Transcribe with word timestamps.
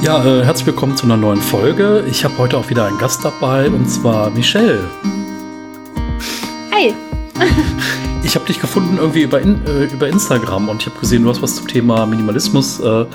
Ja, 0.00 0.24
äh, 0.24 0.44
herzlich 0.44 0.66
willkommen 0.66 0.96
zu 0.96 1.06
einer 1.06 1.16
neuen 1.16 1.40
Folge. 1.40 2.04
Ich 2.08 2.24
habe 2.24 2.38
heute 2.38 2.56
auch 2.56 2.70
wieder 2.70 2.86
einen 2.86 2.98
Gast 2.98 3.24
dabei 3.24 3.68
und 3.68 3.90
zwar 3.90 4.30
Michelle. 4.30 4.88
Hi. 6.70 6.94
ich 8.22 8.36
habe 8.36 8.46
dich 8.46 8.60
gefunden 8.60 8.98
irgendwie 8.98 9.22
über, 9.22 9.40
in, 9.40 9.60
äh, 9.66 9.92
über 9.92 10.08
Instagram 10.08 10.68
und 10.68 10.82
ich 10.82 10.88
habe 10.88 11.00
gesehen, 11.00 11.24
du 11.24 11.28
hast 11.28 11.42
was 11.42 11.56
zum 11.56 11.66
Thema 11.66 12.06
Minimalismus 12.06 12.78
äh, 12.78 13.06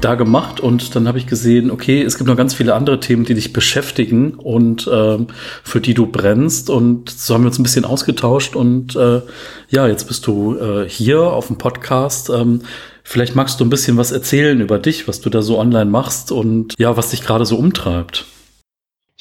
da 0.00 0.14
gemacht 0.16 0.58
und 0.58 0.96
dann 0.96 1.06
habe 1.06 1.18
ich 1.18 1.28
gesehen, 1.28 1.70
okay, 1.70 2.02
es 2.02 2.18
gibt 2.18 2.28
noch 2.28 2.36
ganz 2.36 2.54
viele 2.54 2.74
andere 2.74 2.98
Themen, 2.98 3.24
die 3.24 3.34
dich 3.34 3.52
beschäftigen 3.52 4.34
und 4.34 4.90
ähm, 4.92 5.28
für 5.62 5.80
die 5.80 5.94
du 5.94 6.06
brennst 6.06 6.70
und 6.70 7.08
so 7.08 7.34
haben 7.34 7.44
wir 7.44 7.48
uns 7.48 7.60
ein 7.60 7.62
bisschen 7.62 7.84
ausgetauscht 7.84 8.56
und 8.56 8.96
äh, 8.96 9.22
ja, 9.68 9.86
jetzt 9.86 10.08
bist 10.08 10.26
du 10.26 10.56
äh, 10.56 10.88
hier 10.88 11.22
auf 11.22 11.46
dem 11.46 11.56
Podcast. 11.56 12.30
Ähm, 12.30 12.62
Vielleicht 13.04 13.34
magst 13.34 13.60
du 13.60 13.64
ein 13.64 13.70
bisschen 13.70 13.96
was 13.96 14.12
erzählen 14.12 14.60
über 14.60 14.78
dich, 14.78 15.08
was 15.08 15.20
du 15.20 15.30
da 15.30 15.42
so 15.42 15.58
online 15.58 15.90
machst 15.90 16.32
und 16.32 16.74
ja, 16.78 16.96
was 16.96 17.10
dich 17.10 17.22
gerade 17.22 17.44
so 17.44 17.56
umtreibt. 17.56 18.26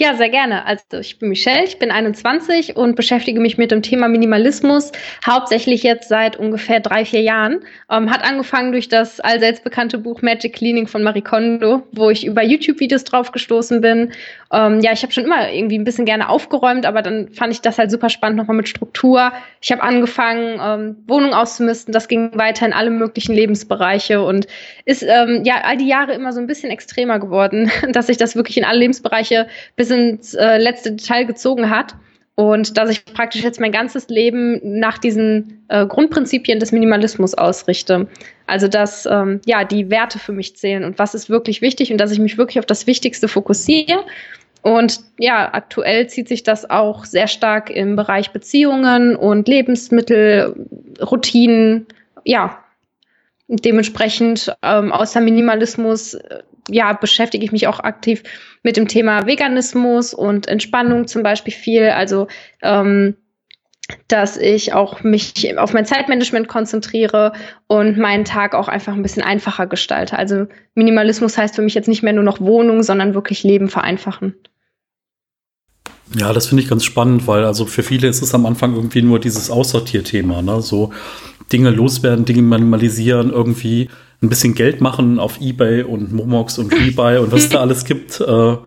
Ja, 0.01 0.15
sehr 0.15 0.29
gerne. 0.29 0.65
Also 0.65 0.97
ich 0.99 1.19
bin 1.19 1.29
Michelle, 1.29 1.65
ich 1.65 1.77
bin 1.77 1.91
21 1.91 2.75
und 2.75 2.95
beschäftige 2.95 3.39
mich 3.39 3.59
mit 3.59 3.69
dem 3.69 3.83
Thema 3.83 4.07
Minimalismus 4.07 4.91
hauptsächlich 5.23 5.83
jetzt 5.83 6.09
seit 6.09 6.37
ungefähr 6.37 6.79
drei, 6.79 7.05
vier 7.05 7.21
Jahren. 7.21 7.59
Ähm, 7.87 8.09
hat 8.09 8.23
angefangen 8.23 8.71
durch 8.71 8.89
das 8.89 9.19
allseits 9.19 9.61
bekannte 9.61 9.99
Buch 9.99 10.23
Magic 10.23 10.53
Cleaning 10.53 10.87
von 10.87 11.03
Marie 11.03 11.21
Kondo, 11.21 11.83
wo 11.91 12.09
ich 12.09 12.25
über 12.25 12.41
YouTube-Videos 12.41 13.03
drauf 13.03 13.31
gestoßen 13.31 13.81
bin. 13.81 14.11
Ähm, 14.53 14.81
ja, 14.81 14.91
ich 14.91 15.01
habe 15.01 15.13
schon 15.13 15.23
immer 15.23 15.51
irgendwie 15.51 15.77
ein 15.77 15.85
bisschen 15.85 16.05
gerne 16.05 16.27
aufgeräumt, 16.27 16.85
aber 16.85 17.01
dann 17.01 17.29
fand 17.29 17.53
ich 17.53 17.61
das 17.61 17.77
halt 17.77 17.89
super 17.89 18.09
spannend 18.09 18.37
nochmal 18.37 18.57
mit 18.57 18.67
Struktur. 18.67 19.31
Ich 19.61 19.71
habe 19.71 19.81
angefangen, 19.81 20.59
ähm, 20.61 20.97
Wohnung 21.07 21.33
auszumisten. 21.33 21.93
Das 21.93 22.09
ging 22.09 22.37
weiter 22.37 22.65
in 22.65 22.73
alle 22.73 22.89
möglichen 22.89 23.33
Lebensbereiche 23.33 24.21
und 24.21 24.47
ist 24.83 25.03
ähm, 25.03 25.43
ja 25.45 25.61
all 25.63 25.77
die 25.77 25.87
Jahre 25.87 26.13
immer 26.13 26.33
so 26.33 26.41
ein 26.41 26.47
bisschen 26.47 26.69
extremer 26.69 27.19
geworden, 27.19 27.71
dass 27.93 28.09
ich 28.09 28.17
das 28.17 28.35
wirklich 28.35 28.57
in 28.57 28.65
alle 28.65 28.79
Lebensbereiche 28.79 29.47
bis 29.77 29.89
ins 29.89 30.33
äh, 30.33 30.57
letzte 30.57 30.91
Detail 30.91 31.23
gezogen 31.25 31.69
hat. 31.69 31.95
Und 32.35 32.77
dass 32.77 32.89
ich 32.89 33.05
praktisch 33.05 33.43
jetzt 33.43 33.59
mein 33.59 33.73
ganzes 33.73 34.07
Leben 34.07 34.59
nach 34.63 34.97
diesen 34.97 35.63
äh, 35.67 35.85
Grundprinzipien 35.85 36.59
des 36.59 36.71
Minimalismus 36.71 37.35
ausrichte. 37.35 38.07
Also 38.47 38.67
dass 38.67 39.05
ähm, 39.05 39.41
ja 39.45 39.63
die 39.63 39.89
Werte 39.89 40.17
für 40.17 40.31
mich 40.31 40.55
zählen 40.55 40.83
und 40.83 40.97
was 40.97 41.13
ist 41.13 41.29
wirklich 41.29 41.61
wichtig 41.61 41.91
und 41.91 41.99
dass 41.99 42.11
ich 42.11 42.19
mich 42.19 42.37
wirklich 42.37 42.59
auf 42.59 42.65
das 42.65 42.87
Wichtigste 42.87 43.27
fokussiere. 43.27 44.03
Und 44.61 45.01
ja, 45.17 45.53
aktuell 45.53 46.07
zieht 46.07 46.27
sich 46.27 46.43
das 46.43 46.69
auch 46.69 47.05
sehr 47.05 47.27
stark 47.27 47.69
im 47.69 47.95
Bereich 47.95 48.31
Beziehungen 48.31 49.15
und 49.15 49.47
Lebensmittel, 49.47 50.55
Routinen. 51.01 51.87
Ja, 52.23 52.63
dementsprechend 53.47 54.55
ähm, 54.61 54.91
außer 54.91 55.19
Minimalismus 55.19 56.13
äh, 56.13 56.43
ja, 56.69 56.93
beschäftige 56.93 57.43
ich 57.43 57.51
mich 57.51 57.67
auch 57.67 57.79
aktiv 57.79 58.23
mit 58.63 58.77
dem 58.77 58.87
Thema 58.87 59.25
Veganismus 59.25 60.13
und 60.13 60.47
Entspannung 60.47 61.07
zum 61.07 61.23
Beispiel 61.23 61.53
viel. 61.53 61.89
Also 61.89 62.27
ähm, 62.61 63.15
dass 64.07 64.37
ich 64.37 64.73
auch 64.73 65.03
mich 65.03 65.57
auf 65.57 65.73
mein 65.73 65.85
Zeitmanagement 65.85 66.47
konzentriere 66.47 67.33
und 67.67 67.97
meinen 67.97 68.25
Tag 68.25 68.55
auch 68.55 68.67
einfach 68.67 68.93
ein 68.93 69.01
bisschen 69.01 69.23
einfacher 69.23 69.67
gestalte. 69.67 70.17
Also 70.17 70.47
Minimalismus 70.75 71.37
heißt 71.37 71.55
für 71.55 71.61
mich 71.61 71.73
jetzt 71.73 71.87
nicht 71.87 72.03
mehr 72.03 72.13
nur 72.13 72.23
noch 72.23 72.39
Wohnung, 72.39 72.83
sondern 72.83 73.13
wirklich 73.13 73.43
Leben 73.43 73.69
vereinfachen. 73.69 74.35
Ja, 76.17 76.33
das 76.33 76.47
finde 76.47 76.63
ich 76.63 76.69
ganz 76.69 76.83
spannend, 76.83 77.25
weil 77.27 77.45
also 77.45 77.65
für 77.65 77.83
viele 77.83 78.07
ist 78.07 78.21
es 78.21 78.35
am 78.35 78.45
Anfang 78.45 78.75
irgendwie 78.75 79.01
nur 79.01 79.19
dieses 79.19 79.49
Aussortierthema, 79.49 80.41
ne? 80.41 80.61
So 80.61 80.91
Dinge 81.51 81.69
loswerden, 81.69 82.25
Dinge 82.25 82.41
minimalisieren, 82.41 83.31
irgendwie 83.31 83.89
ein 84.21 84.29
bisschen 84.29 84.53
Geld 84.53 84.81
machen 84.81 85.19
auf 85.19 85.39
Ebay 85.39 85.83
und 85.83 86.11
Momox 86.11 86.57
und 86.57 86.73
Rebuy 86.79 87.17
und 87.17 87.31
was 87.31 87.49
da 87.49 87.61
alles 87.61 87.85
gibt 87.85 88.19
äh, 88.19 88.57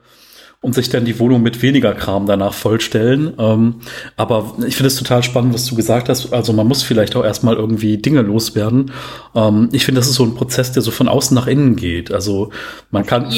und 0.64 0.74
sich 0.74 0.88
dann 0.88 1.04
die 1.04 1.18
Wohnung 1.18 1.42
mit 1.42 1.60
weniger 1.60 1.92
Kram 1.92 2.24
danach 2.24 2.54
vollstellen. 2.54 3.34
Ähm, 3.38 3.74
aber 4.16 4.54
ich 4.66 4.76
finde 4.76 4.86
es 4.86 4.96
total 4.96 5.22
spannend, 5.22 5.52
was 5.52 5.66
du 5.66 5.76
gesagt 5.76 6.08
hast. 6.08 6.32
Also 6.32 6.54
man 6.54 6.66
muss 6.66 6.82
vielleicht 6.82 7.16
auch 7.16 7.22
erstmal 7.22 7.56
irgendwie 7.56 7.98
Dinge 7.98 8.22
loswerden. 8.22 8.90
Ähm, 9.34 9.68
ich 9.72 9.84
finde, 9.84 10.00
das 10.00 10.08
ist 10.08 10.14
so 10.14 10.24
ein 10.24 10.34
Prozess, 10.34 10.72
der 10.72 10.80
so 10.80 10.90
von 10.90 11.06
außen 11.06 11.34
nach 11.34 11.46
innen 11.46 11.76
geht. 11.76 12.10
Also 12.10 12.48
man 12.90 13.04
kann, 13.04 13.30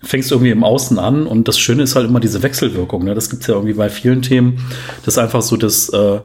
fängst 0.00 0.30
irgendwie 0.30 0.52
im 0.52 0.62
Außen 0.62 1.00
an 1.00 1.26
und 1.26 1.48
das 1.48 1.58
Schöne 1.58 1.82
ist 1.82 1.96
halt 1.96 2.06
immer 2.06 2.20
diese 2.20 2.44
Wechselwirkung. 2.44 3.04
Ne? 3.04 3.16
Das 3.16 3.30
gibt's 3.30 3.48
ja 3.48 3.54
irgendwie 3.54 3.74
bei 3.74 3.90
vielen 3.90 4.22
Themen. 4.22 4.64
Das 5.04 5.14
ist 5.14 5.18
einfach 5.18 5.42
so 5.42 5.56
das, 5.56 5.88
äh, 5.88 6.20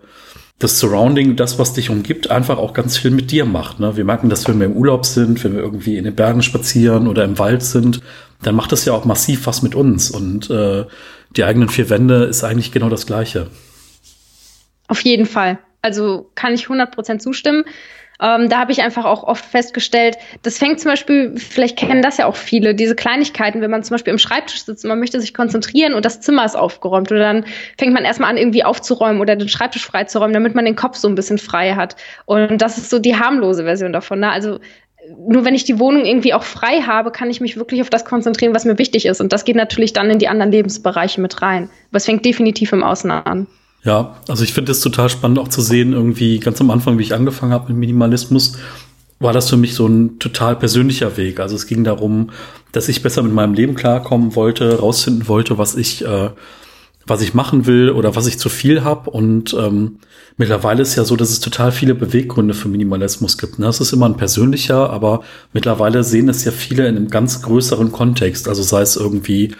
das 0.59 0.79
Surrounding, 0.79 1.35
das, 1.35 1.59
was 1.59 1.73
dich 1.73 1.89
umgibt, 1.89 2.29
einfach 2.29 2.59
auch 2.59 2.73
ganz 2.73 2.97
viel 2.97 3.11
mit 3.11 3.31
dir 3.31 3.45
macht. 3.45 3.79
Ne? 3.79 3.97
Wir 3.97 4.05
merken 4.05 4.29
das, 4.29 4.47
wenn 4.47 4.59
wir 4.59 4.67
im 4.67 4.77
Urlaub 4.77 5.05
sind, 5.05 5.43
wenn 5.43 5.55
wir 5.55 5.61
irgendwie 5.61 5.97
in 5.97 6.05
den 6.05 6.15
Bergen 6.15 6.43
spazieren 6.43 7.07
oder 7.07 7.25
im 7.25 7.39
Wald 7.39 7.63
sind, 7.63 8.01
dann 8.45 8.55
macht 8.55 8.71
das 8.71 8.85
ja 8.85 8.93
auch 8.93 9.05
massiv 9.05 9.47
was 9.47 9.61
mit 9.61 9.75
uns. 9.75 10.11
Und 10.11 10.49
äh, 10.49 10.85
die 11.35 11.43
eigenen 11.43 11.69
vier 11.69 11.89
Wände 11.89 12.25
ist 12.25 12.43
eigentlich 12.43 12.71
genau 12.71 12.89
das 12.89 13.05
Gleiche. 13.05 13.47
Auf 14.87 15.01
jeden 15.01 15.25
Fall. 15.25 15.59
Also 15.81 16.29
kann 16.35 16.53
ich 16.53 16.65
100% 16.65 17.19
zustimmen. 17.19 17.65
Ähm, 18.21 18.47
da 18.47 18.59
habe 18.59 18.71
ich 18.71 18.81
einfach 18.81 19.03
auch 19.03 19.23
oft 19.23 19.43
festgestellt, 19.43 20.17
das 20.41 20.57
fängt 20.57 20.79
zum 20.79 20.89
Beispiel, 20.91 21.35
vielleicht 21.37 21.77
kennen 21.77 22.01
das 22.01 22.17
ja 22.17 22.27
auch 22.27 22.37
viele, 22.37 22.73
diese 22.73 22.95
Kleinigkeiten, 22.95 23.59
wenn 23.59 23.71
man 23.71 23.83
zum 23.83 23.95
Beispiel 23.95 24.13
im 24.13 24.19
Schreibtisch 24.19 24.63
sitzt 24.63 24.85
und 24.85 24.89
man 24.89 24.99
möchte 24.99 25.19
sich 25.19 25.33
konzentrieren 25.33 25.93
und 25.93 26.05
das 26.05 26.21
Zimmer 26.21 26.45
ist 26.45 26.55
aufgeräumt 26.55 27.11
oder 27.11 27.19
dann 27.19 27.45
fängt 27.77 27.93
man 27.93 28.05
erstmal 28.05 28.29
an, 28.29 28.37
irgendwie 28.37 28.63
aufzuräumen 28.63 29.19
oder 29.19 29.35
den 29.35 29.49
Schreibtisch 29.49 29.85
freizuräumen, 29.85 30.33
damit 30.33 30.55
man 30.55 30.63
den 30.63 30.77
Kopf 30.77 30.95
so 30.95 31.09
ein 31.09 31.15
bisschen 31.15 31.37
frei 31.37 31.73
hat. 31.73 31.97
Und 32.23 32.61
das 32.61 32.77
ist 32.77 32.89
so 32.89 32.99
die 32.99 33.17
harmlose 33.17 33.65
Version 33.65 33.91
davon. 33.91 34.21
Ne? 34.21 34.31
Also 34.31 34.59
nur 35.27 35.45
wenn 35.45 35.55
ich 35.55 35.63
die 35.63 35.79
Wohnung 35.79 36.05
irgendwie 36.05 36.33
auch 36.33 36.43
frei 36.43 36.81
habe, 36.81 37.11
kann 37.11 37.29
ich 37.29 37.41
mich 37.41 37.57
wirklich 37.57 37.81
auf 37.81 37.89
das 37.89 38.05
konzentrieren, 38.05 38.53
was 38.53 38.65
mir 38.65 38.77
wichtig 38.77 39.05
ist. 39.05 39.21
Und 39.21 39.33
das 39.33 39.45
geht 39.45 39.55
natürlich 39.55 39.93
dann 39.93 40.09
in 40.09 40.19
die 40.19 40.27
anderen 40.27 40.51
Lebensbereiche 40.51 41.21
mit 41.21 41.41
rein. 41.41 41.69
Aber 41.89 41.97
es 41.97 42.05
fängt 42.05 42.25
definitiv 42.25 42.71
im 42.73 42.83
Außen 42.83 43.11
an. 43.11 43.47
Ja, 43.83 44.17
also 44.27 44.43
ich 44.43 44.53
finde 44.53 44.71
es 44.71 44.81
total 44.81 45.09
spannend 45.09 45.37
auch 45.37 45.47
zu 45.47 45.61
sehen, 45.61 45.93
irgendwie 45.93 46.39
ganz 46.39 46.59
am 46.59 46.71
Anfang, 46.71 46.97
wie 46.97 47.03
ich 47.03 47.13
angefangen 47.13 47.53
habe 47.53 47.69
mit 47.69 47.77
Minimalismus, 47.77 48.57
war 49.19 49.31
das 49.31 49.49
für 49.49 49.57
mich 49.57 49.75
so 49.75 49.87
ein 49.87 50.19
total 50.19 50.55
persönlicher 50.55 51.17
Weg. 51.17 51.39
Also 51.39 51.55
es 51.55 51.67
ging 51.67 51.83
darum, 51.83 52.31
dass 52.71 52.89
ich 52.89 53.03
besser 53.03 53.21
mit 53.21 53.33
meinem 53.33 53.53
Leben 53.53 53.75
klarkommen 53.75 54.35
wollte, 54.35 54.79
rausfinden 54.79 55.27
wollte, 55.27 55.57
was 55.57 55.75
ich, 55.75 56.03
äh, 56.03 56.29
was 57.07 57.21
ich 57.21 57.33
machen 57.33 57.65
will 57.65 57.91
oder 57.91 58.15
was 58.15 58.27
ich 58.27 58.39
zu 58.39 58.49
viel 58.49 58.83
habe. 58.83 59.09
Und 59.09 59.53
ähm, 59.53 59.99
mittlerweile 60.37 60.81
ist 60.81 60.95
ja 60.95 61.03
so, 61.05 61.15
dass 61.15 61.29
es 61.29 61.39
total 61.39 61.71
viele 61.71 61.95
Beweggründe 61.95 62.53
für 62.53 62.67
Minimalismus 62.67 63.37
gibt. 63.37 63.59
Ne? 63.59 63.65
Das 63.65 63.81
ist 63.81 63.93
immer 63.93 64.07
ein 64.07 64.17
persönlicher, 64.17 64.89
aber 64.89 65.21
mittlerweile 65.53 66.03
sehen 66.03 66.29
es 66.29 66.43
ja 66.45 66.51
viele 66.51 66.87
in 66.87 66.97
einem 66.97 67.09
ganz 67.09 67.41
größeren 67.41 67.91
Kontext. 67.91 68.47
Also 68.47 68.63
sei 68.63 68.81
es 68.81 68.95
irgendwie 68.95 69.55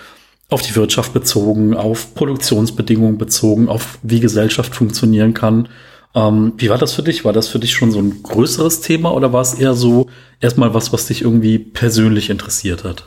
auf 0.50 0.62
die 0.62 0.76
Wirtschaft 0.76 1.14
bezogen, 1.14 1.76
auf 1.76 2.14
Produktionsbedingungen 2.16 3.18
bezogen, 3.18 3.68
auf 3.68 4.00
wie 4.04 4.20
Gesellschaft 4.20 4.76
funktionieren 4.76 5.34
kann. 5.34 5.70
Ähm, 6.14 6.54
wie 6.58 6.70
war 6.70 6.78
das 6.78 6.94
für 6.94 7.04
dich? 7.04 7.26
War 7.26 7.34
das 7.34 7.48
für 7.48 7.60
dich 7.60 7.74
schon 7.74 7.92
so 7.92 8.00
ein 8.00 8.24
größeres 8.24 8.82
Thema 8.82 9.14
oder 9.14 9.34
war 9.34 9.42
es 9.42 9.54
eher 9.54 9.74
so 9.74 10.08
erstmal 10.40 10.74
was, 10.74 10.94
was 10.94 11.08
dich 11.08 11.22
irgendwie 11.22 11.60
persönlich 11.60 12.30
interessiert 12.30 12.84
hat? 12.84 13.06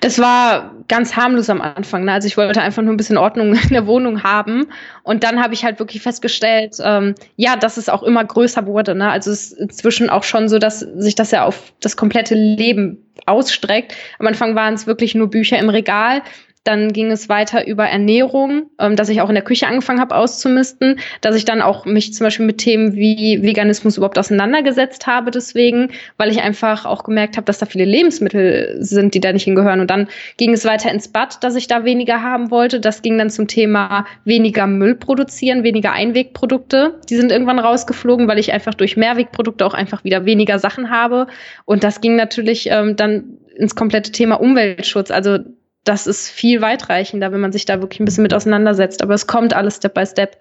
Das 0.00 0.18
war 0.18 0.74
ganz 0.88 1.16
harmlos 1.16 1.48
am 1.48 1.62
Anfang. 1.62 2.04
Ne? 2.04 2.12
Also 2.12 2.26
ich 2.26 2.36
wollte 2.36 2.60
einfach 2.60 2.82
nur 2.82 2.92
ein 2.92 2.98
bisschen 2.98 3.16
Ordnung 3.16 3.54
in 3.54 3.68
der 3.70 3.86
Wohnung 3.86 4.22
haben. 4.22 4.66
Und 5.02 5.24
dann 5.24 5.42
habe 5.42 5.54
ich 5.54 5.64
halt 5.64 5.78
wirklich 5.78 6.02
festgestellt, 6.02 6.76
ähm, 6.82 7.14
ja, 7.36 7.56
dass 7.56 7.76
es 7.76 7.88
auch 7.88 8.02
immer 8.02 8.24
größer 8.24 8.66
wurde. 8.66 8.94
Ne? 8.94 9.10
Also 9.10 9.30
es 9.30 9.52
ist 9.52 9.58
inzwischen 9.58 10.10
auch 10.10 10.22
schon 10.22 10.48
so, 10.48 10.58
dass 10.58 10.80
sich 10.80 11.14
das 11.14 11.30
ja 11.30 11.44
auf 11.44 11.72
das 11.80 11.96
komplette 11.96 12.34
Leben 12.34 12.98
ausstreckt. 13.24 13.94
Am 14.18 14.26
Anfang 14.26 14.54
waren 14.54 14.74
es 14.74 14.86
wirklich 14.86 15.14
nur 15.14 15.30
Bücher 15.30 15.58
im 15.58 15.70
Regal. 15.70 16.22
Dann 16.66 16.92
ging 16.92 17.12
es 17.12 17.28
weiter 17.28 17.66
über 17.66 17.86
Ernährung, 17.86 18.70
ähm, 18.80 18.96
dass 18.96 19.08
ich 19.08 19.20
auch 19.20 19.28
in 19.28 19.36
der 19.36 19.44
Küche 19.44 19.68
angefangen 19.68 20.00
habe 20.00 20.16
auszumisten, 20.16 20.98
dass 21.20 21.36
ich 21.36 21.44
dann 21.44 21.62
auch 21.62 21.84
mich 21.84 22.12
zum 22.12 22.24
Beispiel 22.24 22.44
mit 22.44 22.58
Themen 22.58 22.96
wie 22.96 23.40
Veganismus 23.40 23.96
überhaupt 23.96 24.18
auseinandergesetzt 24.18 25.06
habe 25.06 25.30
deswegen, 25.30 25.90
weil 26.16 26.30
ich 26.30 26.42
einfach 26.42 26.84
auch 26.84 27.04
gemerkt 27.04 27.36
habe, 27.36 27.44
dass 27.44 27.58
da 27.58 27.66
viele 27.66 27.84
Lebensmittel 27.84 28.76
sind, 28.80 29.14
die 29.14 29.20
da 29.20 29.32
nicht 29.32 29.44
hingehören. 29.44 29.78
Und 29.78 29.90
dann 29.90 30.08
ging 30.38 30.52
es 30.52 30.64
weiter 30.64 30.90
ins 30.90 31.06
Bad, 31.06 31.44
dass 31.44 31.54
ich 31.54 31.68
da 31.68 31.84
weniger 31.84 32.20
haben 32.20 32.50
wollte. 32.50 32.80
Das 32.80 33.00
ging 33.00 33.16
dann 33.16 33.30
zum 33.30 33.46
Thema 33.46 34.04
weniger 34.24 34.66
Müll 34.66 34.96
produzieren, 34.96 35.62
weniger 35.62 35.92
Einwegprodukte. 35.92 36.98
Die 37.08 37.16
sind 37.16 37.30
irgendwann 37.30 37.60
rausgeflogen, 37.60 38.26
weil 38.26 38.40
ich 38.40 38.52
einfach 38.52 38.74
durch 38.74 38.96
Mehrwegprodukte 38.96 39.64
auch 39.64 39.74
einfach 39.74 40.02
wieder 40.02 40.24
weniger 40.24 40.58
Sachen 40.58 40.90
habe. 40.90 41.28
Und 41.64 41.84
das 41.84 42.00
ging 42.00 42.16
natürlich 42.16 42.68
ähm, 42.72 42.96
dann 42.96 43.38
ins 43.54 43.76
komplette 43.76 44.10
Thema 44.10 44.40
Umweltschutz. 44.40 45.12
Also 45.12 45.38
das 45.86 46.06
ist 46.06 46.28
viel 46.28 46.60
weitreichender, 46.60 47.32
wenn 47.32 47.40
man 47.40 47.52
sich 47.52 47.64
da 47.64 47.80
wirklich 47.80 48.00
ein 48.00 48.04
bisschen 48.04 48.22
mit 48.22 48.34
auseinandersetzt. 48.34 49.02
Aber 49.02 49.14
es 49.14 49.26
kommt 49.26 49.54
alles 49.54 49.76
Step 49.76 49.94
by 49.94 50.04
Step. 50.04 50.36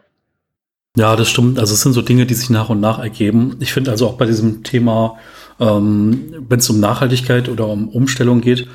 Ja, 0.98 1.16
das 1.16 1.30
stimmt. 1.30 1.60
Also 1.60 1.74
es 1.74 1.82
sind 1.82 1.94
so 1.94 2.02
Dinge, 2.02 2.26
die 2.26 2.34
sich 2.34 2.50
nach 2.50 2.70
und 2.70 2.80
nach 2.80 3.00
ergeben. 3.00 3.58
Ich 3.60 3.72
finde 3.72 3.92
also 3.92 4.08
auch 4.08 4.18
bei 4.18 4.26
diesem 4.26 4.64
Thema, 4.64 5.18
ähm, 5.60 6.34
wenn 6.50 6.60
es 6.60 6.70
um 6.70 6.80
Nachhaltigkeit 6.80 7.48
oder 7.48 7.68
um 7.68 7.90
Umstellung 7.90 8.42
geht, 8.42 8.68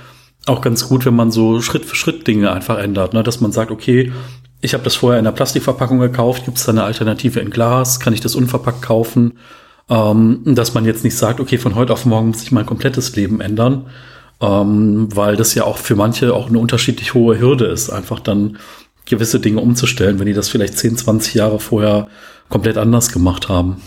auch 0.46 0.60
ganz 0.60 0.88
gut, 0.88 1.04
wenn 1.06 1.16
man 1.16 1.30
so 1.30 1.60
Schritt 1.60 1.84
für 1.84 1.96
Schritt 1.96 2.26
Dinge 2.26 2.52
einfach 2.52 2.78
ändert. 2.78 3.14
Ne? 3.14 3.22
Dass 3.22 3.40
man 3.40 3.52
sagt, 3.52 3.70
okay, 3.70 4.12
ich 4.60 4.74
habe 4.74 4.84
das 4.84 4.94
vorher 4.94 5.18
in 5.18 5.24
der 5.24 5.32
Plastikverpackung 5.32 5.98
gekauft, 5.98 6.44
gibt 6.44 6.58
es 6.58 6.64
da 6.64 6.72
eine 6.72 6.84
Alternative 6.84 7.40
in 7.40 7.50
Glas, 7.50 7.98
kann 7.98 8.12
ich 8.12 8.20
das 8.20 8.34
unverpackt 8.34 8.82
kaufen? 8.82 9.38
Ähm, 9.88 10.42
dass 10.44 10.74
man 10.74 10.84
jetzt 10.84 11.02
nicht 11.02 11.16
sagt, 11.16 11.40
okay, 11.40 11.58
von 11.58 11.74
heute 11.74 11.92
auf 11.92 12.06
morgen 12.06 12.28
muss 12.28 12.42
ich 12.42 12.52
mein 12.52 12.66
komplettes 12.66 13.16
Leben 13.16 13.40
ändern, 13.40 13.86
ähm, 14.40 15.08
weil 15.14 15.36
das 15.36 15.54
ja 15.54 15.64
auch 15.64 15.78
für 15.78 15.96
manche 15.96 16.34
auch 16.34 16.48
eine 16.48 16.58
unterschiedlich 16.58 17.14
hohe 17.14 17.38
Hürde 17.38 17.66
ist, 17.66 17.90
einfach 17.90 18.20
dann 18.20 18.58
gewisse 19.04 19.40
Dinge 19.40 19.60
umzustellen, 19.60 20.18
wenn 20.18 20.26
die 20.26 20.32
das 20.32 20.48
vielleicht 20.48 20.78
10, 20.78 20.96
20 20.96 21.34
Jahre 21.34 21.60
vorher 21.60 22.08
komplett 22.48 22.76
anders 22.76 23.12
gemacht 23.12 23.48
haben. 23.48 23.82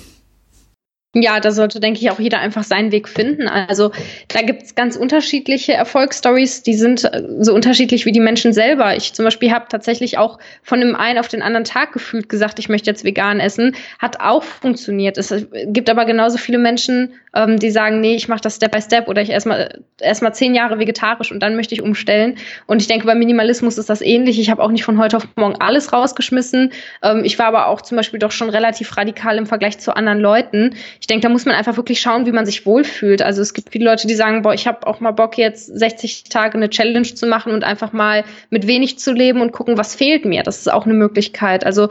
Ja, 1.16 1.40
da 1.40 1.52
sollte, 1.52 1.80
denke 1.80 2.00
ich, 2.00 2.10
auch 2.10 2.20
jeder 2.20 2.40
einfach 2.40 2.64
seinen 2.64 2.92
Weg 2.92 3.08
finden. 3.08 3.48
Also 3.48 3.92
da 4.30 4.42
gibt 4.42 4.64
es 4.64 4.74
ganz 4.74 4.96
unterschiedliche 4.96 5.74
Erfolgsstories, 5.74 6.64
die 6.64 6.74
sind 6.74 7.04
äh, 7.04 7.22
so 7.40 7.54
unterschiedlich 7.54 8.08
wie 8.08 8.12
die 8.12 8.20
Menschen 8.20 8.52
selber. 8.52 8.96
Ich 8.96 9.14
zum 9.14 9.24
Beispiel 9.24 9.52
habe 9.52 9.66
tatsächlich 9.70 10.18
auch 10.18 10.40
von 10.64 10.80
dem 10.80 10.96
einen 10.96 11.20
auf 11.20 11.28
den 11.28 11.44
anderen 11.44 11.66
Tag 11.66 11.94
gefühlt 11.94 12.30
gesagt, 12.30 12.58
ich 12.58 12.68
möchte 12.68 12.90
jetzt 12.90 13.04
vegan 13.04 13.40
essen. 13.40 13.76
Hat 14.00 14.22
auch 14.22 14.42
funktioniert. 14.42 15.20
Es 15.20 15.32
gibt 15.68 15.92
aber 15.92 16.06
genauso 16.06 16.40
viele 16.40 16.58
Menschen, 16.58 17.14
ähm, 17.36 17.60
die 17.60 17.70
sagen, 17.70 18.00
nee, 18.00 18.16
ich 18.16 18.28
mache 18.28 18.42
das 18.42 18.56
Step 18.56 18.72
by 18.72 18.82
Step 18.82 19.08
oder 19.08 19.22
ich 19.22 19.30
erstmal 19.30 19.84
erstmal 20.00 20.34
zehn 20.34 20.56
Jahre 20.56 20.80
vegetarisch 20.80 21.32
und 21.32 21.42
dann 21.42 21.56
möchte 21.56 21.76
ich 21.76 21.84
umstellen. 21.84 22.38
Und 22.66 22.82
ich 22.82 22.88
denke, 22.88 23.06
beim 23.06 23.20
Minimalismus 23.20 23.78
ist 23.78 23.90
das 23.90 24.02
ähnlich. 24.02 24.40
Ich 24.40 24.50
habe 24.50 24.64
auch 24.64 24.72
nicht 24.72 24.84
von 24.84 24.98
heute 24.98 25.18
auf 25.18 25.28
morgen 25.36 25.56
alles 25.60 25.94
rausgeschmissen. 25.94 26.72
Ähm, 27.04 27.24
ich 27.24 27.38
war 27.38 27.46
aber 27.46 27.68
auch 27.68 27.82
zum 27.84 27.98
Beispiel 27.98 28.20
doch 28.20 28.32
schon 28.32 28.50
relativ 28.50 28.98
radikal 28.98 29.38
im 29.38 29.46
Vergleich 29.46 29.78
zu 29.78 29.96
anderen 29.96 30.20
Leuten 30.20 30.76
ich 31.04 31.08
denke, 31.08 31.24
da 31.24 31.30
muss 31.30 31.46
man 31.46 31.54
einfach 31.54 31.76
wirklich 31.76 32.00
schauen, 32.00 32.26
wie 32.26 32.32
man 32.32 32.46
sich 32.46 32.66
wohlfühlt. 32.66 33.22
Also 33.22 33.42
es 33.42 33.54
gibt 33.54 33.74
viele 33.74 33.84
Leute, 33.84 34.08
die 34.08 34.16
sagen, 34.16 34.42
boah, 34.42 34.54
ich 34.54 34.68
habe 34.68 34.88
auch 34.88 35.02
mal 35.02 35.12
Bock, 35.12 35.38
jetzt 35.38 35.66
60 35.66 36.24
Tage 36.30 36.56
eine 36.56 36.70
Challenge 36.70 37.14
zu 37.14 37.28
machen 37.28 37.52
und 37.52 37.66
einfach 37.66 37.92
mal 37.92 38.24
mit 38.50 38.68
wenig 38.68 39.00
zu 39.00 39.12
leben 39.12 39.42
und 39.42 39.52
gucken, 39.52 39.78
was 39.78 39.96
fehlt 39.96 40.24
mir. 40.24 40.44
Das 40.44 40.60
ist 40.60 40.72
auch 40.72 40.86
eine 40.86 40.94
Möglichkeit. 40.94 41.66
Also 41.66 41.90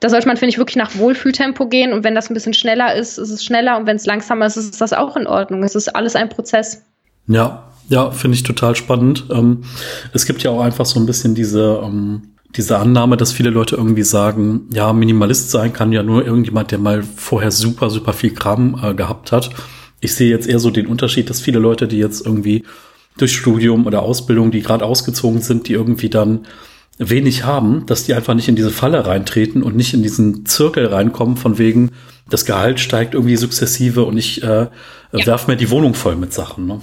da 0.00 0.08
sollte 0.08 0.26
man, 0.28 0.38
finde 0.38 0.48
ich, 0.48 0.56
wirklich 0.56 0.76
nach 0.76 0.96
Wohlfühltempo 0.96 1.66
gehen. 1.66 1.92
Und 1.92 2.04
wenn 2.04 2.14
das 2.14 2.30
ein 2.30 2.34
bisschen 2.34 2.54
schneller 2.54 2.94
ist, 2.94 3.18
ist 3.18 3.28
es 3.28 3.44
schneller. 3.44 3.76
Und 3.76 3.86
wenn 3.86 3.96
es 3.96 4.06
langsamer 4.06 4.46
ist, 4.46 4.56
ist 4.56 4.80
das 4.80 4.94
auch 4.94 5.18
in 5.18 5.26
Ordnung. 5.26 5.62
Es 5.62 5.74
ist 5.74 5.94
alles 5.94 6.16
ein 6.16 6.30
Prozess. 6.30 6.86
Ja, 7.26 7.70
ja, 7.90 8.12
finde 8.12 8.34
ich 8.34 8.44
total 8.44 8.76
spannend. 8.76 9.26
Ähm, 9.30 9.64
es 10.14 10.24
gibt 10.24 10.42
ja 10.42 10.50
auch 10.50 10.62
einfach 10.62 10.86
so 10.86 10.98
ein 10.98 11.04
bisschen 11.04 11.34
diese, 11.34 11.82
ähm, 11.84 12.33
diese 12.56 12.78
Annahme, 12.78 13.16
dass 13.16 13.32
viele 13.32 13.50
Leute 13.50 13.76
irgendwie 13.76 14.04
sagen, 14.04 14.68
ja, 14.72 14.92
Minimalist 14.92 15.50
sein 15.50 15.72
kann 15.72 15.92
ja 15.92 16.02
nur 16.02 16.24
irgendjemand, 16.24 16.70
der 16.70 16.78
mal 16.78 17.02
vorher 17.02 17.50
super, 17.50 17.90
super 17.90 18.12
viel 18.12 18.32
Kram 18.32 18.80
äh, 18.82 18.94
gehabt 18.94 19.32
hat. 19.32 19.50
Ich 20.00 20.14
sehe 20.14 20.30
jetzt 20.30 20.46
eher 20.46 20.60
so 20.60 20.70
den 20.70 20.86
Unterschied, 20.86 21.30
dass 21.30 21.40
viele 21.40 21.58
Leute, 21.58 21.88
die 21.88 21.98
jetzt 21.98 22.24
irgendwie 22.24 22.64
durch 23.16 23.34
Studium 23.34 23.86
oder 23.86 24.02
Ausbildung, 24.02 24.50
die 24.50 24.62
gerade 24.62 24.84
ausgezogen 24.84 25.40
sind, 25.40 25.68
die 25.68 25.72
irgendwie 25.72 26.10
dann 26.10 26.46
wenig 26.98 27.44
haben, 27.44 27.86
dass 27.86 28.04
die 28.04 28.14
einfach 28.14 28.34
nicht 28.34 28.48
in 28.48 28.56
diese 28.56 28.70
Falle 28.70 29.06
reintreten 29.06 29.62
und 29.62 29.74
nicht 29.74 29.94
in 29.94 30.02
diesen 30.02 30.46
Zirkel 30.46 30.86
reinkommen, 30.86 31.36
von 31.36 31.58
wegen, 31.58 31.90
das 32.30 32.44
Gehalt 32.44 32.80
steigt 32.80 33.14
irgendwie 33.14 33.36
sukzessive 33.36 34.04
und 34.04 34.16
ich 34.16 34.42
äh, 34.42 34.68
ja. 35.12 35.26
werf 35.26 35.48
mir 35.48 35.56
die 35.56 35.70
Wohnung 35.70 35.94
voll 35.94 36.16
mit 36.16 36.32
Sachen. 36.32 36.66
Ne? 36.66 36.80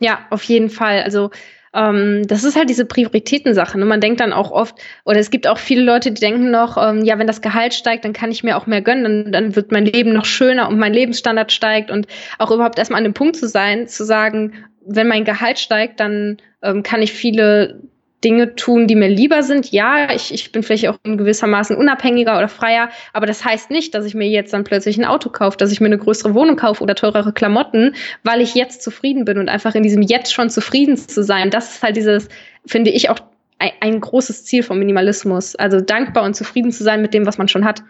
Ja, 0.00 0.20
auf 0.30 0.42
jeden 0.44 0.68
Fall. 0.68 1.02
Also 1.02 1.30
ähm, 1.74 2.26
das 2.26 2.44
ist 2.44 2.56
halt 2.56 2.68
diese 2.68 2.84
Prioritätensache. 2.84 3.78
Ne? 3.78 3.84
Man 3.84 4.00
denkt 4.00 4.20
dann 4.20 4.32
auch 4.32 4.50
oft, 4.50 4.76
oder 5.04 5.18
es 5.18 5.30
gibt 5.30 5.46
auch 5.46 5.58
viele 5.58 5.82
Leute, 5.82 6.12
die 6.12 6.20
denken 6.20 6.50
noch, 6.50 6.76
ähm, 6.76 7.04
ja, 7.04 7.18
wenn 7.18 7.26
das 7.26 7.40
Gehalt 7.40 7.74
steigt, 7.74 8.04
dann 8.04 8.12
kann 8.12 8.30
ich 8.30 8.44
mir 8.44 8.56
auch 8.56 8.66
mehr 8.66 8.82
gönnen, 8.82 9.04
dann, 9.04 9.32
dann 9.32 9.56
wird 9.56 9.72
mein 9.72 9.86
Leben 9.86 10.12
noch 10.12 10.24
schöner 10.24 10.68
und 10.68 10.78
mein 10.78 10.92
Lebensstandard 10.92 11.52
steigt 11.52 11.90
und 11.90 12.06
auch 12.38 12.50
überhaupt 12.50 12.78
erstmal 12.78 12.98
an 12.98 13.04
dem 13.04 13.14
Punkt 13.14 13.36
zu 13.36 13.48
sein, 13.48 13.88
zu 13.88 14.04
sagen, 14.04 14.52
wenn 14.84 15.08
mein 15.08 15.24
Gehalt 15.24 15.58
steigt, 15.58 16.00
dann 16.00 16.38
ähm, 16.62 16.82
kann 16.82 17.02
ich 17.02 17.12
viele 17.12 17.80
Dinge 18.24 18.54
tun, 18.54 18.86
die 18.86 18.94
mir 18.94 19.08
lieber 19.08 19.42
sind. 19.42 19.72
Ja, 19.72 20.12
ich, 20.14 20.32
ich 20.32 20.52
bin 20.52 20.62
vielleicht 20.62 20.88
auch 20.88 20.98
in 21.02 21.18
gewissermaßen 21.18 21.76
unabhängiger 21.76 22.36
oder 22.38 22.48
freier, 22.48 22.90
aber 23.12 23.26
das 23.26 23.44
heißt 23.44 23.70
nicht, 23.70 23.94
dass 23.94 24.04
ich 24.04 24.14
mir 24.14 24.28
jetzt 24.28 24.52
dann 24.52 24.64
plötzlich 24.64 24.98
ein 24.98 25.04
Auto 25.04 25.30
kaufe, 25.30 25.56
dass 25.56 25.72
ich 25.72 25.80
mir 25.80 25.86
eine 25.86 25.98
größere 25.98 26.34
Wohnung 26.34 26.56
kaufe 26.56 26.82
oder 26.82 26.94
teurere 26.94 27.32
Klamotten, 27.32 27.94
weil 28.22 28.40
ich 28.40 28.54
jetzt 28.54 28.82
zufrieden 28.82 29.24
bin 29.24 29.38
und 29.38 29.48
einfach 29.48 29.74
in 29.74 29.82
diesem 29.82 30.02
Jetzt 30.02 30.32
schon 30.32 30.50
zufrieden 30.50 30.96
zu 30.96 31.22
sein. 31.22 31.50
Das 31.50 31.74
ist 31.74 31.82
halt 31.82 31.96
dieses, 31.96 32.28
finde 32.66 32.90
ich, 32.90 33.10
auch 33.10 33.18
ein, 33.58 33.70
ein 33.80 34.00
großes 34.00 34.44
Ziel 34.44 34.62
vom 34.62 34.78
Minimalismus. 34.78 35.56
Also 35.56 35.80
dankbar 35.80 36.24
und 36.24 36.34
zufrieden 36.34 36.72
zu 36.72 36.84
sein 36.84 37.02
mit 37.02 37.14
dem, 37.14 37.26
was 37.26 37.38
man 37.38 37.48
schon 37.48 37.64
hat. 37.64 37.82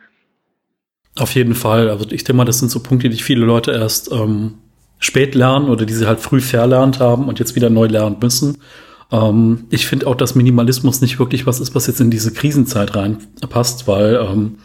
Auf 1.16 1.34
jeden 1.34 1.54
Fall. 1.54 1.90
Also 1.90 2.04
ich 2.10 2.24
denke 2.24 2.34
mal, 2.34 2.44
das 2.44 2.58
sind 2.58 2.70
so 2.70 2.82
Punkte, 2.82 3.08
die 3.08 3.16
viele 3.16 3.44
Leute 3.44 3.72
erst 3.72 4.10
ähm, 4.12 4.54
spät 4.98 5.34
lernen 5.34 5.68
oder 5.68 5.84
die 5.84 5.92
sie 5.92 6.06
halt 6.06 6.20
früh 6.20 6.40
verlernt 6.40 7.00
haben 7.00 7.28
und 7.28 7.38
jetzt 7.38 7.54
wieder 7.54 7.70
neu 7.70 7.86
lernen 7.86 8.16
müssen. 8.20 8.58
Ähm, 9.12 9.66
ich 9.70 9.86
finde 9.86 10.06
auch, 10.06 10.14
dass 10.14 10.34
Minimalismus 10.34 11.00
nicht 11.00 11.18
wirklich 11.18 11.46
was 11.46 11.60
ist, 11.60 11.74
was 11.74 11.86
jetzt 11.86 12.00
in 12.00 12.10
diese 12.10 12.32
Krisenzeit 12.32 12.96
reinpasst, 12.96 13.86
weil 13.86 14.16
ähm, 14.16 14.58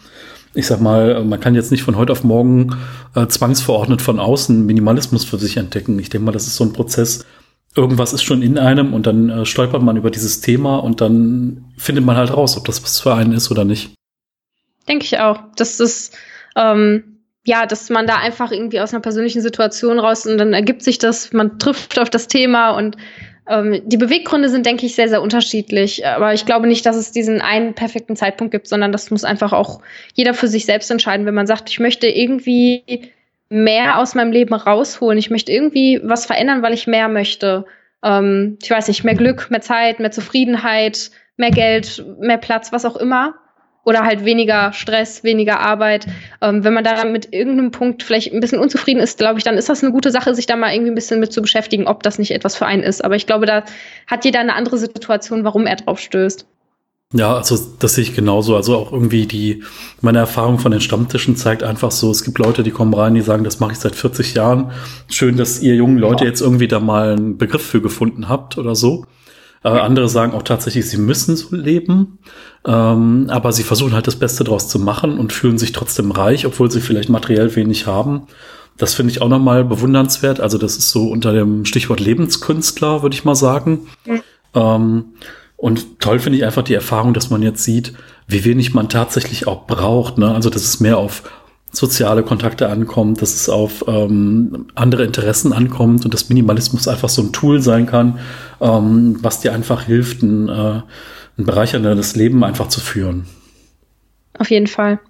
ich 0.54 0.66
sag 0.66 0.80
mal, 0.80 1.22
man 1.24 1.38
kann 1.38 1.54
jetzt 1.54 1.70
nicht 1.70 1.82
von 1.82 1.96
heute 1.96 2.12
auf 2.12 2.24
morgen 2.24 2.76
äh, 3.14 3.26
zwangsverordnet 3.26 4.02
von 4.02 4.18
außen 4.18 4.64
Minimalismus 4.64 5.24
für 5.24 5.38
sich 5.38 5.58
entdecken. 5.58 5.98
Ich 5.98 6.08
denke 6.08 6.24
mal, 6.24 6.32
das 6.32 6.46
ist 6.46 6.56
so 6.56 6.64
ein 6.64 6.72
Prozess. 6.72 7.26
Irgendwas 7.76 8.14
ist 8.14 8.22
schon 8.22 8.42
in 8.42 8.58
einem 8.58 8.94
und 8.94 9.06
dann 9.06 9.28
äh, 9.28 9.46
stolpert 9.46 9.82
man 9.82 9.96
über 9.96 10.10
dieses 10.10 10.40
Thema 10.40 10.78
und 10.78 11.00
dann 11.00 11.66
findet 11.76 12.04
man 12.04 12.16
halt 12.16 12.34
raus, 12.34 12.56
ob 12.56 12.64
das 12.64 12.82
was 12.82 12.98
für 12.98 13.14
einen 13.14 13.32
ist 13.32 13.50
oder 13.50 13.64
nicht. 13.64 13.94
Denke 14.88 15.04
ich 15.04 15.18
auch. 15.20 15.38
Das 15.56 15.78
ist, 15.78 16.16
ähm, 16.56 17.18
ja, 17.44 17.66
dass 17.66 17.90
man 17.90 18.06
da 18.06 18.16
einfach 18.16 18.50
irgendwie 18.50 18.80
aus 18.80 18.92
einer 18.92 19.02
persönlichen 19.02 19.42
Situation 19.42 19.98
raus 19.98 20.26
und 20.26 20.38
dann 20.38 20.54
ergibt 20.54 20.82
sich 20.82 20.98
das, 20.98 21.32
man 21.32 21.58
trifft 21.58 21.98
auf 22.00 22.08
das 22.08 22.26
Thema 22.26 22.70
und 22.70 22.96
ähm, 23.48 23.82
die 23.84 23.96
Beweggründe 23.96 24.48
sind, 24.48 24.66
denke 24.66 24.86
ich, 24.86 24.94
sehr, 24.94 25.08
sehr 25.08 25.22
unterschiedlich. 25.22 26.06
Aber 26.06 26.34
ich 26.34 26.46
glaube 26.46 26.66
nicht, 26.66 26.84
dass 26.86 26.96
es 26.96 27.12
diesen 27.12 27.40
einen 27.40 27.74
perfekten 27.74 28.16
Zeitpunkt 28.16 28.52
gibt, 28.52 28.68
sondern 28.68 28.92
das 28.92 29.10
muss 29.10 29.24
einfach 29.24 29.52
auch 29.52 29.80
jeder 30.14 30.34
für 30.34 30.48
sich 30.48 30.66
selbst 30.66 30.90
entscheiden. 30.90 31.26
Wenn 31.26 31.34
man 31.34 31.46
sagt, 31.46 31.70
ich 31.70 31.80
möchte 31.80 32.08
irgendwie 32.08 33.12
mehr 33.48 33.98
aus 33.98 34.14
meinem 34.14 34.32
Leben 34.32 34.54
rausholen, 34.54 35.18
ich 35.18 35.30
möchte 35.30 35.52
irgendwie 35.52 36.00
was 36.02 36.26
verändern, 36.26 36.62
weil 36.62 36.74
ich 36.74 36.86
mehr 36.86 37.08
möchte. 37.08 37.64
Ähm, 38.02 38.58
ich 38.62 38.70
weiß 38.70 38.88
nicht, 38.88 39.04
mehr 39.04 39.14
Glück, 39.14 39.50
mehr 39.50 39.62
Zeit, 39.62 39.98
mehr 39.98 40.10
Zufriedenheit, 40.10 41.10
mehr 41.36 41.50
Geld, 41.50 42.04
mehr 42.20 42.38
Platz, 42.38 42.72
was 42.72 42.84
auch 42.84 42.96
immer 42.96 43.34
oder 43.88 44.04
halt 44.04 44.26
weniger 44.26 44.74
Stress, 44.74 45.24
weniger 45.24 45.60
Arbeit. 45.60 46.06
Ähm, 46.42 46.62
wenn 46.62 46.74
man 46.74 46.84
da 46.84 47.06
mit 47.06 47.32
irgendeinem 47.32 47.70
Punkt 47.70 48.02
vielleicht 48.02 48.34
ein 48.34 48.40
bisschen 48.40 48.58
unzufrieden 48.58 49.00
ist, 49.00 49.16
glaube 49.16 49.38
ich, 49.38 49.44
dann 49.44 49.56
ist 49.56 49.70
das 49.70 49.82
eine 49.82 49.92
gute 49.92 50.10
Sache, 50.10 50.34
sich 50.34 50.44
da 50.44 50.56
mal 50.56 50.74
irgendwie 50.74 50.90
ein 50.90 50.94
bisschen 50.94 51.20
mit 51.20 51.32
zu 51.32 51.40
beschäftigen, 51.40 51.86
ob 51.86 52.02
das 52.02 52.18
nicht 52.18 52.32
etwas 52.32 52.54
für 52.54 52.66
einen 52.66 52.82
ist. 52.82 53.02
Aber 53.02 53.16
ich 53.16 53.26
glaube, 53.26 53.46
da 53.46 53.64
hat 54.06 54.26
jeder 54.26 54.40
eine 54.40 54.54
andere 54.54 54.76
Situation, 54.76 55.42
warum 55.42 55.66
er 55.66 55.76
drauf 55.76 56.00
stößt. 56.00 56.46
Ja, 57.14 57.36
also 57.36 57.56
das 57.78 57.94
sehe 57.94 58.04
ich 58.04 58.14
genauso. 58.14 58.56
Also 58.56 58.76
auch 58.76 58.92
irgendwie 58.92 59.24
die, 59.24 59.64
meine 60.02 60.18
Erfahrung 60.18 60.58
von 60.58 60.70
den 60.70 60.82
Stammtischen 60.82 61.36
zeigt 61.36 61.62
einfach 61.62 61.90
so, 61.90 62.10
es 62.10 62.24
gibt 62.24 62.36
Leute, 62.36 62.62
die 62.62 62.70
kommen 62.70 62.92
rein, 62.92 63.14
die 63.14 63.22
sagen, 63.22 63.44
das 63.44 63.58
mache 63.58 63.72
ich 63.72 63.78
seit 63.78 63.94
40 63.94 64.34
Jahren. 64.34 64.72
Schön, 65.10 65.38
dass 65.38 65.62
ihr 65.62 65.74
jungen 65.74 65.96
Leute 65.96 66.26
jetzt 66.26 66.42
irgendwie 66.42 66.68
da 66.68 66.78
mal 66.78 67.12
einen 67.12 67.38
Begriff 67.38 67.66
für 67.66 67.80
gefunden 67.80 68.28
habt 68.28 68.58
oder 68.58 68.74
so. 68.74 69.06
Äh, 69.64 69.68
andere 69.68 70.08
sagen 70.08 70.32
auch 70.32 70.42
tatsächlich, 70.42 70.88
sie 70.88 70.98
müssen 70.98 71.36
so 71.36 71.54
leben, 71.54 72.18
ähm, 72.64 73.26
aber 73.28 73.52
sie 73.52 73.64
versuchen 73.64 73.94
halt 73.94 74.06
das 74.06 74.16
Beste 74.16 74.44
draus 74.44 74.68
zu 74.68 74.78
machen 74.78 75.18
und 75.18 75.32
fühlen 75.32 75.58
sich 75.58 75.72
trotzdem 75.72 76.10
reich, 76.10 76.46
obwohl 76.46 76.70
sie 76.70 76.80
vielleicht 76.80 77.08
materiell 77.08 77.54
wenig 77.56 77.86
haben. 77.86 78.28
Das 78.76 78.94
finde 78.94 79.10
ich 79.10 79.20
auch 79.20 79.28
nochmal 79.28 79.64
bewundernswert. 79.64 80.40
Also 80.40 80.56
das 80.56 80.76
ist 80.76 80.90
so 80.90 81.08
unter 81.08 81.32
dem 81.32 81.64
Stichwort 81.64 81.98
Lebenskünstler, 82.00 83.02
würde 83.02 83.14
ich 83.14 83.24
mal 83.24 83.34
sagen. 83.34 83.88
Mhm. 84.06 84.22
Ähm, 84.54 85.04
und 85.56 85.98
toll 85.98 86.20
finde 86.20 86.38
ich 86.38 86.44
einfach 86.44 86.62
die 86.62 86.74
Erfahrung, 86.74 87.12
dass 87.12 87.30
man 87.30 87.42
jetzt 87.42 87.64
sieht, 87.64 87.92
wie 88.28 88.44
wenig 88.44 88.74
man 88.74 88.88
tatsächlich 88.88 89.48
auch 89.48 89.66
braucht. 89.66 90.16
Ne? 90.16 90.32
Also 90.32 90.50
dass 90.50 90.62
es 90.62 90.78
mehr 90.78 90.98
auf 90.98 91.24
soziale 91.70 92.22
Kontakte 92.22 92.68
ankommt, 92.68 93.22
dass 93.22 93.34
es 93.34 93.48
auf 93.48 93.84
ähm, 93.86 94.66
andere 94.74 95.04
Interessen 95.04 95.52
ankommt 95.52 96.04
und 96.04 96.14
dass 96.14 96.28
Minimalismus 96.28 96.88
einfach 96.88 97.08
so 97.08 97.22
ein 97.22 97.32
Tool 97.32 97.60
sein 97.60 97.86
kann, 97.86 98.18
ähm, 98.60 99.18
was 99.22 99.40
dir 99.40 99.52
einfach 99.52 99.82
hilft, 99.82 100.22
ein, 100.22 100.48
äh, 100.48 100.80
ein 101.38 101.44
bereicherndes 101.44 102.16
Leben 102.16 102.42
einfach 102.44 102.68
zu 102.68 102.80
führen. 102.80 103.26
Auf 104.38 104.50
jeden 104.50 104.66
Fall. 104.66 105.00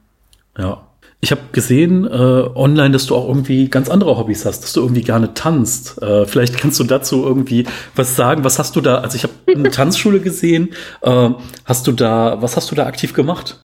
Ja. 0.56 0.84
Ich 1.20 1.32
habe 1.32 1.40
gesehen 1.50 2.06
äh, 2.06 2.10
online, 2.10 2.92
dass 2.92 3.06
du 3.06 3.16
auch 3.16 3.26
irgendwie 3.26 3.68
ganz 3.68 3.88
andere 3.88 4.16
Hobbys 4.16 4.46
hast, 4.46 4.62
dass 4.62 4.72
du 4.72 4.82
irgendwie 4.82 5.02
gerne 5.02 5.34
tanzt. 5.34 6.00
Äh, 6.00 6.26
vielleicht 6.26 6.56
kannst 6.56 6.78
du 6.78 6.84
dazu 6.84 7.24
irgendwie 7.24 7.66
was 7.96 8.14
sagen. 8.14 8.44
Was 8.44 8.60
hast 8.60 8.76
du 8.76 8.80
da? 8.80 8.98
Also 8.98 9.16
ich 9.16 9.24
habe 9.24 9.32
eine 9.52 9.70
Tanzschule 9.72 10.20
gesehen. 10.20 10.74
Äh, 11.02 11.30
hast 11.64 11.88
du 11.88 11.92
da? 11.92 12.40
Was 12.40 12.56
hast 12.56 12.70
du 12.70 12.76
da 12.76 12.86
aktiv 12.86 13.14
gemacht? 13.14 13.60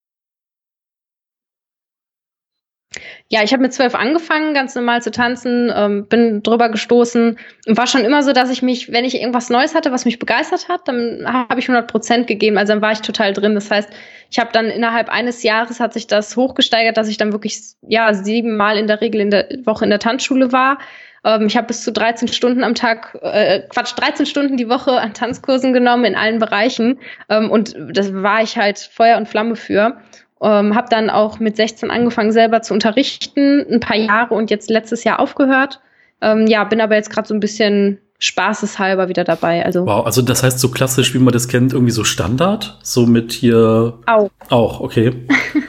Ja, 3.31 3.43
ich 3.43 3.53
habe 3.53 3.63
mit 3.63 3.73
zwölf 3.73 3.95
angefangen, 3.95 4.53
ganz 4.53 4.75
normal 4.75 5.01
zu 5.01 5.11
tanzen, 5.11 5.73
ähm, 5.75 6.07
bin 6.07 6.43
drüber 6.43 6.69
gestoßen 6.69 7.39
und 7.67 7.77
war 7.77 7.87
schon 7.87 8.05
immer 8.05 8.23
so, 8.23 8.33
dass 8.33 8.51
ich 8.51 8.61
mich, 8.63 8.93
wenn 8.93 9.07
ich 9.07 9.15
irgendwas 9.15 9.49
Neues 9.49 9.75
hatte, 9.75 9.91
was 9.93 10.05
mich 10.05 10.19
begeistert 10.19 10.69
hat, 10.69 10.87
dann 10.87 11.25
habe 11.27 11.59
ich 11.59 11.69
100 11.69 11.91
Prozent 11.91 12.27
gegeben. 12.27 12.59
Also 12.59 12.75
dann 12.75 12.83
war 12.83 12.93
ich 12.93 13.01
total 13.01 13.33
drin. 13.33 13.55
Das 13.55 13.71
heißt, 13.71 13.91
ich 14.31 14.39
habe 14.39 14.51
dann 14.53 14.67
innerhalb 14.67 15.09
eines 15.09 15.43
Jahres 15.43 15.81
hat 15.81 15.95
sich 15.95 16.07
das 16.07 16.37
hochgesteigert, 16.37 16.99
dass 16.99 17.09
ich 17.09 17.17
dann 17.17 17.33
wirklich 17.33 17.61
ja 17.81 18.13
siebenmal 18.13 18.77
in 18.77 18.87
der 18.87 19.01
Regel 19.01 19.23
in 19.23 19.31
der 19.31 19.49
Woche 19.65 19.85
in 19.85 19.91
der 19.91 20.01
Tanzschule 20.01 20.53
war. 20.53 20.79
Ähm, 21.25 21.47
ich 21.47 21.57
habe 21.57 21.67
bis 21.67 21.83
zu 21.83 21.93
13 21.93 22.29
Stunden 22.29 22.63
am 22.63 22.75
Tag, 22.75 23.19
äh, 23.23 23.61
Quatsch, 23.71 23.95
13 23.97 24.27
Stunden 24.27 24.59
die 24.59 24.69
Woche 24.69 25.01
an 25.01 25.15
Tanzkursen 25.15 25.73
genommen 25.73 26.05
in 26.05 26.15
allen 26.15 26.39
Bereichen 26.39 27.01
ähm, 27.31 27.51
und 27.51 27.75
das 27.91 28.13
war 28.13 28.43
ich 28.43 28.59
halt 28.59 28.79
Feuer 28.79 29.17
und 29.17 29.29
Flamme 29.29 29.57
für. 29.57 29.97
Ähm, 30.45 30.75
habe 30.75 30.89
dann 30.91 31.11
auch 31.11 31.39
mit 31.41 31.57
16 31.57 31.91
angefangen, 31.91 32.31
selber 32.31 32.63
zu 32.63 32.75
unterrichten, 32.75 33.65
ein 33.71 33.81
paar 33.81 33.97
Jahre 33.97 34.35
und 34.35 34.51
jetzt 34.51 34.71
letztes 34.71 35.03
Jahr 35.03 35.19
aufgehört. 35.21 35.81
Ähm, 36.21 36.47
ja, 36.47 36.65
bin 36.65 36.81
aber 36.81 36.97
jetzt 36.97 37.11
gerade 37.11 37.27
so 37.27 37.35
ein 37.35 37.41
bisschen 37.41 37.99
spaßeshalber 38.19 39.09
wieder 39.09 39.25
dabei. 39.25 39.65
Also 39.65 39.87
wow, 39.87 40.07
also 40.07 40.23
das 40.23 40.43
heißt 40.43 40.59
so 40.59 40.71
klassisch, 40.71 41.15
wie 41.15 41.19
man 41.19 41.33
das 41.33 41.49
kennt, 41.49 41.73
irgendwie 41.73 41.93
so 41.93 42.05
Standard, 42.05 42.79
so 42.83 43.07
mit 43.07 43.33
hier 43.33 43.99
auch. 44.07 44.31
Auch, 44.51 44.81
okay. 44.81 45.27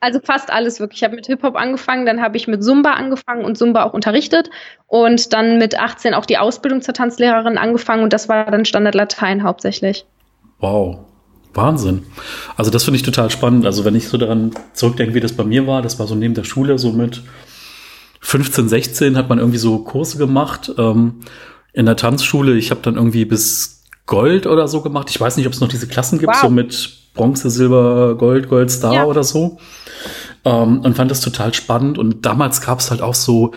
Also 0.00 0.20
fast 0.22 0.52
alles 0.52 0.80
wirklich. 0.80 1.00
Ich 1.00 1.04
habe 1.04 1.16
mit 1.16 1.24
Hip-Hop 1.28 1.56
angefangen, 1.56 2.04
dann 2.04 2.20
habe 2.20 2.36
ich 2.36 2.46
mit 2.46 2.62
Zumba 2.62 2.92
angefangen 2.92 3.42
und 3.42 3.56
Zumba 3.56 3.84
auch 3.84 3.94
unterrichtet 3.94 4.50
und 4.86 5.32
dann 5.32 5.56
mit 5.56 5.80
18 5.80 6.12
auch 6.12 6.26
die 6.26 6.36
Ausbildung 6.36 6.82
zur 6.82 6.92
Tanzlehrerin 6.92 7.56
angefangen 7.56 8.02
und 8.02 8.12
das 8.12 8.28
war 8.28 8.50
dann 8.50 8.66
Standard 8.66 8.94
Latein 8.94 9.44
hauptsächlich. 9.44 10.04
Wow. 10.58 10.98
Wahnsinn. 11.56 12.02
Also 12.56 12.70
das 12.70 12.84
finde 12.84 12.96
ich 12.96 13.02
total 13.02 13.30
spannend. 13.30 13.66
Also 13.66 13.84
wenn 13.84 13.94
ich 13.94 14.08
so 14.08 14.16
daran 14.16 14.52
zurückdenke, 14.72 15.14
wie 15.14 15.20
das 15.20 15.32
bei 15.32 15.44
mir 15.44 15.66
war, 15.66 15.82
das 15.82 15.98
war 15.98 16.06
so 16.06 16.14
neben 16.14 16.34
der 16.34 16.44
Schule, 16.44 16.78
so 16.78 16.92
mit 16.92 17.22
15, 18.20 18.68
16 18.68 19.16
hat 19.16 19.28
man 19.28 19.38
irgendwie 19.38 19.58
so 19.58 19.78
Kurse 19.80 20.16
gemacht 20.16 20.72
ähm, 20.78 21.20
in 21.72 21.86
der 21.86 21.96
Tanzschule. 21.96 22.56
Ich 22.56 22.70
habe 22.70 22.80
dann 22.82 22.96
irgendwie 22.96 23.24
bis 23.24 23.84
Gold 24.06 24.46
oder 24.46 24.68
so 24.68 24.80
gemacht. 24.80 25.10
Ich 25.10 25.20
weiß 25.20 25.36
nicht, 25.36 25.46
ob 25.46 25.52
es 25.52 25.60
noch 25.60 25.68
diese 25.68 25.86
Klassen 25.86 26.18
gibt, 26.18 26.32
wow. 26.32 26.42
so 26.42 26.50
mit 26.50 26.98
Bronze, 27.14 27.50
Silber, 27.50 28.16
Gold, 28.16 28.48
Gold, 28.48 28.70
Star 28.70 28.94
ja. 28.94 29.04
oder 29.04 29.24
so. 29.24 29.58
Ähm, 30.44 30.80
und 30.80 30.96
fand 30.96 31.10
das 31.10 31.20
total 31.20 31.54
spannend. 31.54 31.98
Und 31.98 32.26
damals 32.26 32.60
gab 32.60 32.80
es 32.80 32.90
halt 32.90 33.02
auch 33.02 33.14
so, 33.14 33.52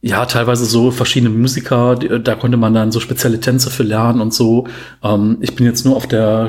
ja, 0.00 0.24
teilweise 0.26 0.64
so 0.64 0.90
verschiedene 0.90 1.30
Musiker, 1.30 1.96
die, 1.96 2.22
da 2.22 2.34
konnte 2.34 2.56
man 2.56 2.72
dann 2.72 2.92
so 2.92 3.00
spezielle 3.00 3.40
Tänze 3.40 3.70
für 3.70 3.82
lernen 3.82 4.20
und 4.20 4.32
so. 4.32 4.66
Ähm, 5.02 5.38
ich 5.40 5.54
bin 5.54 5.66
jetzt 5.66 5.84
nur 5.84 5.96
auf 5.96 6.06
der 6.06 6.48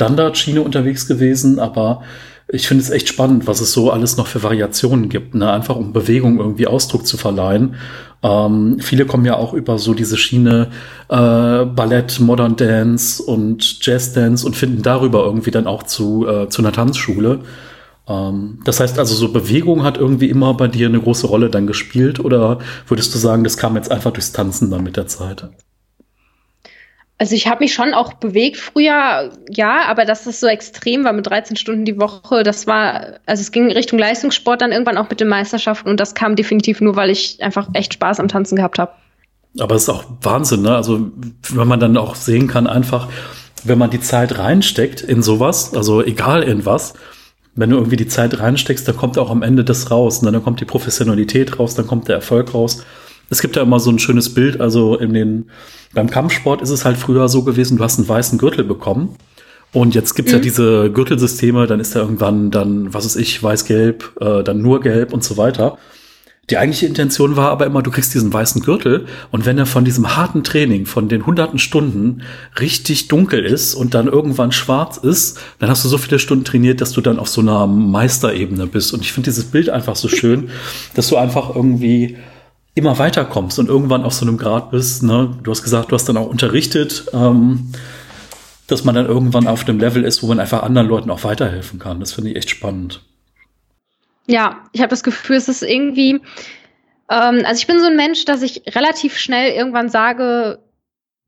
Standardschiene 0.00 0.62
unterwegs 0.62 1.06
gewesen, 1.06 1.58
aber 1.58 2.00
ich 2.48 2.66
finde 2.66 2.82
es 2.82 2.88
echt 2.88 3.06
spannend, 3.06 3.46
was 3.46 3.60
es 3.60 3.72
so 3.72 3.90
alles 3.90 4.16
noch 4.16 4.26
für 4.26 4.42
Variationen 4.42 5.10
gibt, 5.10 5.34
ne? 5.34 5.52
einfach 5.52 5.76
um 5.76 5.92
Bewegung 5.92 6.38
irgendwie 6.38 6.66
Ausdruck 6.66 7.06
zu 7.06 7.18
verleihen. 7.18 7.74
Ähm, 8.22 8.78
viele 8.80 9.04
kommen 9.04 9.26
ja 9.26 9.36
auch 9.36 9.52
über 9.52 9.78
so 9.78 9.92
diese 9.92 10.16
Schiene 10.16 10.70
äh, 11.10 11.64
Ballett, 11.66 12.18
Modern 12.18 12.56
Dance 12.56 13.22
und 13.22 13.84
Jazz 13.84 14.14
Dance 14.14 14.46
und 14.46 14.56
finden 14.56 14.82
darüber 14.82 15.22
irgendwie 15.22 15.50
dann 15.50 15.66
auch 15.66 15.82
zu, 15.82 16.26
äh, 16.26 16.48
zu 16.48 16.62
einer 16.62 16.72
Tanzschule. 16.72 17.40
Ähm, 18.08 18.60
das 18.64 18.80
heißt 18.80 18.98
also, 18.98 19.14
so 19.14 19.30
Bewegung 19.30 19.84
hat 19.84 19.98
irgendwie 19.98 20.30
immer 20.30 20.54
bei 20.54 20.66
dir 20.66 20.88
eine 20.88 21.00
große 21.00 21.26
Rolle 21.26 21.50
dann 21.50 21.66
gespielt 21.66 22.20
oder 22.20 22.58
würdest 22.88 23.14
du 23.14 23.18
sagen, 23.18 23.44
das 23.44 23.58
kam 23.58 23.76
jetzt 23.76 23.90
einfach 23.90 24.12
durchs 24.12 24.32
Tanzen 24.32 24.70
dann 24.70 24.82
mit 24.82 24.96
der 24.96 25.06
Zeit? 25.06 25.50
Also 27.20 27.34
ich 27.34 27.46
habe 27.46 27.62
mich 27.62 27.74
schon 27.74 27.92
auch 27.92 28.14
bewegt 28.14 28.56
früher, 28.56 29.30
ja, 29.50 29.84
aber 29.88 30.06
dass 30.06 30.24
das 30.24 30.40
so 30.40 30.46
extrem 30.46 31.04
war 31.04 31.12
mit 31.12 31.26
13 31.26 31.54
Stunden 31.54 31.84
die 31.84 32.00
Woche, 32.00 32.42
das 32.44 32.66
war, 32.66 33.18
also 33.26 33.42
es 33.42 33.52
ging 33.52 33.70
Richtung 33.70 33.98
Leistungssport 33.98 34.62
dann 34.62 34.72
irgendwann 34.72 34.96
auch 34.96 35.10
mit 35.10 35.20
den 35.20 35.28
Meisterschaften 35.28 35.90
und 35.90 36.00
das 36.00 36.14
kam 36.14 36.34
definitiv 36.34 36.80
nur, 36.80 36.96
weil 36.96 37.10
ich 37.10 37.42
einfach 37.42 37.68
echt 37.74 37.92
Spaß 37.92 38.20
am 38.20 38.28
Tanzen 38.28 38.56
gehabt 38.56 38.78
habe. 38.78 38.92
Aber 39.58 39.74
es 39.74 39.82
ist 39.82 39.90
auch 39.90 40.04
Wahnsinn, 40.22 40.62
ne? 40.62 40.74
Also 40.74 41.10
wenn 41.50 41.68
man 41.68 41.78
dann 41.78 41.98
auch 41.98 42.14
sehen 42.14 42.48
kann, 42.48 42.66
einfach, 42.66 43.08
wenn 43.64 43.76
man 43.76 43.90
die 43.90 44.00
Zeit 44.00 44.38
reinsteckt 44.38 45.02
in 45.02 45.22
sowas, 45.22 45.74
also 45.74 46.02
egal 46.02 46.42
in 46.42 46.64
was, 46.64 46.94
wenn 47.54 47.68
du 47.68 47.76
irgendwie 47.76 47.96
die 47.96 48.08
Zeit 48.08 48.40
reinsteckst, 48.40 48.88
dann 48.88 48.96
kommt 48.96 49.18
auch 49.18 49.28
am 49.28 49.42
Ende 49.42 49.62
das 49.62 49.90
raus, 49.90 50.22
ne? 50.22 50.32
dann 50.32 50.42
kommt 50.42 50.60
die 50.60 50.64
Professionalität 50.64 51.58
raus, 51.58 51.74
dann 51.74 51.86
kommt 51.86 52.08
der 52.08 52.16
Erfolg 52.16 52.54
raus. 52.54 52.82
Es 53.30 53.40
gibt 53.40 53.56
ja 53.56 53.62
immer 53.62 53.80
so 53.80 53.90
ein 53.90 53.98
schönes 53.98 54.34
Bild, 54.34 54.60
also 54.60 54.96
in 54.98 55.14
den, 55.14 55.50
beim 55.94 56.10
Kampfsport 56.10 56.60
ist 56.62 56.70
es 56.70 56.84
halt 56.84 56.96
früher 56.96 57.28
so 57.28 57.42
gewesen, 57.42 57.78
du 57.78 57.84
hast 57.84 57.98
einen 57.98 58.08
weißen 58.08 58.38
Gürtel 58.38 58.64
bekommen. 58.64 59.16
Und 59.72 59.94
jetzt 59.94 60.14
gibt's 60.14 60.32
mhm. 60.32 60.38
ja 60.38 60.42
diese 60.42 60.90
Gürtelsysteme, 60.90 61.66
dann 61.66 61.78
ist 61.78 61.94
da 61.94 62.00
irgendwann 62.00 62.50
dann, 62.50 62.92
was 62.92 63.04
weiß 63.04 63.16
ich, 63.16 63.40
weiß-gelb, 63.42 64.20
äh, 64.20 64.42
dann 64.42 64.60
nur 64.60 64.80
gelb 64.80 65.12
und 65.12 65.22
so 65.22 65.36
weiter. 65.36 65.78
Die 66.50 66.58
eigentliche 66.58 66.86
Intention 66.86 67.36
war 67.36 67.50
aber 67.50 67.64
immer, 67.66 67.80
du 67.80 67.92
kriegst 67.92 68.12
diesen 68.12 68.32
weißen 68.32 68.62
Gürtel 68.62 69.06
und 69.30 69.46
wenn 69.46 69.56
er 69.56 69.66
von 69.66 69.84
diesem 69.84 70.16
harten 70.16 70.42
Training, 70.42 70.84
von 70.84 71.08
den 71.08 71.24
hunderten 71.24 71.60
Stunden 71.60 72.22
richtig 72.58 73.06
dunkel 73.06 73.44
ist 73.44 73.74
und 73.74 73.94
dann 73.94 74.08
irgendwann 74.08 74.50
schwarz 74.50 74.96
ist, 74.96 75.38
dann 75.60 75.70
hast 75.70 75.84
du 75.84 75.88
so 75.88 75.96
viele 75.96 76.18
Stunden 76.18 76.44
trainiert, 76.44 76.80
dass 76.80 76.90
du 76.90 77.00
dann 77.00 77.20
auf 77.20 77.28
so 77.28 77.40
einer 77.40 77.68
Meisterebene 77.68 78.66
bist. 78.66 78.92
Und 78.92 79.02
ich 79.02 79.12
finde 79.12 79.30
dieses 79.30 79.44
Bild 79.44 79.70
einfach 79.70 79.94
so 79.94 80.08
schön, 80.08 80.50
dass 80.94 81.08
du 81.08 81.16
einfach 81.16 81.54
irgendwie 81.54 82.16
immer 82.80 82.98
weiterkommst 82.98 83.58
und 83.58 83.68
irgendwann 83.68 84.04
auf 84.04 84.14
so 84.14 84.26
einem 84.26 84.38
Grad 84.38 84.70
bist. 84.70 85.02
Ne? 85.02 85.36
Du 85.42 85.50
hast 85.50 85.62
gesagt, 85.62 85.92
du 85.92 85.94
hast 85.94 86.08
dann 86.08 86.16
auch 86.16 86.28
unterrichtet, 86.28 87.06
ähm, 87.12 87.72
dass 88.66 88.84
man 88.84 88.94
dann 88.94 89.06
irgendwann 89.06 89.46
auf 89.46 89.68
einem 89.68 89.78
Level 89.78 90.04
ist, 90.04 90.22
wo 90.22 90.26
man 90.26 90.40
einfach 90.40 90.62
anderen 90.62 90.88
Leuten 90.88 91.10
auch 91.10 91.24
weiterhelfen 91.24 91.78
kann. 91.78 92.00
Das 92.00 92.12
finde 92.12 92.30
ich 92.30 92.36
echt 92.36 92.50
spannend. 92.50 93.02
Ja, 94.26 94.64
ich 94.72 94.80
habe 94.80 94.90
das 94.90 95.02
Gefühl, 95.02 95.36
es 95.36 95.48
ist 95.48 95.62
irgendwie, 95.62 96.20
ähm, 97.10 97.42
also 97.44 97.58
ich 97.58 97.66
bin 97.66 97.80
so 97.80 97.86
ein 97.86 97.96
Mensch, 97.96 98.24
dass 98.24 98.42
ich 98.42 98.62
relativ 98.74 99.18
schnell 99.18 99.52
irgendwann 99.52 99.88
sage, 99.88 100.60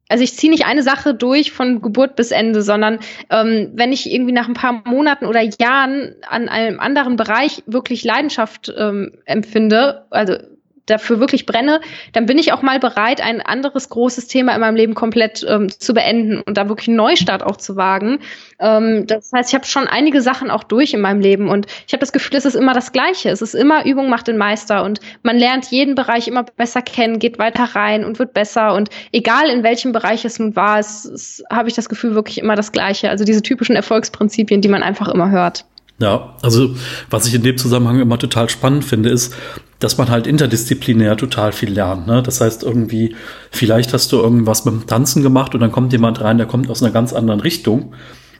also 0.08 0.24
ich 0.24 0.36
ziehe 0.36 0.50
nicht 0.50 0.66
eine 0.66 0.82
Sache 0.82 1.14
durch 1.14 1.52
von 1.52 1.80
Geburt 1.80 2.16
bis 2.16 2.30
Ende, 2.32 2.62
sondern 2.62 2.98
ähm, 3.30 3.72
wenn 3.74 3.92
ich 3.92 4.10
irgendwie 4.10 4.32
nach 4.32 4.46
ein 4.46 4.54
paar 4.54 4.82
Monaten 4.86 5.26
oder 5.26 5.40
Jahren 5.40 6.14
an 6.28 6.48
einem 6.48 6.80
anderen 6.80 7.16
Bereich 7.16 7.62
wirklich 7.66 8.04
Leidenschaft 8.04 8.72
ähm, 8.76 9.18
empfinde, 9.24 10.06
also 10.10 10.36
dafür 10.86 11.20
wirklich 11.20 11.46
brenne, 11.46 11.80
dann 12.12 12.26
bin 12.26 12.38
ich 12.38 12.52
auch 12.52 12.62
mal 12.62 12.80
bereit, 12.80 13.20
ein 13.20 13.40
anderes 13.40 13.88
großes 13.88 14.26
Thema 14.26 14.54
in 14.54 14.60
meinem 14.60 14.76
Leben 14.76 14.94
komplett 14.94 15.44
ähm, 15.48 15.68
zu 15.68 15.94
beenden 15.94 16.40
und 16.40 16.56
da 16.56 16.68
wirklich 16.68 16.88
einen 16.88 16.96
Neustart 16.96 17.42
auch 17.42 17.56
zu 17.56 17.76
wagen. 17.76 18.18
Ähm, 18.58 19.06
das 19.06 19.30
heißt, 19.32 19.50
ich 19.50 19.54
habe 19.54 19.66
schon 19.66 19.86
einige 19.86 20.20
Sachen 20.20 20.50
auch 20.50 20.64
durch 20.64 20.92
in 20.92 21.00
meinem 21.00 21.20
Leben 21.20 21.48
und 21.48 21.66
ich 21.86 21.92
habe 21.92 22.00
das 22.00 22.12
Gefühl, 22.12 22.36
es 22.36 22.44
ist 22.44 22.56
immer 22.56 22.74
das 22.74 22.92
Gleiche. 22.92 23.30
Es 23.30 23.42
ist 23.42 23.54
immer 23.54 23.84
Übung 23.84 24.08
macht 24.08 24.28
den 24.28 24.38
Meister 24.38 24.84
und 24.84 25.00
man 25.22 25.38
lernt 25.38 25.66
jeden 25.70 25.94
Bereich 25.94 26.28
immer 26.28 26.42
besser 26.42 26.82
kennen, 26.82 27.18
geht 27.18 27.38
weiter 27.38 27.64
rein 27.74 28.04
und 28.04 28.18
wird 28.18 28.34
besser 28.34 28.74
und 28.74 28.90
egal 29.12 29.48
in 29.48 29.62
welchem 29.62 29.92
Bereich 29.92 30.24
es 30.24 30.38
nun 30.38 30.56
war, 30.56 30.78
es, 30.78 31.04
es 31.04 31.44
habe 31.50 31.68
ich 31.68 31.74
das 31.74 31.88
Gefühl 31.88 32.14
wirklich 32.14 32.38
immer 32.38 32.56
das 32.56 32.72
Gleiche. 32.72 33.10
Also 33.10 33.24
diese 33.24 33.42
typischen 33.42 33.76
Erfolgsprinzipien, 33.76 34.60
die 34.60 34.68
man 34.68 34.82
einfach 34.82 35.08
immer 35.08 35.30
hört. 35.30 35.64
Ja, 35.98 36.36
also 36.42 36.74
was 37.10 37.26
ich 37.26 37.34
in 37.34 37.42
dem 37.42 37.56
Zusammenhang 37.56 38.00
immer 38.00 38.18
total 38.18 38.48
spannend 38.48 38.84
finde, 38.84 39.10
ist, 39.10 39.34
dass 39.78 39.98
man 39.98 40.10
halt 40.10 40.26
interdisziplinär 40.26 41.16
total 41.16 41.52
viel 41.52 41.72
lernt. 41.72 42.06
Ne? 42.06 42.22
Das 42.22 42.40
heißt 42.40 42.62
irgendwie, 42.62 43.14
vielleicht 43.50 43.92
hast 43.92 44.10
du 44.12 44.18
irgendwas 44.18 44.64
mit 44.64 44.74
dem 44.74 44.86
Tanzen 44.86 45.22
gemacht 45.22 45.54
und 45.54 45.60
dann 45.60 45.72
kommt 45.72 45.92
jemand 45.92 46.20
rein, 46.20 46.38
der 46.38 46.46
kommt 46.46 46.70
aus 46.70 46.82
einer 46.82 46.92
ganz 46.92 47.12
anderen 47.12 47.40
Richtung 47.40 47.94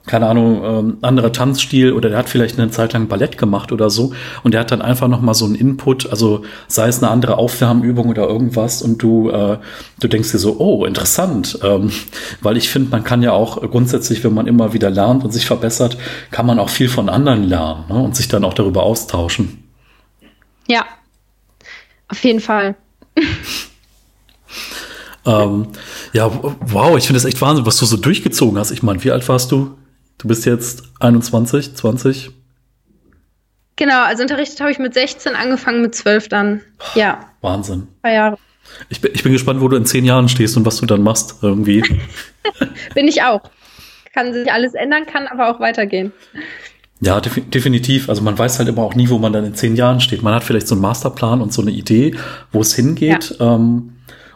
keine 0.05 0.27
Ahnung, 0.27 0.63
ähm, 0.63 0.97
anderer 1.01 1.31
Tanzstil 1.31 1.93
oder 1.93 2.09
der 2.09 2.17
hat 2.17 2.29
vielleicht 2.29 2.59
eine 2.59 2.69
Zeit 2.71 2.93
lang 2.93 3.07
Ballett 3.07 3.37
gemacht 3.37 3.71
oder 3.71 3.89
so 3.89 4.13
und 4.43 4.53
der 4.53 4.61
hat 4.61 4.71
dann 4.71 4.81
einfach 4.81 5.07
noch 5.07 5.21
mal 5.21 5.33
so 5.33 5.45
einen 5.45 5.55
Input, 5.55 6.09
also 6.09 6.43
sei 6.67 6.89
es 6.89 7.01
eine 7.01 7.09
andere 7.09 7.37
Aufwärmübung 7.37 8.09
oder 8.09 8.27
irgendwas 8.27 8.81
und 8.81 9.01
du 9.01 9.29
äh, 9.29 9.59
du 9.99 10.07
denkst 10.09 10.31
dir 10.31 10.39
so, 10.39 10.57
oh 10.59 10.85
interessant, 10.85 11.57
ähm, 11.63 11.91
weil 12.41 12.57
ich 12.57 12.69
finde, 12.69 12.91
man 12.91 13.05
kann 13.05 13.23
ja 13.23 13.31
auch 13.31 13.61
grundsätzlich, 13.61 14.23
wenn 14.23 14.33
man 14.33 14.47
immer 14.47 14.73
wieder 14.73 14.89
lernt 14.89 15.23
und 15.23 15.31
sich 15.31 15.45
verbessert, 15.45 15.97
kann 16.31 16.45
man 16.45 16.59
auch 16.59 16.69
viel 16.69 16.89
von 16.89 17.07
anderen 17.07 17.43
lernen 17.43 17.85
ne? 17.87 17.95
und 17.95 18.15
sich 18.15 18.27
dann 18.27 18.43
auch 18.43 18.53
darüber 18.53 18.83
austauschen. 18.83 19.63
Ja, 20.67 20.85
auf 22.09 22.21
jeden 22.23 22.41
Fall. 22.41 22.75
ähm, 25.25 25.67
ja, 26.11 26.29
wow, 26.59 26.97
ich 26.97 27.05
finde 27.05 27.17
es 27.17 27.25
echt 27.25 27.41
Wahnsinn, 27.41 27.65
was 27.65 27.77
du 27.77 27.85
so 27.85 27.95
durchgezogen 27.95 28.59
hast. 28.59 28.71
Ich 28.71 28.83
meine, 28.83 29.01
wie 29.03 29.11
alt 29.11 29.27
warst 29.29 29.51
du? 29.51 29.77
Du 30.17 30.27
bist 30.27 30.45
jetzt 30.45 30.83
21, 30.99 31.75
20? 31.75 32.31
Genau, 33.75 34.03
also 34.03 34.21
unterrichtet 34.21 34.61
habe 34.61 34.71
ich 34.71 34.79
mit 34.79 34.93
16, 34.93 35.35
angefangen 35.35 35.81
mit 35.81 35.95
12 35.95 36.29
dann. 36.29 36.61
Ja. 36.95 37.31
Wahnsinn. 37.41 37.87
Zwei 38.01 38.13
Jahre. 38.13 38.37
Ich 38.89 39.01
bin, 39.01 39.11
ich 39.13 39.23
bin 39.23 39.33
gespannt, 39.33 39.61
wo 39.61 39.67
du 39.67 39.75
in 39.75 39.85
zehn 39.85 40.05
Jahren 40.05 40.29
stehst 40.29 40.55
und 40.57 40.65
was 40.65 40.77
du 40.77 40.85
dann 40.85 41.01
machst 41.01 41.37
irgendwie. 41.41 41.83
bin 42.95 43.07
ich 43.07 43.23
auch. 43.23 43.41
Kann 44.13 44.33
sich 44.33 44.51
alles 44.51 44.73
ändern, 44.73 45.05
kann 45.05 45.27
aber 45.27 45.49
auch 45.49 45.59
weitergehen. 45.59 46.13
Ja, 47.01 47.19
definitiv. 47.19 48.07
Also 48.07 48.21
man 48.21 48.37
weiß 48.37 48.59
halt 48.59 48.69
immer 48.69 48.83
auch 48.83 48.95
nie, 48.95 49.09
wo 49.09 49.17
man 49.17 49.33
dann 49.33 49.43
in 49.43 49.55
zehn 49.55 49.75
Jahren 49.75 49.99
steht. 49.99 50.21
Man 50.21 50.33
hat 50.33 50.43
vielleicht 50.43 50.67
so 50.67 50.75
einen 50.75 50.81
Masterplan 50.81 51.41
und 51.41 51.51
so 51.51 51.61
eine 51.61 51.71
Idee, 51.71 52.15
wo 52.51 52.61
es 52.61 52.75
hingeht. 52.75 53.35
Ja. 53.39 53.55
Ähm, 53.55 53.92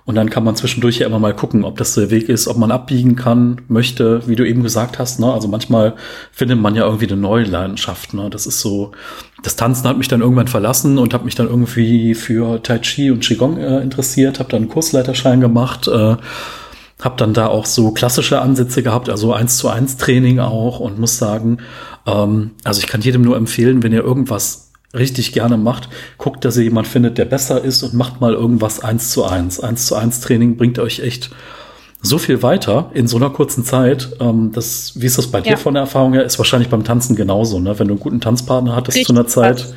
und 0.07 0.15
dann 0.15 0.29
kann 0.29 0.45
man 0.45 0.55
zwischendurch 0.55 0.99
ja 0.99 1.05
immer 1.05 1.19
mal 1.19 1.35
gucken, 1.35 1.65
ob 1.65 1.77
das 1.77 1.93
der 1.93 2.09
Weg 2.09 2.29
ist, 2.29 2.47
ob 2.47 2.55
man 2.55 2.71
abbiegen 2.71 3.17
kann, 3.17 3.59
möchte, 3.67 4.25
wie 4.25 4.37
du 4.37 4.47
eben 4.47 4.63
gesagt 4.63 4.99
hast. 4.99 5.19
Ne? 5.19 5.29
Also 5.31 5.49
manchmal 5.49 5.95
findet 6.31 6.61
man 6.61 6.75
ja 6.75 6.85
irgendwie 6.85 7.07
eine 7.07 7.17
neue 7.17 7.43
Leidenschaft. 7.43 8.13
Ne? 8.13 8.29
Das 8.29 8.47
ist 8.47 8.61
so, 8.61 8.93
das 9.43 9.57
Tanzen 9.57 9.85
hat 9.85 9.97
mich 9.97 10.07
dann 10.07 10.21
irgendwann 10.21 10.47
verlassen 10.47 10.97
und 10.97 11.13
habe 11.13 11.25
mich 11.25 11.35
dann 11.35 11.49
irgendwie 11.49 12.15
für 12.15 12.63
Tai 12.63 12.79
Chi 12.79 13.11
und 13.11 13.19
Qigong 13.19 13.57
äh, 13.57 13.81
interessiert, 13.81 14.39
habe 14.39 14.49
dann 14.49 14.61
einen 14.61 14.69
Kursleiterschein 14.69 15.41
gemacht. 15.41 15.89
Äh, 15.89 16.15
habe 17.01 17.15
dann 17.17 17.33
da 17.33 17.47
auch 17.47 17.65
so 17.65 17.91
klassische 17.91 18.41
Ansätze 18.41 18.81
gehabt, 18.81 19.09
also 19.09 19.31
eins 19.31 19.57
zu 19.57 19.69
eins 19.69 19.97
Training 19.97 20.39
auch 20.39 20.79
und 20.79 20.97
muss 20.97 21.19
sagen, 21.19 21.59
ähm, 22.07 22.51
also 22.63 22.79
ich 22.79 22.87
kann 22.87 23.01
jedem 23.01 23.21
nur 23.21 23.37
empfehlen, 23.37 23.83
wenn 23.83 23.91
ihr 23.91 24.03
irgendwas 24.03 24.66
richtig 24.97 25.33
gerne 25.33 25.57
macht, 25.57 25.89
guckt, 26.17 26.43
dass 26.45 26.57
ihr 26.57 26.63
jemand 26.63 26.87
findet, 26.87 27.17
der 27.17 27.25
besser 27.25 27.63
ist 27.63 27.83
und 27.83 27.93
macht 27.93 28.21
mal 28.21 28.33
irgendwas 28.33 28.79
eins 28.79 29.09
zu 29.09 29.25
eins. 29.25 29.59
Eins 29.59 29.85
zu 29.85 29.95
eins 29.95 30.19
Training 30.21 30.57
bringt 30.57 30.79
euch 30.79 30.99
echt 30.99 31.29
so 32.01 32.17
viel 32.17 32.43
weiter 32.43 32.91
in 32.93 33.07
so 33.07 33.17
einer 33.17 33.29
kurzen 33.29 33.63
Zeit. 33.63 34.09
Ähm, 34.19 34.51
das, 34.53 34.93
wie 34.95 35.05
ist 35.05 35.17
das 35.17 35.27
bei 35.27 35.39
ja. 35.39 35.43
dir 35.45 35.57
von 35.57 35.73
der 35.73 35.81
Erfahrung 35.81 36.13
her? 36.13 36.23
Ist 36.23 36.37
wahrscheinlich 36.37 36.69
beim 36.69 36.83
Tanzen 36.83 37.15
genauso, 37.15 37.59
ne? 37.59 37.77
Wenn 37.79 37.87
du 37.87 37.95
einen 37.95 38.01
guten 38.01 38.21
Tanzpartner 38.21 38.75
hattest 38.75 38.97
richtig 38.97 39.07
zu 39.07 39.13
einer 39.13 39.27
Zeit. 39.27 39.73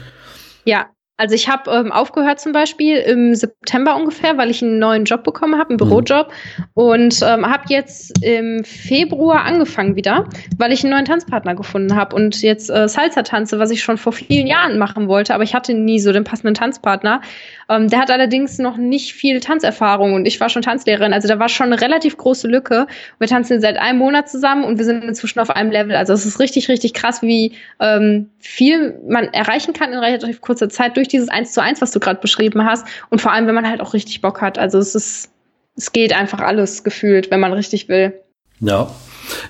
Ja, 0.64 0.86
Also 1.20 1.34
ich 1.34 1.50
habe 1.50 1.70
ähm, 1.70 1.92
aufgehört 1.92 2.40
zum 2.40 2.52
Beispiel 2.52 2.96
im 2.96 3.34
September 3.34 3.94
ungefähr, 3.94 4.38
weil 4.38 4.50
ich 4.50 4.62
einen 4.62 4.78
neuen 4.78 5.04
Job 5.04 5.22
bekommen 5.22 5.58
habe, 5.58 5.68
einen 5.68 5.74
mhm. 5.74 5.88
Bürojob. 5.88 6.28
Mhm. 6.28 6.64
Und 6.72 7.20
ähm, 7.22 7.44
habe 7.44 7.64
jetzt 7.68 8.24
im 8.24 8.64
Februar 8.64 9.44
angefangen 9.44 9.96
wieder, 9.96 10.30
weil 10.56 10.72
ich 10.72 10.82
einen 10.82 10.94
neuen 10.94 11.04
Tanzpartner 11.04 11.54
gefunden 11.54 11.94
habe 11.94 12.16
und 12.16 12.40
jetzt 12.40 12.70
äh, 12.70 12.88
Salsa 12.88 13.20
tanze, 13.20 13.58
was 13.58 13.70
ich 13.70 13.82
schon 13.82 13.98
vor 13.98 14.14
vielen 14.14 14.46
Jahren 14.46 14.78
machen 14.78 15.08
wollte, 15.08 15.34
aber 15.34 15.44
ich 15.44 15.54
hatte 15.54 15.74
nie 15.74 16.00
so 16.00 16.10
den 16.10 16.24
passenden 16.24 16.54
Tanzpartner. 16.54 17.20
Ähm, 17.70 17.88
der 17.88 18.00
hat 18.00 18.10
allerdings 18.10 18.58
noch 18.58 18.76
nicht 18.76 19.14
viel 19.14 19.38
Tanzerfahrung 19.38 20.14
und 20.14 20.26
ich 20.26 20.40
war 20.40 20.48
schon 20.48 20.60
Tanzlehrerin, 20.62 21.12
also 21.12 21.28
da 21.28 21.38
war 21.38 21.48
schon 21.48 21.66
eine 21.66 21.80
relativ 21.80 22.16
große 22.16 22.48
Lücke. 22.48 22.88
Wir 23.20 23.28
tanzen 23.28 23.60
seit 23.60 23.78
einem 23.78 24.00
Monat 24.00 24.28
zusammen 24.28 24.64
und 24.64 24.76
wir 24.78 24.84
sind 24.84 25.04
inzwischen 25.04 25.38
auf 25.38 25.50
einem 25.50 25.70
Level. 25.70 25.94
Also 25.94 26.12
es 26.12 26.26
ist 26.26 26.40
richtig, 26.40 26.68
richtig 26.68 26.94
krass, 26.94 27.22
wie 27.22 27.52
ähm, 27.78 28.28
viel 28.40 28.98
man 29.06 29.32
erreichen 29.32 29.72
kann 29.72 29.92
in 29.92 30.00
relativ 30.00 30.40
kurzer 30.40 30.68
Zeit 30.68 30.96
durch 30.96 31.06
dieses 31.06 31.28
Eins 31.28 31.52
zu 31.52 31.62
eins, 31.62 31.80
was 31.80 31.92
du 31.92 32.00
gerade 32.00 32.20
beschrieben 32.20 32.64
hast. 32.64 32.84
Und 33.08 33.20
vor 33.20 33.32
allem, 33.32 33.46
wenn 33.46 33.54
man 33.54 33.68
halt 33.68 33.80
auch 33.80 33.94
richtig 33.94 34.20
Bock 34.20 34.40
hat. 34.40 34.58
Also 34.58 34.78
es 34.78 34.96
ist, 34.96 35.30
es 35.76 35.92
geht 35.92 36.12
einfach 36.12 36.40
alles 36.40 36.82
gefühlt, 36.82 37.30
wenn 37.30 37.38
man 37.38 37.52
richtig 37.52 37.88
will. 37.88 38.20
Ja. 38.58 38.90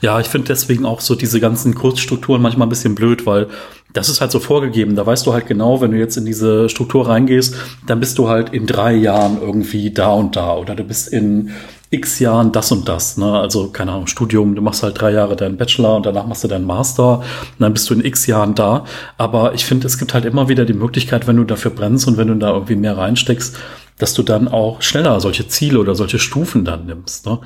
Ja, 0.00 0.20
ich 0.20 0.26
finde 0.26 0.48
deswegen 0.48 0.84
auch 0.84 1.00
so 1.00 1.14
diese 1.14 1.40
ganzen 1.40 1.74
Kurzstrukturen 1.74 2.42
manchmal 2.42 2.66
ein 2.66 2.70
bisschen 2.70 2.94
blöd, 2.94 3.26
weil 3.26 3.48
das 3.92 4.08
ist 4.08 4.20
halt 4.20 4.30
so 4.30 4.40
vorgegeben. 4.40 4.96
Da 4.96 5.04
weißt 5.04 5.26
du 5.26 5.32
halt 5.32 5.46
genau, 5.46 5.80
wenn 5.80 5.90
du 5.90 5.98
jetzt 5.98 6.16
in 6.16 6.24
diese 6.24 6.68
Struktur 6.68 7.08
reingehst, 7.08 7.54
dann 7.86 8.00
bist 8.00 8.18
du 8.18 8.28
halt 8.28 8.50
in 8.50 8.66
drei 8.66 8.94
Jahren 8.94 9.38
irgendwie 9.40 9.90
da 9.90 10.12
und 10.12 10.36
da 10.36 10.54
oder 10.56 10.74
du 10.74 10.84
bist 10.84 11.08
in 11.08 11.50
x 11.90 12.20
Jahren 12.20 12.52
das 12.52 12.70
und 12.70 12.88
das. 12.88 13.16
Ne? 13.16 13.38
Also, 13.38 13.68
keine 13.68 13.92
Ahnung, 13.92 14.06
Studium, 14.06 14.54
du 14.54 14.62
machst 14.62 14.82
halt 14.82 15.00
drei 15.00 15.10
Jahre 15.10 15.34
deinen 15.34 15.56
Bachelor 15.56 15.96
und 15.96 16.06
danach 16.06 16.26
machst 16.26 16.44
du 16.44 16.48
deinen 16.48 16.64
Master 16.64 17.18
und 17.18 17.24
dann 17.58 17.72
bist 17.72 17.90
du 17.90 17.94
in 17.94 18.04
x 18.04 18.26
Jahren 18.26 18.54
da. 18.54 18.84
Aber 19.18 19.54
ich 19.54 19.64
finde, 19.64 19.88
es 19.88 19.98
gibt 19.98 20.14
halt 20.14 20.24
immer 20.24 20.48
wieder 20.48 20.64
die 20.64 20.72
Möglichkeit, 20.72 21.26
wenn 21.26 21.36
du 21.36 21.44
dafür 21.44 21.72
brennst 21.72 22.06
und 22.06 22.16
wenn 22.16 22.28
du 22.28 22.34
da 22.36 22.52
irgendwie 22.52 22.76
mehr 22.76 22.96
reinsteckst, 22.96 23.56
dass 24.00 24.14
du 24.14 24.22
dann 24.22 24.48
auch 24.48 24.82
schneller 24.82 25.20
solche 25.20 25.46
Ziele 25.46 25.78
oder 25.78 25.94
solche 25.94 26.18
Stufen 26.18 26.64
dann 26.64 26.86
nimmst. 26.86 27.26
Ne? 27.26 27.38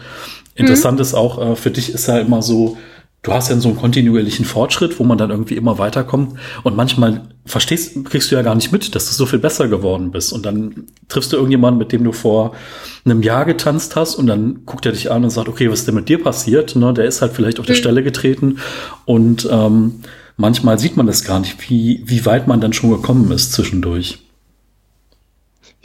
Interessant 0.55 0.99
mhm. 0.99 1.03
ist 1.03 1.15
auch, 1.15 1.53
äh, 1.53 1.57
für 1.57 1.71
dich 1.71 1.93
ist 1.93 2.07
ja 2.07 2.19
immer 2.19 2.41
so, 2.43 2.77
du 3.25 3.33
hast 3.33 3.49
ja 3.49 3.59
so 3.59 3.69
einen 3.69 3.79
kontinuierlichen 3.79 4.45
Fortschritt, 4.45 5.01
wo 5.01 5.05
man 5.05 5.19
dann 5.19 5.31
irgendwie 5.31 5.57
immer 5.57 5.79
weiterkommt. 5.79 6.39
Und 6.63 6.77
manchmal 6.77 7.23
verstehst, 7.47 8.05
kriegst 8.05 8.31
du 8.31 8.37
ja 8.37 8.43
gar 8.43 8.55
nicht 8.55 8.71
mit, 8.71 8.95
dass 8.95 9.07
du 9.07 9.15
so 9.15 9.27
viel 9.27 9.39
besser 9.39 9.69
geworden 9.69 10.13
bist. 10.13 10.33
Und 10.33 10.47
dann 10.47 10.87
triffst 11.09 11.33
du 11.33 11.37
irgendjemanden, 11.37 11.79
mit 11.79 11.91
dem 11.91 12.05
du 12.05 12.13
vor 12.13 12.53
einem 13.05 13.23
Jahr 13.23 13.47
getanzt 13.47 13.97
hast 13.97 14.15
und 14.15 14.27
dann 14.27 14.65
guckt 14.67 14.87
er 14.87 14.93
dich 14.93 15.11
an 15.11 15.25
und 15.25 15.31
sagt, 15.31 15.49
okay, 15.49 15.71
was 15.71 15.81
ist 15.81 15.89
denn 15.89 15.95
mit 15.95 16.09
dir 16.09 16.23
passiert? 16.23 16.77
Ne, 16.77 16.95
der 16.95 17.07
ist 17.07 17.23
halt 17.23 17.33
vielleicht 17.33 17.59
auf 17.59 17.67
die 17.67 17.73
mhm. 17.73 17.77
Stelle 17.77 18.03
getreten. 18.03 18.59
Und 19.07 19.49
ähm, 19.51 20.01
manchmal 20.37 20.79
sieht 20.79 20.97
man 20.97 21.07
das 21.07 21.25
gar 21.25 21.41
nicht, 21.41 21.69
wie, 21.69 22.03
wie 22.07 22.25
weit 22.27 22.47
man 22.47 22.61
dann 22.61 22.73
schon 22.73 22.91
gekommen 22.91 23.33
ist 23.33 23.53
zwischendurch. 23.53 24.24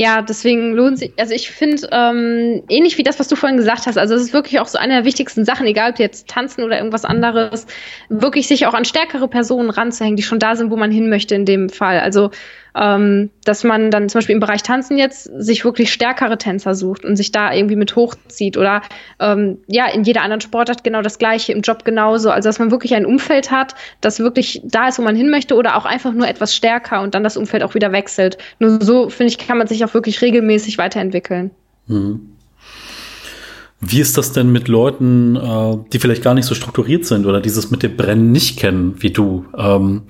Ja, 0.01 0.21
deswegen 0.21 0.71
lohnt 0.75 0.97
sich, 0.97 1.11
also 1.17 1.33
ich 1.33 1.51
finde, 1.51 1.89
ähm, 1.91 2.63
ähnlich 2.69 2.97
wie 2.97 3.03
das, 3.03 3.19
was 3.19 3.27
du 3.27 3.35
vorhin 3.35 3.57
gesagt 3.57 3.85
hast, 3.85 3.97
also 3.97 4.15
es 4.15 4.21
ist 4.21 4.33
wirklich 4.33 4.61
auch 4.61 4.67
so 4.67 4.77
eine 4.77 4.93
der 4.93 5.03
wichtigsten 5.03 5.43
Sachen, 5.43 5.67
egal 5.67 5.91
ob 5.91 5.99
jetzt 5.99 6.29
tanzen 6.29 6.63
oder 6.63 6.77
irgendwas 6.77 7.03
anderes, 7.03 7.67
wirklich 8.07 8.47
sich 8.47 8.65
auch 8.65 8.73
an 8.73 8.85
stärkere 8.85 9.27
Personen 9.27 9.69
ranzuhängen, 9.69 10.15
die 10.15 10.23
schon 10.23 10.39
da 10.39 10.55
sind, 10.55 10.71
wo 10.71 10.77
man 10.77 10.89
hin 10.89 11.09
möchte 11.09 11.35
in 11.35 11.43
dem 11.43 11.67
Fall. 11.67 11.99
Also 11.99 12.31
ähm, 12.75 13.29
dass 13.43 13.63
man 13.63 13.91
dann 13.91 14.09
zum 14.09 14.19
Beispiel 14.19 14.33
im 14.33 14.39
Bereich 14.39 14.63
Tanzen 14.63 14.97
jetzt 14.97 15.23
sich 15.37 15.65
wirklich 15.65 15.91
stärkere 15.91 16.37
Tänzer 16.37 16.75
sucht 16.75 17.03
und 17.05 17.15
sich 17.15 17.31
da 17.31 17.53
irgendwie 17.53 17.75
mit 17.75 17.95
hochzieht 17.95 18.57
oder 18.57 18.81
ähm, 19.19 19.59
ja, 19.67 19.87
in 19.87 20.03
jeder 20.03 20.21
anderen 20.21 20.41
Sportart 20.41 20.83
genau 20.83 21.01
das 21.01 21.17
gleiche, 21.17 21.51
im 21.53 21.61
Job 21.61 21.85
genauso. 21.85 22.29
Also 22.31 22.49
dass 22.49 22.59
man 22.59 22.71
wirklich 22.71 22.93
ein 22.95 23.05
Umfeld 23.05 23.51
hat, 23.51 23.75
das 24.01 24.19
wirklich 24.19 24.61
da 24.63 24.87
ist, 24.87 24.99
wo 24.99 25.03
man 25.03 25.15
hin 25.15 25.29
möchte 25.29 25.55
oder 25.55 25.77
auch 25.77 25.85
einfach 25.85 26.13
nur 26.13 26.27
etwas 26.27 26.55
stärker 26.55 27.01
und 27.01 27.15
dann 27.15 27.23
das 27.23 27.37
Umfeld 27.37 27.63
auch 27.63 27.75
wieder 27.75 27.91
wechselt. 27.91 28.37
Nur 28.59 28.81
so, 28.81 29.09
finde 29.09 29.31
ich, 29.31 29.37
kann 29.37 29.57
man 29.57 29.67
sich 29.67 29.83
auch 29.85 29.93
wirklich 29.93 30.21
regelmäßig 30.21 30.77
weiterentwickeln. 30.77 31.51
Mhm. 31.87 32.29
Wie 33.81 34.01
ist 34.01 34.17
das 34.17 34.33
denn 34.33 34.51
mit 34.51 34.67
Leuten, 34.67 35.37
äh, 35.37 35.77
die 35.93 35.99
vielleicht 35.99 36.23
gar 36.23 36.33
nicht 36.33 36.45
so 36.45 36.53
strukturiert 36.53 37.05
sind 37.05 37.25
oder 37.25 37.39
dieses 37.39 37.71
mit 37.71 37.81
dem 37.81 37.95
Brennen 37.95 38.31
nicht 38.31 38.59
kennen 38.59 38.95
wie 38.99 39.11
du? 39.11 39.45
Ähm, 39.57 40.03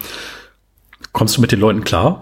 Kommst 1.20 1.36
du 1.36 1.42
mit 1.42 1.52
den 1.52 1.60
Leuten 1.60 1.84
klar? 1.84 2.22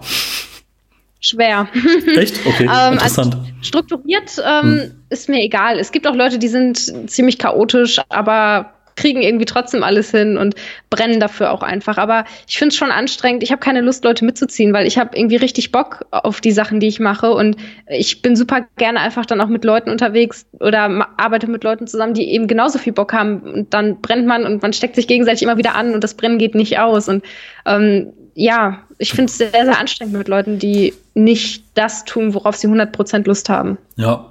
Schwer. 1.20 1.68
Echt? 2.16 2.44
Okay, 2.44 2.64
ähm, 2.64 2.68
also 2.68 2.92
interessant. 2.94 3.34
Also 3.36 3.48
strukturiert 3.62 4.42
ähm, 4.44 4.62
hm. 4.62 4.90
ist 5.08 5.28
mir 5.28 5.40
egal. 5.40 5.78
Es 5.78 5.92
gibt 5.92 6.08
auch 6.08 6.16
Leute, 6.16 6.40
die 6.40 6.48
sind 6.48 7.08
ziemlich 7.08 7.38
chaotisch, 7.38 8.00
aber 8.08 8.72
kriegen 8.96 9.22
irgendwie 9.22 9.44
trotzdem 9.44 9.84
alles 9.84 10.10
hin 10.10 10.36
und 10.36 10.56
brennen 10.90 11.20
dafür 11.20 11.52
auch 11.52 11.62
einfach. 11.62 11.96
Aber 11.96 12.24
ich 12.48 12.58
finde 12.58 12.72
es 12.72 12.76
schon 12.76 12.90
anstrengend. 12.90 13.44
Ich 13.44 13.52
habe 13.52 13.60
keine 13.60 13.82
Lust, 13.82 14.02
Leute 14.02 14.24
mitzuziehen, 14.24 14.72
weil 14.72 14.88
ich 14.88 14.98
habe 14.98 15.16
irgendwie 15.16 15.36
richtig 15.36 15.70
Bock 15.70 16.04
auf 16.10 16.40
die 16.40 16.50
Sachen, 16.50 16.80
die 16.80 16.88
ich 16.88 16.98
mache. 16.98 17.30
Und 17.30 17.56
ich 17.86 18.20
bin 18.20 18.34
super 18.34 18.66
gerne 18.78 18.98
einfach 18.98 19.26
dann 19.26 19.40
auch 19.40 19.46
mit 19.46 19.64
Leuten 19.64 19.90
unterwegs 19.90 20.44
oder 20.58 21.06
arbeite 21.16 21.46
mit 21.46 21.62
Leuten 21.62 21.86
zusammen, 21.86 22.14
die 22.14 22.32
eben 22.32 22.48
genauso 22.48 22.80
viel 22.80 22.92
Bock 22.92 23.12
haben. 23.12 23.42
Und 23.42 23.74
dann 23.74 24.00
brennt 24.00 24.26
man 24.26 24.44
und 24.44 24.60
man 24.60 24.72
steckt 24.72 24.96
sich 24.96 25.06
gegenseitig 25.06 25.44
immer 25.44 25.56
wieder 25.56 25.76
an 25.76 25.94
und 25.94 26.02
das 26.02 26.14
Brennen 26.14 26.38
geht 26.38 26.56
nicht 26.56 26.80
aus. 26.80 27.08
Und 27.08 27.22
ähm, 27.64 28.12
ja, 28.38 28.78
ich 28.98 29.10
finde 29.10 29.30
es 29.30 29.36
sehr, 29.36 29.50
sehr 29.50 29.78
anstrengend 29.80 30.16
mit 30.16 30.28
Leuten, 30.28 30.60
die 30.60 30.94
nicht 31.14 31.64
das 31.74 32.04
tun, 32.04 32.34
worauf 32.34 32.54
sie 32.54 32.68
100% 32.68 33.26
Lust 33.26 33.48
haben. 33.48 33.78
Ja, 33.96 34.26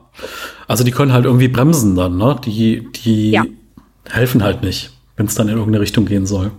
also 0.66 0.86
die 0.86 0.92
können 0.92 1.12
halt 1.12 1.26
irgendwie 1.26 1.50
bremsen 1.50 1.96
dann, 1.96 2.18
ne? 2.18 2.40
Die, 2.46 2.88
die 3.04 3.32
ja. 3.32 3.44
helfen 4.10 4.44
halt 4.44 4.64
nicht, 4.64 4.92
wenn 5.18 5.26
es 5.26 5.36
dann 5.36 5.50
in 5.50 5.56
irgendeine 5.56 5.82
Richtung 5.82 6.06
gehen 6.06 6.26
soll. 6.26 6.52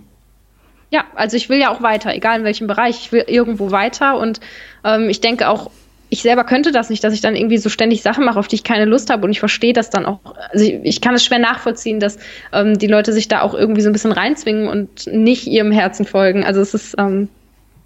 Ja, 0.90 1.04
also 1.14 1.38
ich 1.38 1.48
will 1.48 1.58
ja 1.58 1.70
auch 1.70 1.80
weiter, 1.82 2.14
egal 2.14 2.38
in 2.38 2.44
welchem 2.44 2.66
Bereich, 2.66 2.98
ich 3.00 3.12
will 3.12 3.24
irgendwo 3.26 3.70
weiter 3.70 4.18
und 4.18 4.40
ähm, 4.84 5.08
ich 5.08 5.22
denke 5.22 5.48
auch, 5.48 5.70
ich 6.10 6.20
selber 6.20 6.44
könnte 6.44 6.70
das 6.70 6.90
nicht, 6.90 7.02
dass 7.02 7.14
ich 7.14 7.22
dann 7.22 7.34
irgendwie 7.34 7.58
so 7.58 7.70
ständig 7.70 8.02
Sachen 8.02 8.26
mache, 8.26 8.38
auf 8.38 8.48
die 8.48 8.56
ich 8.56 8.64
keine 8.64 8.84
Lust 8.84 9.08
habe 9.08 9.24
und 9.24 9.30
ich 9.30 9.40
verstehe 9.40 9.72
das 9.72 9.88
dann 9.88 10.04
auch. 10.04 10.20
Also 10.52 10.66
ich, 10.66 10.80
ich 10.82 11.00
kann 11.00 11.14
es 11.14 11.24
schwer 11.24 11.38
nachvollziehen, 11.38 11.98
dass 11.98 12.18
ähm, 12.52 12.78
die 12.78 12.86
Leute 12.86 13.14
sich 13.14 13.28
da 13.28 13.40
auch 13.40 13.54
irgendwie 13.54 13.80
so 13.80 13.88
ein 13.88 13.92
bisschen 13.92 14.12
reinzwingen 14.12 14.68
und 14.68 15.06
nicht 15.06 15.46
ihrem 15.46 15.72
Herzen 15.72 16.04
folgen. 16.04 16.44
Also 16.44 16.60
es 16.60 16.74
ist, 16.74 16.94
ähm, 16.98 17.28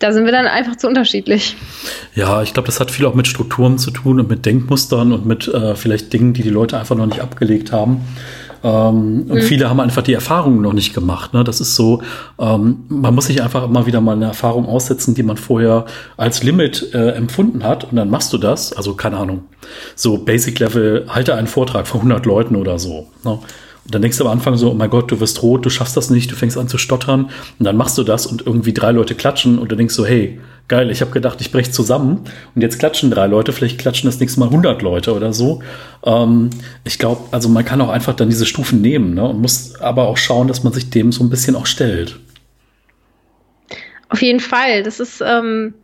da 0.03 0.13
sind 0.13 0.25
wir 0.25 0.33
dann 0.33 0.47
einfach 0.47 0.77
zu 0.77 0.89
unterschiedlich. 0.89 1.57
Ja, 2.15 2.43
ich 2.43 2.53
glaube, 2.55 2.67
das 2.67 2.81
hat 2.81 2.91
viel 2.91 3.07
auch 3.07 3.15
mit 3.15 3.27
Strukturen 3.27 3.79
zu 3.79 3.91
tun 3.91 4.21
und 4.21 4.29
mit 4.29 4.45
Denkmustern 4.45 5.13
und 5.13 5.27
mit 5.27 5.49
äh, 5.49 5.75
vielleicht 5.75 6.13
Dingen, 6.13 6.35
die 6.35 6.43
die 6.43 6.51
Leute 6.51 6.79
einfach 6.79 6.97
noch 6.97 7.07
nicht 7.07 7.21
abgelegt 7.21 7.73
haben. 7.73 8.03
Ähm, 8.65 9.27
und 9.29 9.35
mhm. 9.35 9.43
viele 9.43 9.69
haben 9.69 9.81
einfach 9.81 10.03
die 10.03 10.15
Erfahrungen 10.15 10.61
noch 10.61 10.73
nicht 10.73 10.95
gemacht. 10.95 11.35
Ne? 11.35 11.45
Das 11.45 11.61
ist 11.61 11.75
so, 11.75 12.03
ähm, 12.39 12.85
man 12.89 13.15
muss 13.15 13.27
sich 13.27 13.43
einfach 13.43 13.65
immer 13.65 13.87
wieder 13.87 14.01
mal 14.01 14.17
eine 14.17 14.27
Erfahrung 14.27 14.67
aussetzen, 14.67 15.15
die 15.15 15.23
man 15.23 15.37
vorher 15.37 15.87
als 16.17 16.43
Limit 16.43 16.95
äh, 16.95 17.11
empfunden 17.11 17.65
hat. 17.65 17.85
Und 17.85 17.97
dann 17.97 18.11
machst 18.11 18.33
du 18.33 18.39
das. 18.39 18.73
Also 18.73 18.95
keine 18.95 19.17
Ahnung. 19.17 19.45
So 19.95 20.19
Basic 20.19 20.59
Level, 20.59 21.07
halte 21.09 21.35
einen 21.35 21.47
Vortrag 21.47 21.87
vor 21.87 22.01
100 22.01 22.27
Leuten 22.27 22.57
oder 22.57 22.79
so. 22.79 23.09
Ne? 23.25 23.39
Und 23.85 23.95
dann 23.95 24.03
denkst 24.03 24.19
du 24.19 24.25
am 24.25 24.31
Anfang 24.31 24.57
so, 24.57 24.71
oh 24.71 24.75
mein 24.75 24.91
Gott, 24.91 25.11
du 25.11 25.19
wirst 25.19 25.43
rot, 25.43 25.65
du 25.65 25.71
schaffst 25.71 25.97
das 25.97 26.11
nicht, 26.11 26.31
du 26.31 26.37
fängst 26.37 26.57
an 26.57 26.69
zu 26.69 26.79
stottern. 26.79 27.31
Und 27.59 27.65
dann 27.65 27.77
machst 27.77 27.99
du 27.99 28.05
das 28.05 28.27
und 28.27 28.47
irgendwie 28.47 28.73
drei 28.73 28.93
Leute 28.93 29.15
klatschen 29.15 29.59
und 29.59 29.73
du 29.73 29.77
denkst 29.77 29.95
so, 29.95 30.07
hey, 30.07 30.39
geil, 30.69 30.91
ich 30.91 31.01
habe 31.01 31.11
gedacht, 31.11 31.41
ich 31.41 31.51
breche 31.51 31.71
zusammen. 31.71 32.25
Und 32.55 32.63
jetzt 32.63 32.79
klatschen 32.79 33.11
drei 33.11 33.27
Leute, 33.27 33.53
vielleicht 33.53 33.79
klatschen 33.79 34.09
das 34.09 34.21
nächste 34.21 34.41
Mal 34.41 34.47
100 34.47 34.83
Leute 34.83 35.15
oder 35.15 35.33
so. 35.33 35.63
Ähm, 36.05 36.51
ich 36.85 36.99
glaube, 36.99 37.23
also 37.33 37.49
man 37.49 37.65
kann 37.65 37.81
auch 37.81 37.91
einfach 37.91 38.15
dann 38.15 38.31
diese 38.31 38.47
Stufen 38.47 38.81
nehmen 38.81 39.15
ne? 39.15 39.29
und 39.29 39.41
muss 39.41 39.75
aber 39.81 40.07
auch 40.07 40.17
schauen, 40.17 40.47
dass 40.47 40.63
man 40.63 40.73
sich 40.73 40.91
dem 40.91 41.11
so 41.11 41.25
ein 41.25 41.31
bisschen 41.31 41.57
auch 41.57 41.67
stellt. 41.67 42.21
Auf 44.09 44.23
jeden 44.23 44.41
Fall. 44.41 44.83
Das 44.83 45.01
ist, 45.01 45.23
ähm, 45.27 45.75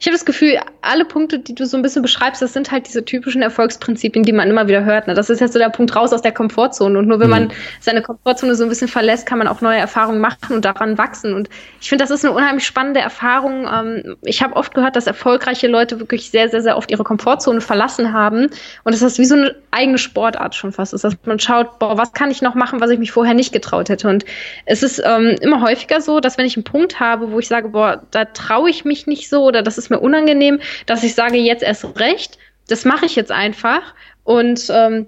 ich 0.00 0.06
habe 0.06 0.14
das 0.14 0.24
Gefühl, 0.24 0.58
alle 0.80 1.04
Punkte, 1.04 1.38
die 1.38 1.54
du 1.54 1.66
so 1.66 1.76
ein 1.76 1.82
bisschen 1.82 2.00
beschreibst, 2.00 2.40
das 2.40 2.54
sind 2.54 2.70
halt 2.70 2.86
diese 2.86 3.04
typischen 3.04 3.42
Erfolgsprinzipien, 3.42 4.24
die 4.24 4.32
man 4.32 4.48
immer 4.48 4.66
wieder 4.66 4.82
hört. 4.82 5.06
Ne? 5.06 5.12
Das 5.12 5.28
ist 5.28 5.40
jetzt 5.40 5.52
so 5.52 5.58
der 5.58 5.68
Punkt 5.68 5.94
raus 5.94 6.14
aus 6.14 6.22
der 6.22 6.32
Komfortzone. 6.32 6.98
Und 6.98 7.06
nur 7.06 7.20
wenn 7.20 7.26
mhm. 7.26 7.32
man 7.32 7.52
seine 7.80 8.00
Komfortzone 8.00 8.54
so 8.54 8.62
ein 8.62 8.70
bisschen 8.70 8.88
verlässt, 8.88 9.26
kann 9.26 9.36
man 9.36 9.46
auch 9.46 9.60
neue 9.60 9.76
Erfahrungen 9.76 10.18
machen 10.18 10.54
und 10.54 10.64
daran 10.64 10.96
wachsen. 10.96 11.34
Und 11.34 11.50
ich 11.82 11.90
finde, 11.90 12.02
das 12.02 12.10
ist 12.10 12.24
eine 12.24 12.32
unheimlich 12.34 12.64
spannende 12.64 13.00
Erfahrung. 13.00 13.68
Ähm, 13.70 14.16
ich 14.22 14.42
habe 14.42 14.56
oft 14.56 14.72
gehört, 14.72 14.96
dass 14.96 15.06
erfolgreiche 15.06 15.68
Leute 15.68 16.00
wirklich 16.00 16.30
sehr, 16.30 16.48
sehr, 16.48 16.62
sehr 16.62 16.78
oft 16.78 16.90
ihre 16.90 17.04
Komfortzone 17.04 17.60
verlassen 17.60 18.14
haben. 18.14 18.44
Und 18.84 18.94
das 18.94 19.02
ist 19.02 19.18
wie 19.18 19.26
so 19.26 19.34
eine 19.34 19.54
eigene 19.70 19.98
Sportart 19.98 20.54
schon 20.54 20.72
fast 20.72 20.94
ist, 20.94 21.04
dass 21.04 21.14
man 21.26 21.38
schaut, 21.38 21.78
boah, 21.78 21.98
was 21.98 22.14
kann 22.14 22.30
ich 22.30 22.40
noch 22.40 22.54
machen, 22.54 22.80
was 22.80 22.88
ich 22.88 22.98
mich 22.98 23.12
vorher 23.12 23.34
nicht 23.34 23.52
getraut 23.52 23.90
hätte. 23.90 24.08
Und 24.08 24.24
es 24.64 24.82
ist 24.82 25.02
ähm, 25.04 25.36
immer 25.42 25.60
häufiger 25.60 26.00
so, 26.00 26.20
dass 26.20 26.38
wenn 26.38 26.46
ich 26.46 26.56
einen 26.56 26.64
Punkt 26.64 27.00
habe, 27.00 27.32
wo 27.32 27.38
ich 27.38 27.48
sage, 27.48 27.68
boah, 27.68 28.02
da 28.10 28.24
traue 28.24 28.70
ich 28.70 28.86
mich 28.86 29.06
nicht 29.06 29.28
so 29.28 29.44
oder 29.44 29.62
das 29.62 29.76
ist 29.76 29.89
mir 29.90 30.00
unangenehm, 30.00 30.60
dass 30.86 31.02
ich 31.02 31.14
sage, 31.14 31.36
jetzt 31.36 31.62
erst 31.62 31.98
recht, 31.98 32.38
das 32.68 32.84
mache 32.84 33.06
ich 33.06 33.16
jetzt 33.16 33.32
einfach 33.32 33.94
und 34.24 34.70
ähm, 34.70 35.06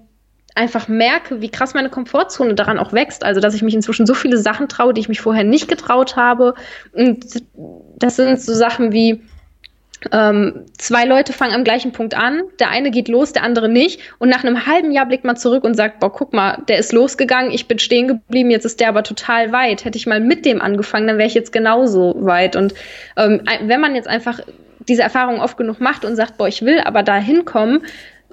einfach 0.55 0.89
merke, 0.89 1.41
wie 1.41 1.49
krass 1.49 1.75
meine 1.75 1.91
Komfortzone 1.91 2.55
daran 2.55 2.79
auch 2.79 2.93
wächst. 2.93 3.25
Also, 3.25 3.41
dass 3.41 3.55
ich 3.55 3.63
mich 3.63 3.75
inzwischen 3.75 4.07
so 4.07 4.15
viele 4.15 4.37
Sachen 4.37 4.69
traue, 4.69 4.93
die 4.93 5.01
ich 5.01 5.09
mich 5.09 5.21
vorher 5.21 5.45
nicht 5.45 5.69
getraut 5.69 6.17
habe. 6.17 6.55
Und 6.93 7.43
das 7.99 8.17
sind 8.17 8.41
so 8.41 8.53
Sachen 8.53 8.93
wie, 8.93 9.23
ähm, 10.11 10.65
zwei 10.79 11.05
Leute 11.05 11.33
fangen 11.33 11.55
am 11.55 11.65
gleichen 11.65 11.93
Punkt 11.93 12.15
an, 12.15 12.43
der 12.59 12.71
eine 12.71 12.91
geht 12.91 13.09
los, 13.09 13.33
der 13.33 13.45
andere 13.45 13.69
nicht. 13.69 14.01
Und 14.19 14.29
nach 14.29 14.43
einem 14.43 14.67
halben 14.67 14.91
Jahr 14.91 15.07
blickt 15.07 15.25
man 15.25 15.37
zurück 15.37 15.65
und 15.65 15.75
sagt, 15.75 16.01
boah, 16.01 16.13
guck 16.13 16.33
mal, 16.33 16.63
der 16.69 16.79
ist 16.79 16.93
losgegangen, 16.93 17.53
ich 17.53 17.69
bin 17.69 17.79
stehen 17.79 18.09
geblieben, 18.09 18.51
jetzt 18.51 18.65
ist 18.65 18.81
der 18.81 18.89
aber 18.89 19.05
total 19.05 19.53
weit. 19.53 19.85
Hätte 19.85 19.99
ich 19.99 20.07
mal 20.07 20.21
mit 20.21 20.45
dem 20.45 20.61
angefangen, 20.61 21.07
dann 21.07 21.19
wäre 21.19 21.29
ich 21.29 21.35
jetzt 21.35 21.53
genauso 21.53 22.17
weit. 22.19 22.57
Und 22.57 22.75
ähm, 23.17 23.43
wenn 23.63 23.81
man 23.81 23.95
jetzt 23.95 24.09
einfach 24.09 24.41
diese 24.89 25.03
Erfahrung 25.03 25.41
oft 25.41 25.57
genug 25.57 25.81
macht 25.81 26.05
und 26.05 26.17
sagt, 26.17 26.39
boah, 26.39 26.49
ich 26.49 26.63
will 26.63 26.81
aber 26.81 27.03
da 27.03 27.17
hinkommen, 27.17 27.83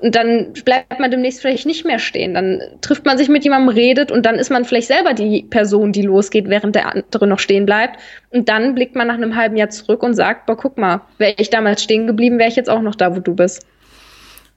und 0.02 0.16
dann 0.16 0.54
bleibt 0.64 1.00
man 1.00 1.12
demnächst 1.12 1.42
vielleicht 1.42 1.66
nicht 1.66 1.86
mehr 1.86 2.00
stehen. 2.00 2.34
Dann 2.34 2.62
trifft 2.82 3.06
man 3.06 3.18
sich 3.18 3.28
mit 3.28 3.44
jemandem, 3.44 3.70
redet 3.70 4.12
und 4.12 4.26
dann 4.26 4.36
ist 4.36 4.50
man 4.50 4.64
vielleicht 4.64 4.88
selber 4.88 5.14
die 5.14 5.44
Person, 5.44 5.92
die 5.92 6.04
losgeht, 6.04 6.48
während 6.48 6.76
der 6.76 6.96
andere 6.96 7.28
noch 7.28 7.40
stehen 7.40 7.66
bleibt. 7.66 8.00
Und 8.30 8.48
dann 8.48 8.76
blickt 8.76 8.96
man 8.96 9.08
nach 9.08 9.16
einem 9.16 9.36
halben 9.36 9.58
Jahr 9.58 9.70
zurück 9.70 10.02
und 10.04 10.14
sagt, 10.14 10.46
boah, 10.46 10.56
guck 10.56 10.78
mal, 10.78 11.02
wäre 11.18 11.36
ich 11.38 11.50
damals 11.50 11.84
stehen 11.84 12.08
geblieben, 12.08 12.40
wäre 12.40 12.50
ich 12.50 12.56
jetzt 12.56 12.70
auch 12.70 12.82
noch 12.82 12.96
da, 12.96 13.16
wo 13.16 13.20
du 13.20 13.36
bist. 13.36 13.66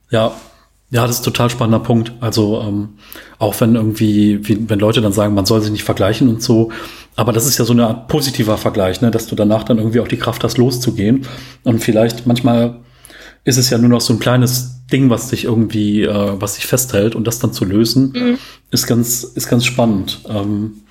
Ja, 0.09 0.33
ja, 0.91 1.07
das 1.07 1.19
ist 1.19 1.21
ein 1.21 1.33
total 1.33 1.49
spannender 1.49 1.79
Punkt. 1.79 2.13
Also 2.21 2.61
ähm, 2.61 2.97
auch 3.37 3.59
wenn 3.59 3.75
irgendwie, 3.75 4.47
wie, 4.47 4.69
wenn 4.69 4.79
Leute 4.79 5.01
dann 5.01 5.11
sagen, 5.11 5.33
man 5.33 5.45
soll 5.45 5.59
sich 5.61 5.71
nicht 5.71 5.83
vergleichen 5.83 6.29
und 6.29 6.41
so, 6.41 6.71
aber 7.15 7.31
das 7.31 7.45
ist 7.45 7.57
ja 7.57 7.65
so 7.65 7.73
eine 7.73 7.87
Art 7.87 8.07
positiver 8.07 8.57
Vergleich, 8.57 9.01
ne, 9.01 9.11
dass 9.11 9.27
du 9.27 9.35
danach 9.35 9.63
dann 9.63 9.77
irgendwie 9.77 9.99
auch 9.99 10.07
die 10.07 10.17
Kraft 10.17 10.43
hast, 10.43 10.57
loszugehen. 10.57 11.27
Und 11.63 11.79
vielleicht 11.79 12.25
manchmal 12.25 12.79
ist 13.43 13.57
es 13.57 13.69
ja 13.69 13.77
nur 13.77 13.89
noch 13.89 14.01
so 14.01 14.13
ein 14.13 14.19
kleines 14.19 14.85
Ding, 14.91 15.09
was 15.09 15.29
sich 15.29 15.45
irgendwie, 15.45 16.03
äh, 16.03 16.41
was 16.41 16.55
sich 16.55 16.65
festhält 16.65 17.15
und 17.15 17.27
das 17.27 17.39
dann 17.39 17.53
zu 17.53 17.65
lösen, 17.65 18.13
mhm. 18.15 18.37
ist 18.71 18.87
ganz, 18.87 19.23
ist 19.23 19.47
ganz 19.47 19.65
spannend. 19.65 20.21
Ähm, 20.29 20.81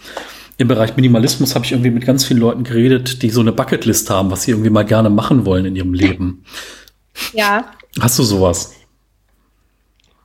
Im 0.58 0.68
Bereich 0.68 0.96
Minimalismus 0.96 1.54
habe 1.54 1.64
ich 1.64 1.72
irgendwie 1.72 1.90
mit 1.90 2.04
ganz 2.04 2.24
vielen 2.24 2.40
Leuten 2.40 2.64
geredet, 2.64 3.22
die 3.22 3.30
so 3.30 3.40
eine 3.40 3.52
Bucketlist 3.52 4.10
haben, 4.10 4.30
was 4.30 4.42
sie 4.42 4.52
irgendwie 4.52 4.70
mal 4.70 4.84
gerne 4.84 5.10
machen 5.10 5.44
wollen 5.44 5.64
in 5.64 5.76
ihrem 5.76 5.94
Leben. 5.94 6.44
Ja. 7.32 7.70
Hast 8.00 8.18
du 8.18 8.22
sowas? 8.22 8.74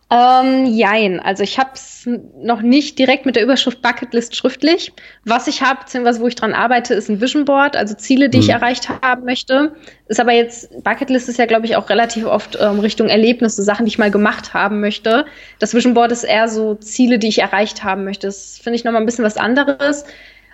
Ähm, 0.10 0.66
jein. 0.68 1.20
Also 1.20 1.44
ich 1.44 1.60
habe 1.60 1.72
es 1.74 2.08
noch 2.42 2.62
nicht 2.62 2.98
direkt 2.98 3.26
mit 3.26 3.36
der 3.36 3.44
Überschrift 3.44 3.82
Bucketlist 3.82 4.38
schriftlich. 4.38 4.94
Was 5.26 5.48
ich 5.48 5.62
habe, 5.62 5.82
beziehungsweise 5.82 6.22
wo 6.22 6.28
ich 6.28 6.36
dran 6.36 6.54
arbeite, 6.54 6.94
ist 6.94 7.10
ein 7.10 7.20
Vision 7.20 7.44
Board, 7.44 7.76
also 7.76 7.94
Ziele, 7.94 8.30
die 8.30 8.38
mhm. 8.38 8.44
ich 8.44 8.50
erreicht 8.50 8.88
haben 9.02 9.26
möchte. 9.26 9.76
Ist 10.08 10.22
aber 10.22 10.32
jetzt, 10.32 10.82
Bucketlist 10.84 11.28
ist 11.28 11.40
ja, 11.40 11.46
glaube 11.46 11.66
ich, 11.66 11.76
auch 11.76 11.90
relativ 11.90 12.26
oft 12.26 12.58
ähm, 12.62 12.80
Richtung 12.80 13.10
Erlebnisse, 13.10 13.64
Sachen, 13.64 13.86
die 13.86 13.90
ich 13.90 13.98
mal 13.98 14.12
gemacht 14.12 14.54
haben 14.54 14.80
möchte. 14.80 15.26
Das 15.60 15.74
Vision 15.74 15.94
Board 15.94 16.14
ist 16.14 16.24
eher 16.24 16.48
so 16.48 16.76
Ziele, 16.76 17.20
die 17.20 17.28
ich 17.28 17.40
erreicht 17.40 17.84
haben 17.84 18.06
möchte. 18.06 18.28
Das 18.28 18.60
finde 18.64 18.78
ich 18.78 18.86
nochmal 18.86 19.02
ein 19.02 19.06
bisschen 19.06 19.26
was 19.26 19.36
anderes. 19.36 20.06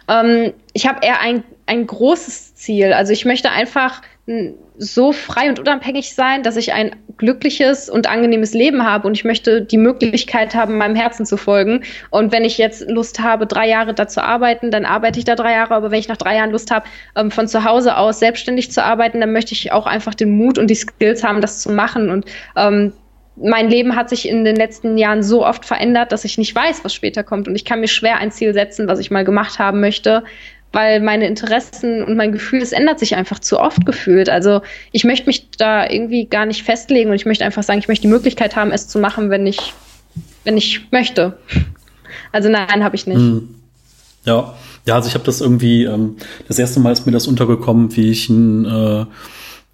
Ähm, 0.08 0.54
ich 0.74 0.88
habe 0.88 1.06
eher 1.06 1.20
ein, 1.22 1.44
ein 1.66 1.88
großes 1.88 2.56
Ziel. 2.56 2.94
Also 2.94 3.13
ich 3.13 3.26
möchte 3.26 3.50
einfach 3.50 4.02
so 4.78 5.12
frei 5.12 5.50
und 5.50 5.60
unabhängig 5.60 6.16
sein, 6.16 6.44
dass 6.44 6.56
ich 6.56 6.72
ein 6.72 6.96
glückliches 7.18 7.89
und 7.89 8.08
angenehmes 8.08 8.54
Leben 8.54 8.84
habe 8.84 9.08
und 9.08 9.13
ich 9.13 9.26
möchte 9.26 9.62
die 9.62 9.78
Möglichkeit 9.78 10.56
haben, 10.56 10.78
meinem 10.78 10.96
Herzen 10.96 11.26
zu 11.26 11.38
folgen. 11.38 11.84
Und 12.10 12.32
wenn 12.32 12.46
ich 12.46 12.58
jetzt 12.58 12.89
Lust 12.89 13.20
habe, 13.20 13.46
drei 13.46 13.68
Jahre 13.68 13.94
da 13.94 14.08
zu 14.08 14.24
arbeiten, 14.24 14.72
dann 14.72 14.86
arbeite 14.86 15.20
ich 15.20 15.26
da 15.26 15.36
drei 15.36 15.52
Jahre. 15.52 15.76
Aber 15.76 15.92
wenn 15.92 16.00
ich 16.00 16.08
nach 16.08 16.18
drei 16.18 16.38
Jahren 16.38 16.52
Lust 16.52 16.72
habe, 16.72 16.86
ähm, 17.16 17.32
von 17.32 17.48
zu 17.48 17.66
Hause 17.66 17.98
aus 17.98 18.20
selbstständig 18.20 18.72
zu 18.72 18.84
arbeiten, 18.84 19.20
dann 19.20 19.34
möchte 19.34 19.54
ich 19.54 19.72
auch 19.72 19.86
einfach 19.86 20.16
den 20.16 20.38
Mut 20.38 20.58
und 20.58 20.68
die 20.68 20.76
Skills 20.76 21.24
haben, 21.24 21.42
das 21.42 21.62
zu 21.62 21.72
machen. 21.72 22.10
Und 22.10 22.26
ähm, 22.56 22.94
mein 23.36 23.69
Leben 23.69 23.96
hat 23.96 24.10
sich 24.10 24.28
in 24.28 24.46
den 24.46 24.56
letzten 24.56 24.98
Jahren 24.98 25.24
so 25.24 25.46
oft 25.46 25.65
verändert, 25.65 26.12
dass 26.12 26.26
ich 26.26 26.38
nicht 26.38 26.54
weiß, 26.54 26.84
was 26.84 26.93
später 26.93 27.24
kommt. 27.24 27.48
Und 27.48 27.56
ich 27.56 27.65
kann 27.65 27.80
mir 27.80 27.88
schwer 27.88 28.17
ein 28.17 28.32
Ziel 28.32 28.54
setzen, 28.54 28.88
was 28.88 29.00
ich 29.00 29.12
mal 29.12 29.26
gemacht 29.26 29.60
haben 29.60 29.80
möchte, 29.80 30.24
weil 30.72 31.02
meine 31.02 31.28
Interessen 31.28 32.04
und 32.04 32.15
mein 32.15 32.32
Gefühl, 32.32 32.62
es 32.62 32.72
ändert 32.72 33.00
sich 33.00 33.15
einfach 33.15 33.39
zu 33.39 33.60
oft 33.60 33.86
gefühlt. 33.86 34.30
Also 34.30 34.62
ich 34.91 35.04
möchte 35.04 35.28
mich 35.28 35.50
da 35.52 35.89
irgendwie 35.89 36.26
gar 36.26 36.46
nicht 36.46 36.63
festlegen 36.63 37.10
und 37.10 37.15
ich 37.15 37.26
möchte 37.26 37.46
einfach 37.46 37.63
sagen, 37.63 37.80
ich 37.80 37.88
möchte 37.88 38.04
die 38.04 38.13
Möglichkeit 38.13 38.56
haben, 38.56 38.72
es 38.72 38.88
zu 38.88 39.00
machen, 39.00 39.30
wenn 39.30 39.48
ich, 39.48 39.74
wenn 40.43 40.58
ich 40.58 40.91
möchte. 40.91 41.38
Also 42.32 42.50
nein, 42.50 42.84
habe 42.84 42.96
ich 42.96 43.08
nicht. 43.08 43.17
Hm. 43.17 43.56
Ja, 44.26 44.56
ja, 44.86 44.96
also 44.96 45.08
ich 45.08 45.13
habe 45.13 45.26
das 45.26 45.41
irgendwie, 45.41 45.84
ähm, 45.84 46.17
das 46.48 46.60
erste 46.60 46.80
Mal 46.80 46.91
ist 46.91 47.06
mir 47.06 47.12
das 47.12 47.28
untergekommen, 47.28 47.96
wie 47.96 48.12
ich 48.12 48.30
ein, 48.30 48.65
äh, 48.65 49.06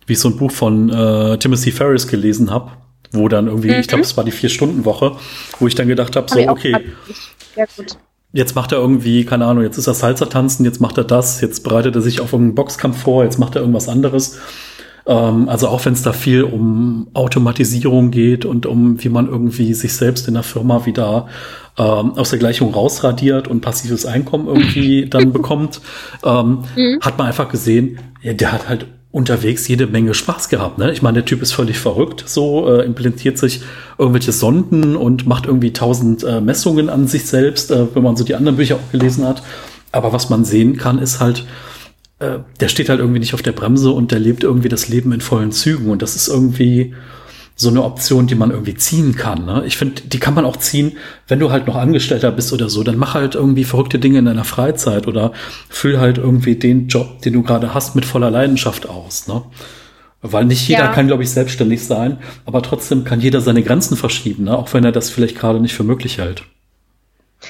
wie 0.06 0.14
ich 0.14 0.20
so 0.20 0.30
ein 0.30 0.38
Buch 0.38 0.52
von 0.52 0.90
äh, 0.90 1.38
Timothy 1.38 1.72
Ferris 1.72 2.08
gelesen 2.08 2.52
habe, 2.52 2.72
wo 3.12 3.28
dann 3.28 3.48
irgendwie, 3.48 3.70
mhm. 3.70 3.80
ich 3.80 3.88
glaube, 3.88 4.04
es 4.04 4.16
war 4.18 4.24
die 4.24 4.32
Vier-Stunden-Woche, 4.32 5.14
wo 5.60 5.68
ich 5.68 5.76
dann 5.76 5.88
gedacht 5.88 6.16
habe, 6.16 6.28
so, 6.30 6.40
okay. 6.48 6.76
Jetzt 8.32 8.56
macht 8.56 8.72
er 8.72 8.78
irgendwie, 8.78 9.26
keine 9.26 9.46
Ahnung, 9.46 9.64
jetzt 9.64 9.78
ist 9.78 9.88
er 9.88 9.96
Salsa 9.96 10.26
tanzen, 10.26 10.64
jetzt 10.64 10.80
macht 10.80 10.98
er 11.00 11.04
das, 11.04 11.42
jetzt 11.42 11.64
bereitet 11.64 11.96
er 11.96 12.02
sich 12.02 12.22
auf 12.22 12.32
irgendeinen 12.34 12.56
Boxkampf 12.56 13.02
vor, 13.02 13.24
jetzt 13.24 13.40
macht 13.40 13.56
er 13.56 13.62
irgendwas 13.62 13.90
anderes. 13.90 14.38
Ähm, 15.08 15.50
also 15.50 15.68
auch 15.68 15.84
wenn 15.86 15.94
es 15.94 16.04
da 16.04 16.14
viel 16.14 16.44
um 16.44 17.08
Automatisierung 17.16 18.12
geht 18.12 18.46
und 18.46 18.68
um, 18.68 19.04
wie 19.04 19.10
man 19.10 19.28
irgendwie 19.28 19.74
sich 19.74 19.94
selbst 19.94 20.28
in 20.28 20.36
der 20.36 20.44
Firma 20.44 20.86
wieder 20.86 21.28
ähm, 21.78 22.12
aus 22.12 22.30
der 22.30 22.38
Gleichung 22.38 22.72
rausradiert 22.72 23.48
und 23.48 23.62
passives 23.62 24.06
Einkommen 24.06 24.48
irgendwie 24.48 25.06
dann 25.10 25.34
bekommt, 25.34 25.82
ähm, 26.24 26.60
mhm. 26.76 27.00
hat 27.02 27.18
man 27.18 27.26
einfach 27.26 27.50
gesehen, 27.50 27.98
ja, 28.22 28.34
der 28.34 28.52
hat 28.52 28.70
halt 28.70 28.86
unterwegs 29.12 29.68
jede 29.68 29.88
Menge 29.88 30.14
Spaß 30.14 30.50
gehabt. 30.50 30.78
Ne? 30.78 30.92
Ich 30.92 31.02
meine, 31.02 31.16
der 31.16 31.26
Typ 31.26 31.42
ist 31.42 31.52
völlig 31.52 31.80
verrückt, 31.80 32.24
so 32.28 32.70
äh, 32.72 32.86
implantiert 32.86 33.38
sich 33.40 33.62
irgendwelche 33.98 34.32
Sonden 34.32 34.96
und 34.96 35.26
macht 35.26 35.48
irgendwie 35.48 35.74
tausend 35.74 36.24
äh, 36.24 36.42
Messungen 36.42 36.90
an 36.90 37.08
sich 37.08 37.26
selbst, 37.26 37.72
äh, 37.72 37.88
wenn 37.96 38.04
man 38.04 38.16
so 38.16 38.24
die 38.24 38.36
anderen 38.36 38.58
Bücher 38.58 38.76
auch 38.76 38.92
gelesen 38.92 39.26
hat. 39.26 39.42
Aber 39.92 40.14
was 40.14 40.30
man 40.30 40.46
sehen 40.46 40.78
kann, 40.78 41.00
ist 41.00 41.20
halt, 41.20 41.46
äh, 42.20 42.40
der 42.60 42.68
steht 42.68 42.90
halt 42.90 43.00
irgendwie 43.00 43.20
nicht 43.20 43.34
auf 43.34 43.42
der 43.42 43.52
Bremse 43.52 43.90
und 43.90 44.12
der 44.12 44.20
lebt 44.20 44.44
irgendwie 44.44 44.70
das 44.70 44.90
Leben 44.90 45.12
in 45.12 45.22
vollen 45.22 45.52
Zügen. 45.52 45.90
Und 45.90 46.04
das 46.04 46.16
ist 46.16 46.28
irgendwie, 46.28 46.94
so 47.60 47.68
eine 47.68 47.84
Option, 47.84 48.26
die 48.26 48.36
man 48.36 48.52
irgendwie 48.52 48.76
ziehen 48.76 49.18
kann. 49.18 49.46
Ne? 49.46 49.64
Ich 49.66 49.76
finde, 49.76 50.02
die 50.04 50.20
kann 50.20 50.34
man 50.34 50.46
auch 50.46 50.56
ziehen, 50.56 50.98
wenn 51.28 51.40
du 51.40 51.52
halt 51.52 51.68
noch 51.68 51.76
Angestellter 51.76 52.32
bist 52.32 52.54
oder 52.54 52.70
so. 52.70 52.84
Dann 52.84 52.98
mach 52.98 53.16
halt 53.16 53.36
irgendwie 53.36 53.66
verrückte 53.66 54.00
Dinge 54.00 54.20
in 54.20 54.26
deiner 54.26 54.46
Freizeit 54.46 55.08
oder 55.08 55.34
füll 55.68 56.00
halt 56.00 56.18
irgendwie 56.18 56.56
den 56.56 56.88
Job, 56.88 57.22
den 57.22 57.34
du 57.34 57.44
gerade 57.44 57.74
hast, 57.74 57.96
mit 57.96 58.06
voller 58.06 58.32
Leidenschaft 58.32 58.88
aus. 58.88 59.28
Ne? 59.28 59.42
Weil 60.22 60.46
nicht 60.46 60.70
jeder 60.70 60.86
ja. 60.86 60.94
kann, 60.94 61.08
glaube 61.08 61.24
ich, 61.24 61.32
selbstständig 61.32 61.84
sein, 61.84 62.20
aber 62.46 62.62
trotzdem 62.62 63.04
kann 63.04 63.20
jeder 63.20 63.42
seine 63.42 63.62
Grenzen 63.62 63.98
verschieben, 63.98 64.46
ne? 64.46 64.58
auch 64.58 64.74
wenn 64.74 64.86
er 64.86 64.94
das 64.94 65.10
vielleicht 65.10 65.38
gerade 65.38 65.60
nicht 65.60 65.74
für 65.74 65.84
möglich 65.84 66.18
hält. 66.18 66.44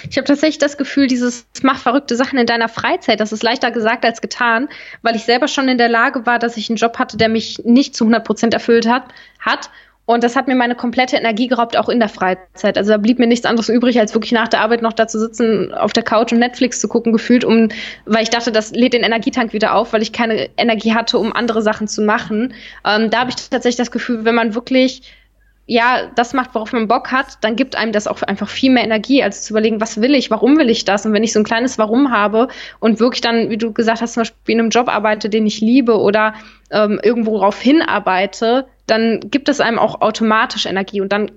Ich 0.09 0.17
habe 0.17 0.25
tatsächlich 0.25 0.59
das 0.59 0.77
Gefühl, 0.77 1.07
dieses 1.07 1.45
mach 1.61 1.79
verrückte 1.79 2.15
Sachen 2.15 2.39
in 2.39 2.45
deiner 2.47 2.69
Freizeit, 2.69 3.19
das 3.19 3.31
ist 3.31 3.43
leichter 3.43 3.71
gesagt 3.71 4.05
als 4.05 4.21
getan, 4.21 4.69
weil 5.03 5.15
ich 5.15 5.23
selber 5.23 5.47
schon 5.47 5.67
in 5.67 5.77
der 5.77 5.89
Lage 5.89 6.25
war, 6.25 6.39
dass 6.39 6.57
ich 6.57 6.69
einen 6.69 6.77
Job 6.77 6.97
hatte, 6.97 7.17
der 7.17 7.29
mich 7.29 7.61
nicht 7.65 7.95
zu 7.95 8.05
100 8.05 8.23
Prozent 8.23 8.53
erfüllt 8.53 8.87
hat, 8.87 9.05
hat 9.39 9.69
und 10.09 10.23
das 10.23 10.35
hat 10.35 10.47
mir 10.47 10.55
meine 10.55 10.73
komplette 10.73 11.17
Energie 11.17 11.47
geraubt, 11.47 11.77
auch 11.77 11.87
in 11.87 11.99
der 11.99 12.09
Freizeit. 12.09 12.79
Also 12.79 12.89
da 12.89 12.97
blieb 12.97 13.19
mir 13.19 13.27
nichts 13.27 13.45
anderes 13.45 13.69
übrig, 13.69 13.99
als 13.99 14.15
wirklich 14.15 14.31
nach 14.31 14.47
der 14.47 14.61
Arbeit 14.61 14.81
noch 14.81 14.93
da 14.93 15.07
zu 15.07 15.19
sitzen, 15.19 15.71
auf 15.71 15.93
der 15.93 16.01
Couch 16.01 16.31
und 16.31 16.39
Netflix 16.39 16.79
zu 16.79 16.87
gucken, 16.87 17.13
gefühlt, 17.13 17.43
um, 17.43 17.69
weil 18.07 18.23
ich 18.23 18.31
dachte, 18.31 18.51
das 18.51 18.71
lädt 18.71 18.93
den 18.93 19.03
Energietank 19.03 19.53
wieder 19.53 19.75
auf, 19.75 19.93
weil 19.93 20.01
ich 20.01 20.11
keine 20.11 20.49
Energie 20.57 20.95
hatte, 20.95 21.19
um 21.19 21.31
andere 21.31 21.61
Sachen 21.61 21.87
zu 21.87 22.01
machen. 22.01 22.55
Ähm, 22.83 23.11
da 23.11 23.19
habe 23.19 23.29
ich 23.29 23.35
tatsächlich 23.35 23.75
das 23.75 23.91
Gefühl, 23.91 24.25
wenn 24.25 24.33
man 24.33 24.55
wirklich 24.55 25.03
ja, 25.71 26.09
das 26.15 26.33
macht, 26.33 26.55
worauf 26.55 26.73
man 26.73 26.87
Bock 26.87 27.11
hat, 27.11 27.37
dann 27.41 27.55
gibt 27.55 27.75
einem 27.75 27.91
das 27.91 28.07
auch 28.07 28.23
einfach 28.23 28.49
viel 28.49 28.71
mehr 28.71 28.83
Energie, 28.83 29.21
als 29.21 29.43
zu 29.43 29.53
überlegen, 29.53 29.79
was 29.79 30.01
will 30.01 30.15
ich, 30.15 30.31
warum 30.31 30.57
will 30.57 30.67
ich 30.67 30.83
das? 30.83 31.05
Und 31.05 31.13
wenn 31.13 31.23
ich 31.23 31.31
so 31.31 31.39
ein 31.39 31.43
kleines 31.43 31.77
Warum 31.77 32.11
habe 32.11 32.47
und 32.79 32.99
wirklich 32.99 33.21
dann, 33.21 33.51
wie 33.51 33.57
du 33.57 33.71
gesagt 33.71 34.01
hast, 34.01 34.15
zum 34.15 34.21
Beispiel 34.21 34.55
in 34.55 34.61
einem 34.61 34.71
Job 34.71 34.87
arbeite, 34.87 35.29
den 35.29 35.45
ich 35.45 35.61
liebe 35.61 35.99
oder 35.99 36.33
ähm, 36.71 36.99
irgendwo 37.03 37.37
darauf 37.37 37.61
hinarbeite, 37.61 38.65
dann 38.87 39.19
gibt 39.29 39.47
es 39.47 39.59
einem 39.59 39.77
auch 39.77 40.01
automatisch 40.01 40.65
Energie 40.65 41.01
und 41.01 41.13
dann 41.13 41.29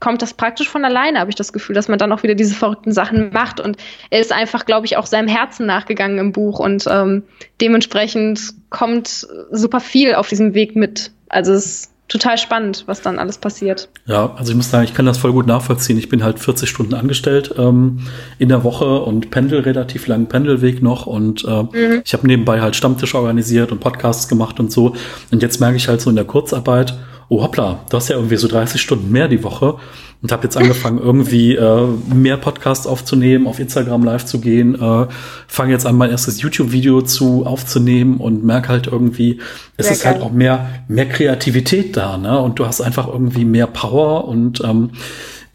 kommt 0.00 0.22
das 0.22 0.32
praktisch 0.32 0.70
von 0.70 0.86
alleine, 0.86 1.20
habe 1.20 1.28
ich 1.28 1.36
das 1.36 1.52
Gefühl, 1.52 1.74
dass 1.74 1.88
man 1.88 1.98
dann 1.98 2.10
auch 2.12 2.22
wieder 2.22 2.34
diese 2.34 2.54
verrückten 2.54 2.92
Sachen 2.92 3.32
macht. 3.34 3.60
Und 3.60 3.76
er 4.08 4.20
ist 4.20 4.32
einfach, 4.32 4.64
glaube 4.64 4.86
ich, 4.86 4.96
auch 4.96 5.04
seinem 5.04 5.28
Herzen 5.28 5.66
nachgegangen 5.66 6.16
im 6.16 6.32
Buch 6.32 6.58
und 6.58 6.86
ähm, 6.90 7.24
dementsprechend 7.60 8.40
kommt 8.70 9.28
super 9.50 9.80
viel 9.80 10.14
auf 10.14 10.28
diesem 10.28 10.54
Weg 10.54 10.74
mit. 10.74 11.10
Also 11.28 11.52
es 11.52 11.90
total 12.08 12.38
spannend, 12.38 12.84
was 12.86 13.02
dann 13.02 13.18
alles 13.18 13.38
passiert. 13.38 13.88
Ja, 14.06 14.34
also 14.36 14.50
ich 14.50 14.56
muss 14.56 14.70
sagen, 14.70 14.84
ich 14.84 14.94
kann 14.94 15.06
das 15.06 15.18
voll 15.18 15.32
gut 15.32 15.46
nachvollziehen. 15.46 15.98
Ich 15.98 16.08
bin 16.08 16.24
halt 16.24 16.38
40 16.38 16.68
Stunden 16.68 16.94
angestellt 16.94 17.54
ähm, 17.58 18.00
in 18.38 18.48
der 18.48 18.64
Woche 18.64 19.00
und 19.00 19.30
pendel 19.30 19.60
relativ 19.60 20.06
langen 20.06 20.26
Pendelweg 20.26 20.82
noch 20.82 21.06
und 21.06 21.44
äh, 21.44 21.62
mhm. 21.62 22.02
ich 22.04 22.12
habe 22.14 22.26
nebenbei 22.26 22.60
halt 22.60 22.76
Stammtisch 22.76 23.14
organisiert 23.14 23.72
und 23.72 23.80
Podcasts 23.80 24.28
gemacht 24.28 24.58
und 24.58 24.72
so. 24.72 24.94
Und 25.30 25.42
jetzt 25.42 25.60
merke 25.60 25.76
ich 25.76 25.88
halt 25.88 26.00
so 26.00 26.10
in 26.10 26.16
der 26.16 26.24
Kurzarbeit, 26.24 26.94
oh 27.28 27.42
hoppla, 27.42 27.80
du 27.90 27.96
hast 27.96 28.08
ja 28.08 28.16
irgendwie 28.16 28.36
so 28.36 28.48
30 28.48 28.80
Stunden 28.80 29.10
mehr 29.10 29.28
die 29.28 29.42
Woche 29.44 29.76
und 30.22 30.32
habe 30.32 30.44
jetzt 30.44 30.56
angefangen, 30.56 30.98
irgendwie 30.98 31.54
äh, 31.54 31.86
mehr 32.12 32.36
Podcasts 32.38 32.86
aufzunehmen, 32.86 33.46
auf 33.46 33.60
Instagram 33.60 34.02
live 34.02 34.24
zu 34.24 34.40
gehen, 34.40 34.74
äh, 34.74 35.06
fange 35.46 35.72
jetzt 35.72 35.86
an, 35.86 35.96
mein 35.96 36.10
erstes 36.10 36.40
YouTube-Video 36.40 37.02
zu 37.02 37.46
aufzunehmen 37.46 38.16
und 38.16 38.44
merke 38.44 38.68
halt 38.70 38.86
irgendwie, 38.88 39.40
es 39.76 39.86
Sehr 39.86 39.94
ist 39.94 40.04
halt 40.04 40.16
geil. 40.16 40.22
halt 40.22 40.32
auch 40.32 40.34
mehr, 40.34 40.84
mehr 40.88 41.08
Kreativität 41.08 41.96
da, 41.96 42.16
ne? 42.16 42.38
Und 42.40 42.58
du 42.58 42.66
hast 42.66 42.80
einfach 42.80 43.06
irgendwie 43.06 43.44
mehr 43.44 43.66
Power 43.66 44.26
und 44.26 44.60
ähm, 44.64 44.90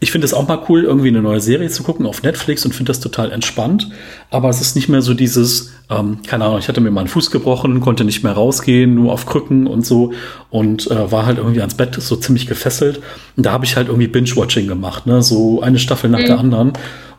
ich 0.04 0.12
finde 0.12 0.26
es 0.26 0.34
auch 0.34 0.46
mal 0.46 0.62
cool, 0.68 0.84
irgendwie 0.84 1.08
eine 1.08 1.22
neue 1.22 1.40
Serie 1.40 1.70
zu 1.70 1.82
gucken 1.82 2.04
auf 2.04 2.22
Netflix 2.22 2.62
und 2.66 2.74
finde 2.74 2.90
das 2.90 3.00
total 3.00 3.32
entspannt. 3.32 3.88
Aber 4.28 4.50
es 4.50 4.60
ist 4.60 4.76
nicht 4.76 4.90
mehr 4.90 5.00
so 5.00 5.14
dieses, 5.14 5.72
ähm, 5.88 6.18
keine 6.26 6.44
Ahnung, 6.44 6.58
ich 6.58 6.68
hatte 6.68 6.82
mir 6.82 6.90
mal 6.90 7.00
einen 7.00 7.08
Fuß 7.08 7.30
gebrochen, 7.30 7.80
konnte 7.80 8.04
nicht 8.04 8.22
mehr 8.22 8.34
rausgehen, 8.34 8.94
nur 8.94 9.14
auf 9.14 9.24
Krücken 9.24 9.66
und 9.66 9.86
so 9.86 10.12
und 10.50 10.90
äh, 10.90 11.10
war 11.10 11.24
halt 11.24 11.38
irgendwie 11.38 11.60
ans 11.60 11.74
Bett 11.74 11.96
so 11.98 12.16
ziemlich 12.16 12.46
gefesselt. 12.46 13.00
Und 13.34 13.46
da 13.46 13.52
habe 13.52 13.64
ich 13.64 13.76
halt 13.76 13.88
irgendwie 13.88 14.06
Binge-Watching 14.06 14.68
gemacht, 14.68 15.06
ne? 15.06 15.22
So 15.22 15.62
eine 15.62 15.78
Staffel 15.78 16.10
nach 16.10 16.18
mhm. 16.18 16.26
der 16.26 16.38
anderen. 16.38 16.72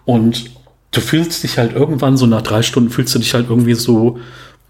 Und 0.05 0.51
du 0.91 1.01
fühlst 1.01 1.43
dich 1.43 1.57
halt 1.57 1.75
irgendwann 1.75 2.17
so 2.17 2.27
nach 2.27 2.43
drei 2.43 2.61
Stunden 2.61 2.91
fühlst 2.91 3.15
du 3.15 3.19
dich 3.19 3.33
halt 3.33 3.47
irgendwie 3.49 3.73
so 3.73 4.19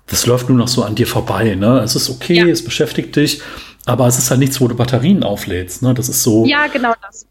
das 0.08 0.26
läuft 0.26 0.50
nur 0.50 0.58
noch 0.58 0.68
so 0.68 0.84
an 0.84 0.96
dir 0.96 1.08
vorbei. 1.08 1.56
Ne? 1.56 1.80
Es 1.80 1.96
ist 1.96 2.10
okay, 2.10 2.36
ja. 2.36 2.46
es 2.46 2.64
beschäftigt 2.64 3.16
dich, 3.16 3.42
aber 3.86 4.08
es 4.08 4.18
ist 4.18 4.30
halt 4.30 4.40
nichts, 4.40 4.62
wo 4.62 4.68
du 4.68 4.76
Batterien 4.76 5.24
auflädst. 5.24 5.82
Ne? 5.82 5.94
Das 5.94 6.10
ist 6.10 6.24
so. 6.24 6.46
Ja, 6.46 6.68
genau 6.68 6.94
das. 7.02 7.26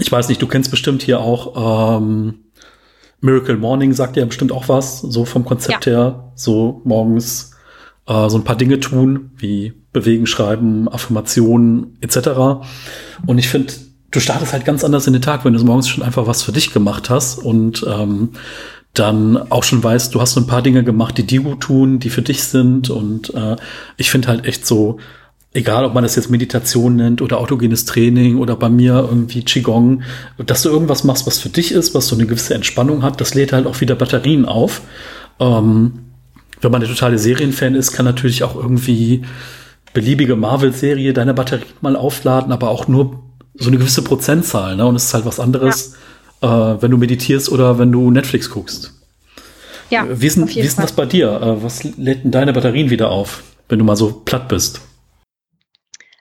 Ich 0.00 0.10
weiß 0.10 0.28
nicht, 0.28 0.40
du 0.42 0.46
kennst 0.46 0.70
bestimmt 0.70 1.02
hier 1.02 1.20
auch 1.20 1.98
ähm, 1.98 2.40
Miracle 3.20 3.56
Morning, 3.56 3.92
sagt 3.92 4.16
ja 4.16 4.24
bestimmt 4.24 4.52
auch 4.52 4.68
was, 4.68 5.00
so 5.00 5.24
vom 5.24 5.44
Konzept 5.44 5.86
ja. 5.86 5.92
her. 5.92 6.32
So 6.34 6.80
morgens 6.84 7.52
äh, 8.06 8.28
so 8.28 8.38
ein 8.38 8.44
paar 8.44 8.56
Dinge 8.56 8.80
tun, 8.80 9.30
wie 9.36 9.74
bewegen, 9.92 10.26
schreiben, 10.26 10.88
Affirmationen 10.88 11.98
etc. 12.00 12.62
Und 13.26 13.38
ich 13.38 13.48
finde, 13.48 13.72
du 14.10 14.20
startest 14.20 14.52
halt 14.52 14.64
ganz 14.64 14.84
anders 14.84 15.06
in 15.06 15.12
den 15.12 15.22
Tag, 15.22 15.44
wenn 15.44 15.52
du 15.52 15.64
morgens 15.64 15.88
schon 15.88 16.02
einfach 16.02 16.26
was 16.26 16.42
für 16.42 16.52
dich 16.52 16.72
gemacht 16.72 17.10
hast 17.10 17.38
und 17.38 17.84
ähm, 17.88 18.30
dann 18.94 19.50
auch 19.50 19.62
schon 19.62 19.82
weißt, 19.82 20.14
du 20.14 20.20
hast 20.20 20.32
so 20.32 20.40
ein 20.40 20.46
paar 20.46 20.62
Dinge 20.62 20.82
gemacht, 20.82 21.16
die 21.18 21.26
dir 21.26 21.42
gut 21.42 21.60
tun, 21.60 22.00
die 22.00 22.10
für 22.10 22.22
dich 22.22 22.42
sind. 22.42 22.90
Und 22.90 23.32
äh, 23.34 23.56
ich 23.96 24.10
finde 24.10 24.28
halt 24.28 24.44
echt 24.46 24.66
so, 24.66 24.98
egal 25.52 25.84
ob 25.84 25.94
man 25.94 26.04
das 26.04 26.16
jetzt 26.16 26.30
Meditation 26.30 26.96
nennt 26.96 27.22
oder 27.22 27.38
autogenes 27.38 27.84
Training 27.84 28.38
oder 28.38 28.56
bei 28.56 28.68
mir 28.68 29.06
irgendwie 29.08 29.42
Qigong, 29.42 30.02
dass 30.38 30.62
du 30.62 30.68
irgendwas 30.68 31.04
machst, 31.04 31.26
was 31.26 31.38
für 31.38 31.48
dich 31.48 31.72
ist, 31.72 31.94
was 31.94 32.06
so 32.06 32.16
eine 32.16 32.26
gewisse 32.26 32.54
Entspannung 32.54 33.02
hat, 33.02 33.20
das 33.20 33.34
lädt 33.34 33.52
halt 33.52 33.66
auch 33.66 33.80
wieder 33.80 33.94
Batterien 33.94 34.44
auf. 34.44 34.82
Ähm, 35.38 36.00
wenn 36.60 36.70
man 36.70 36.82
eine 36.82 36.92
totale 36.92 37.18
Serienfan 37.18 37.74
ist, 37.74 37.92
kann 37.92 38.04
natürlich 38.04 38.44
auch 38.44 38.54
irgendwie 38.54 39.22
beliebige 39.92 40.36
Marvel-Serie 40.36 41.12
deine 41.12 41.34
Batterien 41.34 41.66
mal 41.80 41.96
aufladen, 41.96 42.52
aber 42.52 42.68
auch 42.70 42.86
nur 42.86 43.22
so 43.54 43.68
eine 43.68 43.78
gewisse 43.78 44.02
Prozentzahl. 44.02 44.76
Ne? 44.76 44.86
Und 44.86 44.94
es 44.94 45.06
ist 45.06 45.14
halt 45.14 45.24
was 45.24 45.40
anderes. 45.40 45.92
Ja 45.92 45.98
äh, 46.40 46.46
wenn 46.46 46.90
du 46.90 46.96
meditierst 46.96 47.50
oder 47.50 47.78
wenn 47.78 47.92
du 47.92 48.10
Netflix 48.10 48.50
guckst. 48.50 48.94
Ja, 49.90 50.06
wie 50.08 50.26
ist, 50.26 50.36
denn, 50.36 50.48
wie 50.48 50.60
ist 50.60 50.78
denn 50.78 50.84
das 50.84 50.92
bei 50.92 51.06
dir? 51.06 51.30
Äh, 51.32 51.62
was 51.62 51.84
lädt 51.84 52.24
denn 52.24 52.30
deine 52.30 52.52
Batterien 52.52 52.90
wieder 52.90 53.10
auf, 53.10 53.42
wenn 53.68 53.78
du 53.78 53.84
mal 53.84 53.96
so 53.96 54.12
platt 54.12 54.48
bist? 54.48 54.80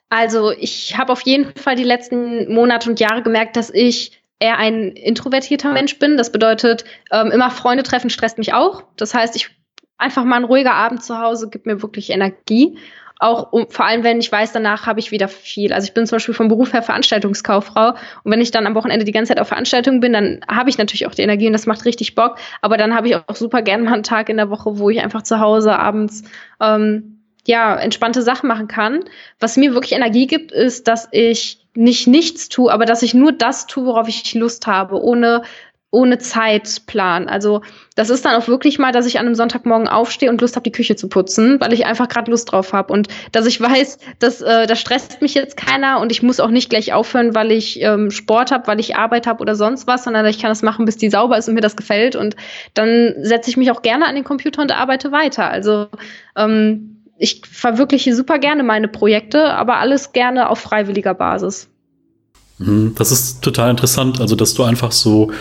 Also 0.10 0.52
ich 0.52 0.98
habe 0.98 1.12
auf 1.12 1.22
jeden 1.22 1.56
Fall 1.56 1.76
die 1.76 1.84
letzten 1.84 2.52
Monate 2.52 2.90
und 2.90 3.00
Jahre 3.00 3.22
gemerkt, 3.22 3.56
dass 3.56 3.70
ich 3.70 4.24
eher 4.40 4.58
ein 4.58 4.92
introvertierter 4.92 5.72
Mensch 5.72 6.00
bin. 6.00 6.18
Das 6.18 6.32
bedeutet, 6.32 6.86
ähm, 7.12 7.32
immer 7.32 7.52
Freunde 7.52 7.84
treffen 7.84 8.10
stresst 8.10 8.38
mich 8.38 8.54
auch. 8.54 8.84
Das 8.96 9.14
heißt, 9.14 9.36
ich 9.36 9.50
einfach 9.98 10.24
mal 10.24 10.38
ein 10.38 10.46
ruhiger 10.46 10.74
Abend 10.74 11.04
zu 11.04 11.20
Hause 11.20 11.50
gibt 11.50 11.66
mir 11.66 11.82
wirklich 11.82 12.10
Energie 12.10 12.78
auch 13.20 13.52
um, 13.52 13.70
vor 13.70 13.86
allem, 13.86 14.04
wenn 14.04 14.20
ich 14.20 14.32
weiß, 14.32 14.54
danach 14.54 14.86
habe 14.88 15.02
ich 15.02 15.12
wieder 15.12 15.28
viel. 15.28 15.74
Also 15.74 15.86
ich 15.86 15.94
bin 15.94 16.08
zum 16.08 16.16
Beispiel 16.16 16.34
vom 16.34 16.48
Beruf 16.48 16.72
her 16.72 16.82
Veranstaltungskauffrau 16.82 17.90
und 17.90 18.32
wenn 18.32 18.40
ich 18.40 18.52
dann 18.52 18.66
am 18.66 18.76
Wochenende 18.76 19.06
die 19.06 19.12
ganze 19.12 19.34
Zeit 19.34 19.42
auf 19.42 19.50
Veranstaltungen 19.50 20.00
bin, 20.00 20.14
dann 20.14 20.40
habe 20.48 20.70
ich 20.70 20.78
natürlich 20.78 21.06
auch 21.06 21.14
die 21.14 21.22
Energie 21.22 21.48
und 21.48 21.54
das 21.54 21.66
macht 21.66 21.84
richtig 21.84 22.16
Bock. 22.16 22.38
Aber 22.62 22.78
dann 22.78 22.96
habe 22.96 23.10
ich 23.10 23.16
auch 23.16 23.36
super 23.36 23.62
gern 23.62 23.84
mal 23.84 23.94
einen 23.94 24.04
Tag 24.04 24.30
in 24.30 24.38
der 24.38 24.50
Woche, 24.50 24.80
wo 24.80 24.90
ich 24.90 25.02
einfach 25.02 25.22
zu 25.22 25.40
Hause 25.40 25.78
abends 25.78 26.24
ähm, 26.62 27.19
ja 27.50 27.76
entspannte 27.76 28.22
Sachen 28.22 28.48
machen 28.48 28.68
kann. 28.68 29.04
Was 29.40 29.58
mir 29.58 29.74
wirklich 29.74 29.94
Energie 29.94 30.28
gibt, 30.28 30.52
ist, 30.52 30.88
dass 30.88 31.08
ich 31.12 31.66
nicht 31.76 32.08
nichts 32.08 32.50
tue, 32.50 32.72
aber 32.72 32.86
dass 32.86 33.02
ich 33.02 33.14
nur 33.14 33.32
das 33.32 33.66
tue, 33.68 33.86
worauf 33.86 34.08
ich 34.08 34.34
Lust 34.34 34.68
habe, 34.68 35.02
ohne 35.02 35.42
ohne 35.92 36.20
Zeitplan. 36.20 37.28
Also 37.28 37.62
das 37.96 38.12
ist 38.12 38.24
dann 38.24 38.40
auch 38.40 38.48
wirklich 38.48 38.78
mal, 38.78 38.92
dass 38.92 39.08
ich 39.08 39.18
an 39.18 39.26
einem 39.26 39.34
Sonntagmorgen 39.34 39.88
aufstehe 39.88 40.30
und 40.30 40.40
Lust 40.40 40.56
habe, 40.56 40.64
die 40.64 40.72
Küche 40.72 40.96
zu 40.96 41.10
putzen, 41.10 41.60
weil 41.60 41.74
ich 41.74 41.88
einfach 41.88 42.08
gerade 42.08 42.30
Lust 42.30 42.52
drauf 42.52 42.74
habe. 42.74 42.94
Und 42.94 43.08
dass 43.32 43.48
ich 43.48 43.60
weiß, 43.60 43.98
dass 44.20 44.42
äh, 44.42 44.68
da 44.68 44.76
stresst 44.76 45.22
mich 45.24 45.34
jetzt 45.34 45.58
keiner 45.58 46.00
und 46.00 46.12
ich 46.12 46.22
muss 46.22 46.40
auch 46.40 46.52
nicht 46.52 46.70
gleich 46.70 46.94
aufhören, 46.94 47.34
weil 47.34 47.52
ich 47.52 47.82
ähm, 47.82 48.12
Sport 48.12 48.52
habe, 48.52 48.68
weil 48.68 48.80
ich 48.80 48.98
Arbeit 48.98 49.26
habe 49.26 49.42
oder 49.42 49.56
sonst 49.56 49.88
was, 49.88 50.04
sondern 50.04 50.28
ich 50.28 50.40
kann 50.40 50.52
das 50.52 50.62
machen, 50.62 50.86
bis 50.86 50.98
die 50.98 51.10
sauber 51.10 51.40
ist 51.40 51.48
und 51.48 51.56
mir 51.56 51.62
das 51.62 51.76
gefällt. 51.76 52.16
Und 52.16 52.36
dann 52.76 53.16
setze 53.24 53.50
ich 53.50 53.58
mich 53.58 53.72
auch 53.72 53.82
gerne 53.82 54.06
an 54.06 54.14
den 54.14 54.24
Computer 54.24 54.62
und 54.62 54.72
arbeite 54.72 55.12
weiter. 55.12 55.50
Also 55.50 55.88
ähm, 56.36 56.99
ich 57.20 57.42
verwirkliche 57.46 58.16
super 58.16 58.40
gerne 58.40 58.64
meine 58.64 58.88
Projekte, 58.88 59.54
aber 59.54 59.78
alles 59.78 60.14
gerne 60.14 60.50
auf 60.50 60.60
freiwilliger 60.60 61.14
Basis. 61.14 61.68
Mhm, 62.58 62.96
das 62.98 63.12
ist 63.12 63.42
total 63.44 63.70
interessant, 63.70 64.20
also 64.20 64.36
dass 64.36 64.54
du 64.54 64.64
einfach 64.64 64.92
so 64.92 65.32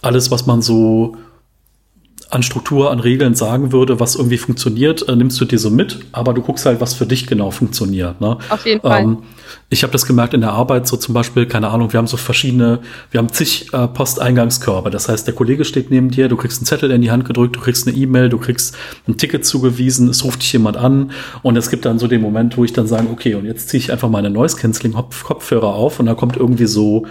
alles, 0.00 0.30
was 0.30 0.46
man 0.46 0.62
so 0.62 1.16
an 2.34 2.42
Struktur, 2.42 2.90
an 2.90 2.98
Regeln 2.98 3.34
sagen 3.34 3.70
würde, 3.70 4.00
was 4.00 4.16
irgendwie 4.16 4.38
funktioniert, 4.38 5.08
äh, 5.08 5.14
nimmst 5.14 5.40
du 5.40 5.44
dir 5.44 5.58
so 5.58 5.70
mit, 5.70 6.00
aber 6.10 6.34
du 6.34 6.42
guckst 6.42 6.66
halt, 6.66 6.80
was 6.80 6.92
für 6.92 7.06
dich 7.06 7.28
genau 7.28 7.52
funktioniert. 7.52 8.20
Ne? 8.20 8.38
Auf 8.48 8.66
jeden 8.66 8.80
Fall. 8.80 9.02
Ähm, 9.02 9.18
ich 9.70 9.84
habe 9.84 9.92
das 9.92 10.04
gemerkt 10.04 10.34
in 10.34 10.40
der 10.40 10.52
Arbeit, 10.52 10.86
so 10.88 10.96
zum 10.96 11.14
Beispiel, 11.14 11.46
keine 11.46 11.68
Ahnung, 11.68 11.92
wir 11.92 11.98
haben 11.98 12.08
so 12.08 12.16
verschiedene, 12.16 12.80
wir 13.12 13.18
haben 13.18 13.28
zig 13.28 13.72
äh, 13.72 13.86
Posteingangskörbe. 13.86 14.90
Das 14.90 15.08
heißt, 15.08 15.26
der 15.26 15.34
Kollege 15.34 15.64
steht 15.64 15.90
neben 15.90 16.10
dir, 16.10 16.28
du 16.28 16.36
kriegst 16.36 16.58
einen 16.58 16.66
Zettel 16.66 16.90
in 16.90 17.02
die 17.02 17.10
Hand 17.12 17.24
gedrückt, 17.24 17.54
du 17.54 17.60
kriegst 17.60 17.86
eine 17.86 17.96
E-Mail, 17.96 18.28
du 18.28 18.38
kriegst 18.38 18.76
ein 19.06 19.16
Ticket 19.16 19.46
zugewiesen, 19.46 20.08
es 20.08 20.24
ruft 20.24 20.42
dich 20.42 20.52
jemand 20.52 20.76
an 20.76 21.12
und 21.42 21.56
es 21.56 21.70
gibt 21.70 21.84
dann 21.84 22.00
so 22.00 22.08
den 22.08 22.20
Moment, 22.20 22.56
wo 22.56 22.64
ich 22.64 22.72
dann 22.72 22.88
sage, 22.88 23.08
okay, 23.12 23.36
und 23.36 23.44
jetzt 23.44 23.68
ziehe 23.68 23.78
ich 23.78 23.92
einfach 23.92 24.08
meine 24.08 24.30
Noise-Canceling-Kopfhörer 24.30 25.72
auf 25.72 26.00
und 26.00 26.06
da 26.06 26.14
kommt 26.14 26.36
irgendwie 26.36 26.66
so 26.66 27.06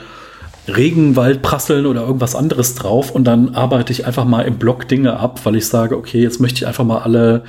Regenwald 0.67 1.41
prasseln 1.41 1.85
oder 1.85 2.01
irgendwas 2.01 2.35
anderes 2.35 2.75
drauf 2.75 3.11
und 3.11 3.25
dann 3.25 3.55
arbeite 3.55 3.91
ich 3.91 4.05
einfach 4.05 4.25
mal 4.25 4.43
im 4.43 4.57
Blog 4.57 4.87
Dinge 4.87 5.19
ab, 5.19 5.41
weil 5.43 5.55
ich 5.55 5.67
sage, 5.67 5.97
okay, 5.97 6.21
jetzt 6.21 6.39
möchte 6.39 6.57
ich 6.59 6.67
einfach 6.67 6.85
mal 6.85 6.99
alle 6.99 7.43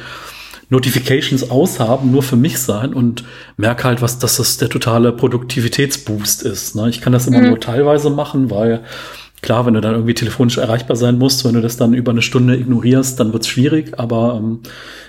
Notifications 0.70 1.50
aushaben, 1.50 2.11
nur 2.11 2.22
für 2.22 2.37
mich 2.37 2.59
sein 2.59 2.92
und 2.94 3.24
merke 3.57 3.85
halt, 3.85 4.03
was, 4.03 4.18
dass 4.18 4.38
das 4.38 4.57
der 4.57 4.68
totale 4.68 5.12
Produktivitätsboost 5.12 6.42
ist. 6.42 6.74
Ne? 6.74 6.88
Ich 6.88 7.00
kann 7.00 7.12
das 7.12 7.27
immer 7.27 7.40
mhm. 7.40 7.48
nur 7.50 7.61
teilweise 7.61 8.11
machen, 8.11 8.50
weil 8.50 8.83
klar, 9.45 9.67
wenn 9.67 9.75
du 9.75 9.83
dann 9.83 9.93
irgendwie 9.93 10.15
telefonisch 10.15 10.57
erreichbar 10.57 10.97
sein 10.97 11.19
musst, 11.19 11.45
wenn 11.45 11.53
du 11.53 11.61
das 11.61 11.77
dann 11.77 11.93
über 11.93 12.13
eine 12.13 12.23
Stunde 12.23 12.57
ignorierst, 12.57 13.21
dann 13.21 13.35
wird's 13.35 13.47
schwierig, 13.47 13.93
aber 13.99 14.41
ähm, 14.43 14.61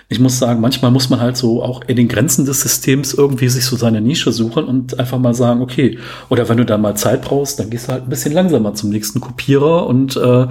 ich 0.10 0.20
muss 0.20 0.38
sagen, 0.38 0.60
manchmal 0.60 0.92
muss 0.92 1.10
man 1.10 1.22
halt 1.22 1.38
so 1.38 1.64
auch 1.64 1.82
in 1.88 1.96
den 1.96 2.10
Grenzen 2.10 2.46
des 2.46 2.60
Systems 2.60 3.14
irgendwie 3.14 3.48
sich 3.48 3.64
so 3.64 3.78
seine 3.78 4.02
Nische 4.02 4.34
suchen 4.34 4.66
und 4.66 5.00
einfach 5.00 5.20
mal 5.20 5.34
sagen, 5.34 5.62
okay, 5.62 6.00
oder 6.28 6.50
wenn 6.50 6.58
du 6.58 6.66
da 6.66 6.78
mal 6.78 6.96
Zeit 6.96 7.22
brauchst, 7.22 7.60
dann 7.60 7.70
gehst 7.70 7.88
du 7.88 7.94
halt 7.94 8.04
ein 8.04 8.10
bisschen 8.10 8.34
langsamer 8.34 8.74
zum 8.74 8.90
nächsten 8.90 9.22
Kopierer 9.22 9.88
und 9.88 10.18
äh, 10.18 10.48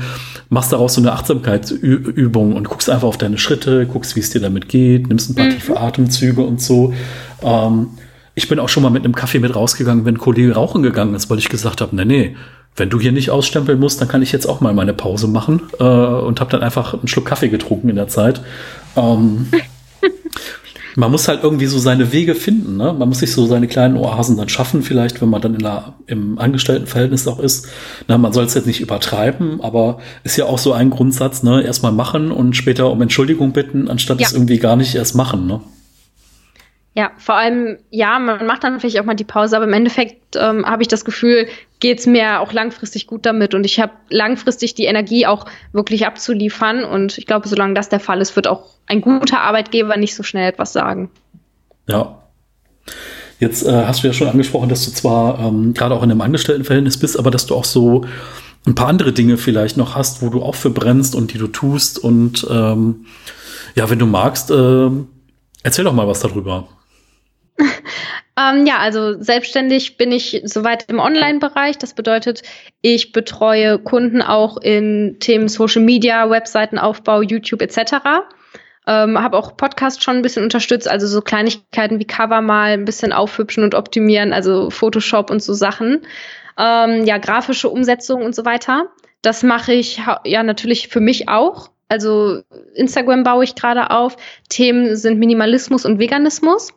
machst 0.49 0.73
daraus 0.73 0.95
so 0.95 1.03
eine 1.03 1.13
Achtsamkeitsübung 1.13 2.57
und 2.57 2.67
guckst 2.67 2.89
einfach 2.89 3.07
auf 3.07 3.19
deine 3.19 3.37
Schritte, 3.37 3.87
guckst, 3.87 4.17
wie 4.17 4.21
es 4.21 4.31
dir 4.31 4.41
damit 4.41 4.71
geht, 4.71 5.09
nimmst 5.09 5.29
ein 5.29 5.35
paar 5.35 5.45
mhm. 5.45 5.51
tiefe 5.51 5.79
Atemzüge 5.79 6.41
und 6.41 6.63
so. 6.63 6.95
Ähm, 7.43 7.89
ich 8.35 8.49
bin 8.49 8.59
auch 8.59 8.71
schon 8.71 8.83
mal 8.83 8.91
mit 8.91 9.05
einem 9.05 9.15
Kaffee 9.15 9.41
mit 9.41 9.55
rausgegangen, 9.55 10.07
wenn 10.07 10.15
ein 10.15 10.19
Kollege 10.19 10.55
rauchen 10.55 10.83
gegangen 10.83 11.15
ist, 11.15 11.29
weil 11.29 11.39
ich 11.39 11.51
gesagt 11.51 11.83
habe, 11.83 11.95
nee, 11.95 12.07
nee, 12.07 12.37
wenn 12.77 12.91
du 12.91 13.01
hier 13.01 13.13
nicht 13.13 13.31
ausstempeln 13.31 13.79
musst, 13.79 14.01
dann 14.01 14.09
kann 14.09 14.23
ich 14.23 14.33
jetzt 14.33 14.47
auch 14.47 14.61
mal 14.61 14.75
meine 14.75 14.95
Pause 14.95 15.29
machen 15.29 15.63
äh, 15.79 15.85
und 15.85 16.41
habe 16.41 16.51
dann 16.51 16.63
einfach 16.63 16.95
einen 16.95 17.09
Schluck 17.09 17.27
Kaffee 17.27 17.49
getrunken 17.49 17.89
in 17.89 17.97
der 17.97 18.09
Zeit 18.09 18.41
ähm, 18.97 19.49
man 20.97 21.11
muss 21.11 21.29
halt 21.29 21.43
irgendwie 21.43 21.67
so 21.67 21.79
seine 21.79 22.13
Wege 22.13 22.35
finden. 22.35 22.77
Ne? 22.77 22.93
Man 22.93 23.09
muss 23.09 23.19
sich 23.19 23.33
so 23.33 23.47
seine 23.47 23.67
kleinen 23.67 23.97
Oasen 23.97 24.37
dann 24.37 24.49
schaffen, 24.49 24.83
vielleicht, 24.83 25.21
wenn 25.21 25.29
man 25.29 25.43
dann 25.43 25.55
in 25.55 25.63
der, 25.63 25.95
im 26.07 26.39
Angestelltenverhältnis 26.39 27.27
auch 27.27 27.41
ist. 27.41 27.69
Na, 28.09 28.19
man 28.19 28.33
soll 28.33 28.45
es 28.45 28.55
jetzt 28.55 28.67
nicht 28.67 28.81
übertreiben, 28.81 29.61
aber 29.61 29.99
ist 30.23 30.37
ja 30.37 30.47
auch 30.47 30.59
so 30.59 30.73
ein 30.73 30.91
Grundsatz, 30.91 31.43
ne? 31.43 31.63
Erstmal 31.63 31.93
machen 31.93 32.31
und 32.31 32.55
später 32.55 32.91
um 32.91 33.03
Entschuldigung 33.03 33.53
bitten, 33.53 33.89
anstatt 33.89 34.21
ja. 34.21 34.27
es 34.27 34.33
irgendwie 34.33 34.59
gar 34.59 34.77
nicht 34.77 34.95
erst 34.95 35.15
machen. 35.15 35.47
Ne? 35.47 35.61
Ja, 36.97 37.11
vor 37.19 37.35
allem, 37.35 37.79
ja, 37.91 38.21
man 38.21 38.47
macht 38.47 38.63
dann 38.63 38.79
vielleicht 38.79 39.01
auch 39.01 39.05
mal 39.05 39.15
die 39.15 39.25
Pause, 39.25 39.57
aber 39.57 39.65
im 39.65 39.73
Endeffekt 39.73 40.37
ähm, 40.37 40.65
habe 40.65 40.83
ich 40.83 40.89
das 40.89 41.05
Gefühl, 41.05 41.49
geht 41.81 41.99
es 41.99 42.07
mir 42.07 42.41
auch 42.41 42.53
langfristig 42.53 43.09
gut 43.09 43.27
damit 43.27 43.53
und 43.53 43.67
ich 43.67 43.81
habe 43.81 43.93
langfristig 44.11 44.75
die 44.75 44.85
Energie 44.85 45.27
auch 45.27 45.47
wirklich 45.73 46.07
abzuliefern 46.07 46.85
und 46.85 47.19
ich 47.19 47.27
glaube, 47.27 47.49
solange 47.49 47.75
das 47.75 47.89
der 47.89 47.99
Fall 47.99 48.21
ist, 48.21 48.37
wird 48.37 48.47
auch 48.47 48.67
ein 48.87 49.01
guter 49.01 49.41
Arbeitgeber 49.41 49.97
nicht 49.97 50.15
so 50.15 50.23
schnell 50.23 50.49
etwas 50.49 50.73
sagen. 50.73 51.11
Ja. 51.89 52.21
Jetzt 53.41 53.67
äh, 53.67 53.85
hast 53.87 54.05
du 54.05 54.07
ja 54.07 54.13
schon 54.13 54.29
angesprochen, 54.29 54.69
dass 54.69 54.85
du 54.85 54.93
zwar 54.93 55.41
ähm, 55.41 55.75
gerade 55.75 55.97
auch 55.97 56.03
in 56.05 56.13
einem 56.13 56.21
Angestelltenverhältnis 56.21 56.99
bist, 56.99 57.19
aber 57.19 57.33
dass 57.33 57.47
du 57.47 57.57
auch 57.57 57.65
so 57.65 58.05
ein 58.67 58.77
paar 58.77 58.87
andere 58.87 59.13
Dinge 59.13 59.37
vielleicht 59.37 59.77
noch 59.77 59.97
hast, 59.97 60.23
wo 60.23 60.29
du 60.29 60.43
auch 60.43 60.55
für 60.55 60.71
brennst 60.71 61.17
und 61.17 61.35
die 61.35 61.39
du 61.39 61.49
tust 61.49 61.99
und 61.99 62.47
ähm, 62.49 63.07
ja, 63.75 63.91
wenn 63.91 63.99
du 63.99 64.07
magst, 64.07 64.53
äh, 64.53 64.91
erzähl 65.65 65.85
doch 65.85 65.93
mal 65.93 66.07
was 66.07 66.21
darüber. 66.21 66.69
Ähm, 68.37 68.67
ja, 68.67 68.79
also 68.79 69.21
selbstständig 69.23 69.97
bin 69.97 70.11
ich 70.11 70.43
soweit 70.45 70.91
im 70.91 70.99
Online-Bereich. 70.99 71.79
Das 71.79 71.95
bedeutet, 71.95 72.43
ich 72.81 73.13
betreue 73.13 73.79
Kunden 73.79 74.23
auch 74.23 74.57
in 74.57 75.19
Themen 75.21 75.49
Social 75.49 75.83
Media, 75.83 76.29
Webseitenaufbau, 76.29 77.23
YouTube 77.23 77.63
etc. 77.63 77.95
Ähm, 78.87 79.19
habe 79.23 79.37
auch 79.39 79.57
Podcast 79.57 80.03
schon 80.03 80.17
ein 80.17 80.23
bisschen 80.23 80.43
unterstützt, 80.43 80.89
also 80.89 81.07
so 81.07 81.23
Kleinigkeiten 81.23 82.01
wie 82.01 82.07
Cover 82.07 82.41
mal 82.41 82.73
ein 82.73 82.85
bisschen 82.85 83.13
aufhübschen 83.13 83.63
und 83.63 83.75
optimieren, 83.75 84.33
also 84.33 84.69
Photoshop 84.69 85.31
und 85.31 85.43
so 85.43 85.55
Sachen. 85.55 86.03
Ähm, 86.59 87.05
ja, 87.05 87.19
grafische 87.19 87.69
Umsetzung 87.69 88.23
und 88.23 88.35
so 88.35 88.45
weiter. 88.45 88.89
Das 89.23 89.43
mache 89.45 89.73
ich 89.73 90.03
ja 90.25 90.43
natürlich 90.43 90.89
für 90.89 91.01
mich 91.01 91.29
auch. 91.29 91.71
Also 91.89 92.43
Instagram 92.75 93.23
baue 93.23 93.45
ich 93.45 93.55
gerade 93.55 93.91
auf. 93.91 94.17
Themen 94.49 94.97
sind 94.97 95.19
Minimalismus 95.21 95.85
und 95.85 95.99
Veganismus 96.01 96.73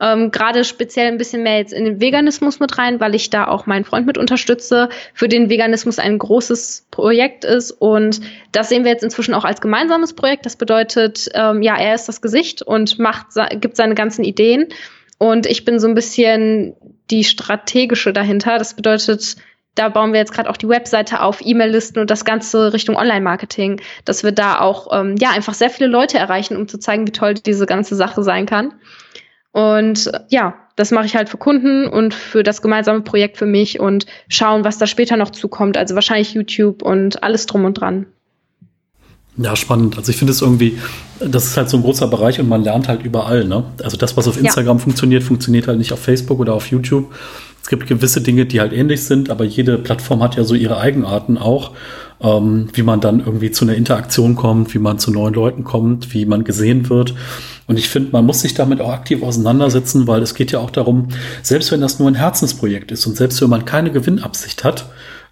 ähm, 0.00 0.30
gerade 0.30 0.64
speziell 0.64 1.08
ein 1.08 1.18
bisschen 1.18 1.42
mehr 1.42 1.58
jetzt 1.58 1.72
in 1.72 1.84
den 1.84 2.00
Veganismus 2.00 2.60
mit 2.60 2.78
rein, 2.78 3.00
weil 3.00 3.14
ich 3.14 3.30
da 3.30 3.48
auch 3.48 3.66
meinen 3.66 3.84
Freund 3.84 4.06
mit 4.06 4.18
unterstütze, 4.18 4.88
für 5.12 5.28
den 5.28 5.50
Veganismus 5.50 5.98
ein 5.98 6.18
großes 6.18 6.86
Projekt 6.90 7.44
ist. 7.44 7.72
Und 7.72 8.20
das 8.52 8.68
sehen 8.68 8.84
wir 8.84 8.92
jetzt 8.92 9.04
inzwischen 9.04 9.34
auch 9.34 9.44
als 9.44 9.60
gemeinsames 9.60 10.14
Projekt. 10.14 10.46
Das 10.46 10.56
bedeutet, 10.56 11.28
ähm, 11.34 11.62
ja, 11.62 11.76
er 11.76 11.94
ist 11.94 12.08
das 12.08 12.22
Gesicht 12.22 12.62
und 12.62 12.98
macht, 12.98 13.26
gibt 13.60 13.76
seine 13.76 13.94
ganzen 13.94 14.24
Ideen. 14.24 14.68
Und 15.18 15.46
ich 15.46 15.64
bin 15.64 15.80
so 15.80 15.88
ein 15.88 15.94
bisschen 15.94 16.74
die 17.10 17.24
strategische 17.24 18.12
dahinter. 18.12 18.58
Das 18.58 18.74
bedeutet, 18.74 19.36
da 19.74 19.88
bauen 19.88 20.12
wir 20.12 20.20
jetzt 20.20 20.32
gerade 20.32 20.48
auch 20.48 20.56
die 20.56 20.68
Webseite 20.68 21.22
auf, 21.22 21.40
E-Mail-Listen 21.44 21.98
und 21.98 22.10
das 22.10 22.24
Ganze 22.24 22.72
Richtung 22.72 22.96
Online-Marketing, 22.96 23.80
dass 24.04 24.22
wir 24.22 24.32
da 24.32 24.60
auch 24.60 24.88
ähm, 24.92 25.16
ja 25.18 25.30
einfach 25.30 25.54
sehr 25.54 25.70
viele 25.70 25.88
Leute 25.88 26.18
erreichen, 26.18 26.56
um 26.56 26.68
zu 26.68 26.78
zeigen, 26.78 27.06
wie 27.06 27.12
toll 27.12 27.34
diese 27.34 27.66
ganze 27.66 27.96
Sache 27.96 28.22
sein 28.22 28.46
kann. 28.46 28.74
Und 29.58 30.06
äh, 30.06 30.20
ja, 30.28 30.54
das 30.76 30.92
mache 30.92 31.06
ich 31.06 31.16
halt 31.16 31.28
für 31.28 31.36
Kunden 31.36 31.88
und 31.88 32.14
für 32.14 32.44
das 32.44 32.62
gemeinsame 32.62 33.00
Projekt 33.00 33.36
für 33.36 33.46
mich 33.46 33.80
und 33.80 34.06
schauen, 34.28 34.62
was 34.62 34.78
da 34.78 34.86
später 34.86 35.16
noch 35.16 35.30
zukommt. 35.30 35.76
Also 35.76 35.96
wahrscheinlich 35.96 36.32
YouTube 36.32 36.80
und 36.80 37.24
alles 37.24 37.46
drum 37.46 37.64
und 37.64 37.74
dran. 37.74 38.06
Ja, 39.36 39.56
spannend. 39.56 39.96
Also 39.96 40.10
ich 40.10 40.16
finde 40.16 40.32
es 40.32 40.42
irgendwie, 40.42 40.78
das 41.18 41.46
ist 41.46 41.56
halt 41.56 41.70
so 41.70 41.76
ein 41.76 41.82
großer 41.82 42.06
Bereich 42.06 42.38
und 42.38 42.48
man 42.48 42.62
lernt 42.62 42.86
halt 42.86 43.02
überall. 43.02 43.46
Ne? 43.46 43.64
Also 43.82 43.96
das, 43.96 44.16
was 44.16 44.28
auf 44.28 44.38
Instagram 44.38 44.76
ja. 44.76 44.82
funktioniert, 44.84 45.24
funktioniert 45.24 45.66
halt 45.66 45.78
nicht 45.78 45.92
auf 45.92 45.98
Facebook 45.98 46.38
oder 46.38 46.54
auf 46.54 46.68
YouTube. 46.68 47.12
Es 47.60 47.68
gibt 47.68 47.88
gewisse 47.88 48.20
Dinge, 48.20 48.46
die 48.46 48.60
halt 48.60 48.72
ähnlich 48.72 49.02
sind, 49.02 49.28
aber 49.28 49.44
jede 49.44 49.76
Plattform 49.76 50.22
hat 50.22 50.36
ja 50.36 50.44
so 50.44 50.54
ihre 50.54 50.78
Eigenarten 50.78 51.36
auch, 51.36 51.72
ähm, 52.20 52.68
wie 52.72 52.82
man 52.82 53.00
dann 53.00 53.20
irgendwie 53.20 53.50
zu 53.50 53.64
einer 53.64 53.74
Interaktion 53.74 54.34
kommt, 54.34 54.74
wie 54.74 54.78
man 54.78 54.98
zu 54.98 55.10
neuen 55.10 55.34
Leuten 55.34 55.64
kommt, 55.64 56.12
wie 56.14 56.26
man 56.26 56.44
gesehen 56.44 56.88
wird. 56.90 57.14
Und 57.66 57.78
ich 57.78 57.88
finde, 57.88 58.10
man 58.12 58.26
muss 58.26 58.40
sich 58.40 58.54
damit 58.54 58.80
auch 58.80 58.90
aktiv 58.90 59.22
auseinandersetzen, 59.22 60.06
weil 60.06 60.22
es 60.22 60.34
geht 60.34 60.52
ja 60.52 60.58
auch 60.58 60.70
darum, 60.70 61.08
selbst 61.42 61.70
wenn 61.70 61.80
das 61.80 61.98
nur 61.98 62.08
ein 62.08 62.14
Herzensprojekt 62.14 62.90
ist 62.90 63.06
und 63.06 63.16
selbst 63.16 63.40
wenn 63.42 63.50
man 63.50 63.64
keine 63.64 63.90
Gewinnabsicht 63.90 64.64
hat, 64.64 64.86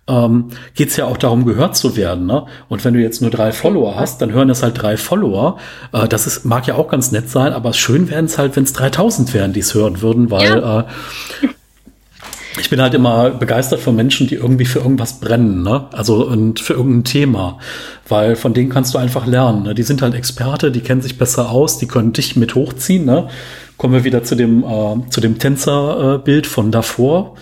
ähm, 0.09 0.51
geht 0.75 0.91
es 0.91 0.97
ja 0.97 1.07
auch 1.07 1.17
darum, 1.17 1.45
gehört 1.45 1.77
zu 1.77 1.97
werden. 1.97 2.27
Ne? 2.27 2.47
Und 2.69 2.85
wenn 2.85 2.95
du 2.95 3.01
jetzt 3.01 3.23
nur 3.23 3.31
drei 3.31 3.53
Follower 3.53 3.97
hast, 3.97 4.23
dann 4.23 4.33
hören 4.33 4.51
es 4.51 4.63
halt 4.63 4.81
drei 4.81 4.97
Follower. 4.97 5.59
Äh, 5.93 6.07
das 6.07 6.27
ist, 6.27 6.45
mag 6.45 6.67
ja 6.67 6.77
auch 6.77 6.89
ganz 6.89 7.11
nett 7.11 7.29
sein, 7.29 7.53
aber 7.53 7.73
schön 7.73 8.09
wären 8.09 8.27
es 8.27 8.39
halt, 8.39 8.55
wenn 8.57 8.65
es 8.65 8.73
3000 8.73 9.35
wären, 9.35 9.53
die 9.53 9.61
es 9.61 9.75
hören 9.75 10.01
würden, 10.03 10.31
weil 10.31 10.61
ja. 10.61 10.81
äh, 10.81 10.85
ich 12.59 12.71
bin 12.71 12.81
halt 12.81 12.95
immer 12.95 13.31
begeistert 13.31 13.81
von 13.81 13.95
Menschen, 13.95 14.27
die 14.27 14.37
irgendwie 14.37 14.65
für 14.65 14.79
irgendwas 14.79 15.21
brennen, 15.21 15.63
ne? 15.63 15.87
Also 15.93 16.27
und 16.27 16.61
für 16.61 16.75
irgendein 16.75 17.05
Thema, 17.05 17.59
weil 18.09 18.37
von 18.37 18.55
denen 18.55 18.71
kannst 18.71 18.95
du 18.95 18.99
einfach 18.99 19.27
lernen. 19.27 19.65
Ne? 19.65 19.75
Die 19.75 19.83
sind 19.83 20.03
halt 20.03 20.15
Experte, 20.15 20.71
die 20.71 20.81
kennen 20.81 21.03
sich 21.03 21.19
besser 21.19 21.51
aus, 21.51 21.79
die 21.79 21.87
können 21.87 22.13
dich 22.13 22.37
mit 22.37 22.55
hochziehen. 22.55 23.05
Ne? 23.05 23.29
Kommen 23.77 23.95
wir 23.95 24.05
wieder 24.05 24.23
zu 24.23 24.35
dem 24.35 24.65
äh, 24.65 25.11
zu 25.11 25.21
dem 25.21 25.39
Tänzerbild 25.39 26.47
äh, 26.47 26.49
von 26.49 26.71
davor. 26.71 27.37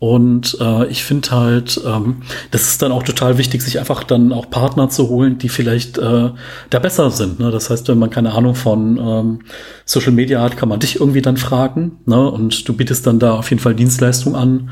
Und 0.00 0.56
äh, 0.60 0.86
ich 0.86 1.02
finde 1.02 1.30
halt, 1.32 1.80
ähm, 1.84 2.18
das 2.52 2.68
ist 2.68 2.82
dann 2.82 2.92
auch 2.92 3.02
total 3.02 3.36
wichtig, 3.36 3.62
sich 3.62 3.80
einfach 3.80 4.04
dann 4.04 4.32
auch 4.32 4.48
Partner 4.48 4.88
zu 4.88 5.08
holen, 5.08 5.38
die 5.38 5.48
vielleicht 5.48 5.98
äh, 5.98 6.30
da 6.70 6.78
besser 6.78 7.10
sind. 7.10 7.40
Ne? 7.40 7.50
Das 7.50 7.68
heißt, 7.68 7.88
wenn 7.88 7.98
man 7.98 8.10
keine 8.10 8.32
Ahnung 8.32 8.54
von 8.54 8.96
ähm, 8.98 9.40
Social 9.84 10.12
Media 10.12 10.40
hat, 10.40 10.56
kann 10.56 10.68
man 10.68 10.78
dich 10.78 11.00
irgendwie 11.00 11.22
dann 11.22 11.36
fragen. 11.36 11.98
Ne? 12.06 12.30
Und 12.30 12.68
du 12.68 12.74
bietest 12.74 13.08
dann 13.08 13.18
da 13.18 13.34
auf 13.34 13.50
jeden 13.50 13.60
Fall 13.60 13.74
Dienstleistung 13.74 14.36
an. 14.36 14.70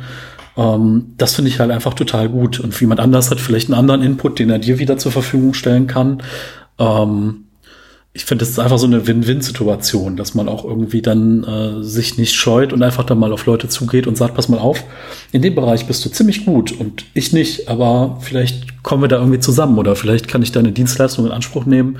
Ähm, 0.56 1.14
das 1.16 1.34
finde 1.34 1.50
ich 1.50 1.58
halt 1.58 1.72
einfach 1.72 1.94
total 1.94 2.28
gut. 2.28 2.60
Und 2.60 2.78
jemand 2.80 3.00
anders 3.00 3.32
hat 3.32 3.40
vielleicht 3.40 3.68
einen 3.68 3.78
anderen 3.78 4.02
Input, 4.02 4.38
den 4.38 4.50
er 4.50 4.60
dir 4.60 4.78
wieder 4.78 4.96
zur 4.96 5.10
Verfügung 5.10 5.54
stellen 5.54 5.88
kann. 5.88 6.22
Ähm, 6.78 7.45
ich 8.16 8.24
finde, 8.24 8.42
das 8.42 8.48
ist 8.48 8.58
einfach 8.58 8.78
so 8.78 8.86
eine 8.86 9.06
Win-Win-Situation, 9.06 10.16
dass 10.16 10.34
man 10.34 10.48
auch 10.48 10.64
irgendwie 10.64 11.02
dann 11.02 11.44
äh, 11.44 11.82
sich 11.82 12.16
nicht 12.16 12.34
scheut 12.34 12.72
und 12.72 12.82
einfach 12.82 13.04
dann 13.04 13.18
mal 13.18 13.30
auf 13.30 13.44
Leute 13.44 13.68
zugeht 13.68 14.06
und 14.06 14.16
sagt, 14.16 14.34
pass 14.34 14.48
mal 14.48 14.58
auf, 14.58 14.82
in 15.32 15.42
dem 15.42 15.54
Bereich 15.54 15.86
bist 15.86 16.02
du 16.02 16.08
ziemlich 16.08 16.46
gut 16.46 16.72
und 16.72 17.04
ich 17.12 17.34
nicht, 17.34 17.68
aber 17.68 18.16
vielleicht 18.22 18.82
kommen 18.82 19.02
wir 19.02 19.08
da 19.08 19.18
irgendwie 19.18 19.40
zusammen 19.40 19.76
oder 19.78 19.96
vielleicht 19.96 20.28
kann 20.28 20.42
ich 20.42 20.50
deine 20.50 20.72
Dienstleistung 20.72 21.26
in 21.26 21.32
Anspruch 21.32 21.66
nehmen 21.66 21.98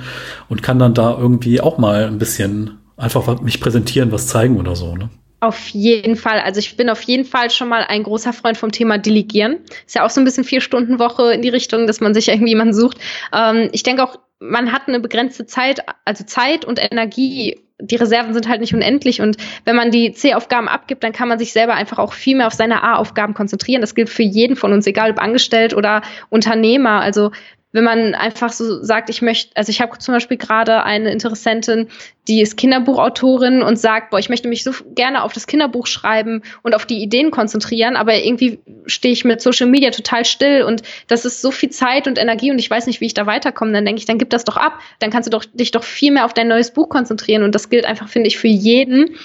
und 0.49 0.63
kann 0.63 0.79
dann 0.79 0.95
da 0.95 1.15
irgendwie 1.15 1.61
auch 1.61 1.77
mal 1.77 2.05
ein 2.05 2.17
bisschen 2.17 2.71
einfach 2.97 3.39
mich 3.41 3.61
präsentieren, 3.61 4.11
was 4.11 4.25
zeigen 4.25 4.57
oder 4.57 4.75
so. 4.75 4.95
Ne? 4.95 5.09
Auf 5.39 5.67
jeden 5.69 6.15
Fall. 6.15 6.39
Also 6.39 6.59
ich 6.59 6.77
bin 6.77 6.89
auf 6.89 7.01
jeden 7.03 7.25
Fall 7.25 7.51
schon 7.51 7.69
mal 7.69 7.83
ein 7.83 8.01
großer 8.01 8.33
Freund 8.33 8.57
vom 8.57 8.71
Thema 8.71 8.97
Delegieren. 8.97 9.59
Ist 9.85 9.95
ja 9.95 10.03
auch 10.03 10.09
so 10.09 10.19
ein 10.19 10.25
bisschen 10.25 10.43
vier 10.43 10.61
Stunden 10.61 10.97
Woche 10.97 11.31
in 11.31 11.43
die 11.43 11.49
Richtung, 11.49 11.85
dass 11.85 12.01
man 12.01 12.15
sich 12.15 12.29
irgendwie 12.29 12.49
jemanden 12.49 12.73
sucht. 12.73 12.97
Ähm, 13.31 13.69
ich 13.71 13.83
denke 13.83 14.03
auch, 14.03 14.17
man 14.39 14.71
hat 14.71 14.87
eine 14.87 14.99
begrenzte 14.99 15.45
Zeit, 15.45 15.81
also 16.05 16.23
Zeit 16.23 16.65
und 16.65 16.79
Energie. 16.79 17.59
Die 17.79 17.95
Reserven 17.95 18.33
sind 18.33 18.47
halt 18.47 18.61
nicht 18.61 18.73
unendlich 18.73 19.21
und 19.21 19.37
wenn 19.63 19.75
man 19.75 19.91
die 19.91 20.11
C-Aufgaben 20.11 20.67
abgibt, 20.67 21.03
dann 21.03 21.11
kann 21.11 21.27
man 21.27 21.37
sich 21.37 21.53
selber 21.53 21.75
einfach 21.75 21.99
auch 21.99 22.13
viel 22.13 22.35
mehr 22.35 22.47
auf 22.47 22.53
seine 22.53 22.81
A-Aufgaben 22.81 23.35
konzentrieren. 23.35 23.81
Das 23.81 23.93
gilt 23.93 24.09
für 24.09 24.23
jeden 24.23 24.55
von 24.55 24.73
uns, 24.73 24.87
egal 24.87 25.11
ob 25.11 25.21
angestellt 25.21 25.75
oder 25.75 26.01
Unternehmer. 26.29 27.01
Also 27.01 27.31
wenn 27.73 27.83
man 27.83 28.15
einfach 28.15 28.51
so 28.51 28.81
sagt, 28.81 29.11
ich 29.11 29.21
möchte, 29.21 29.55
also 29.55 29.69
ich 29.69 29.81
habe 29.81 29.97
zum 29.99 30.15
Beispiel 30.15 30.37
gerade 30.37 30.83
eine 30.83 31.11
Interessentin, 31.11 31.89
die 32.27 32.41
ist 32.41 32.57
Kinderbuchautorin 32.57 33.61
und 33.61 33.79
sagt, 33.79 34.09
boah, 34.09 34.19
ich 34.19 34.29
möchte 34.29 34.47
mich 34.47 34.63
so 34.63 34.71
gerne 34.95 35.23
auf 35.23 35.33
das 35.33 35.47
Kinderbuch 35.47 35.87
schreiben 35.87 36.43
und 36.61 36.75
auf 36.75 36.85
die 36.85 37.01
Ideen 37.01 37.31
konzentrieren, 37.31 37.95
aber 37.95 38.15
irgendwie 38.15 38.59
stehe 38.85 39.13
ich 39.13 39.23
mit 39.23 39.41
Social 39.41 39.67
Media 39.67 39.91
total 39.91 40.25
still 40.25 40.63
und 40.63 40.83
das 41.07 41.25
ist 41.25 41.41
so 41.41 41.51
viel 41.51 41.69
Zeit 41.69 42.07
und 42.07 42.19
Energie 42.19 42.51
und 42.51 42.59
ich 42.59 42.69
weiß 42.69 42.87
nicht, 42.87 42.99
wie 42.99 43.05
ich 43.05 43.13
da 43.13 43.25
weiterkomme. 43.25 43.71
Dann 43.71 43.85
denke 43.85 43.99
ich, 43.99 44.05
dann 44.05 44.17
gib 44.17 44.29
das 44.29 44.43
doch 44.43 44.57
ab. 44.57 44.79
Dann 44.99 45.09
kannst 45.09 45.27
du 45.27 45.29
doch, 45.31 45.45
dich 45.45 45.71
doch 45.71 45.83
viel 45.83 46.11
mehr 46.11 46.25
auf 46.25 46.33
dein 46.33 46.49
neues 46.49 46.71
Buch 46.71 46.89
konzentrieren 46.89 47.43
und 47.43 47.55
das 47.55 47.69
gilt 47.69 47.85
einfach, 47.85 48.09
finde 48.09 48.27
ich, 48.27 48.37
für 48.37 48.47
jeden. 48.47 49.15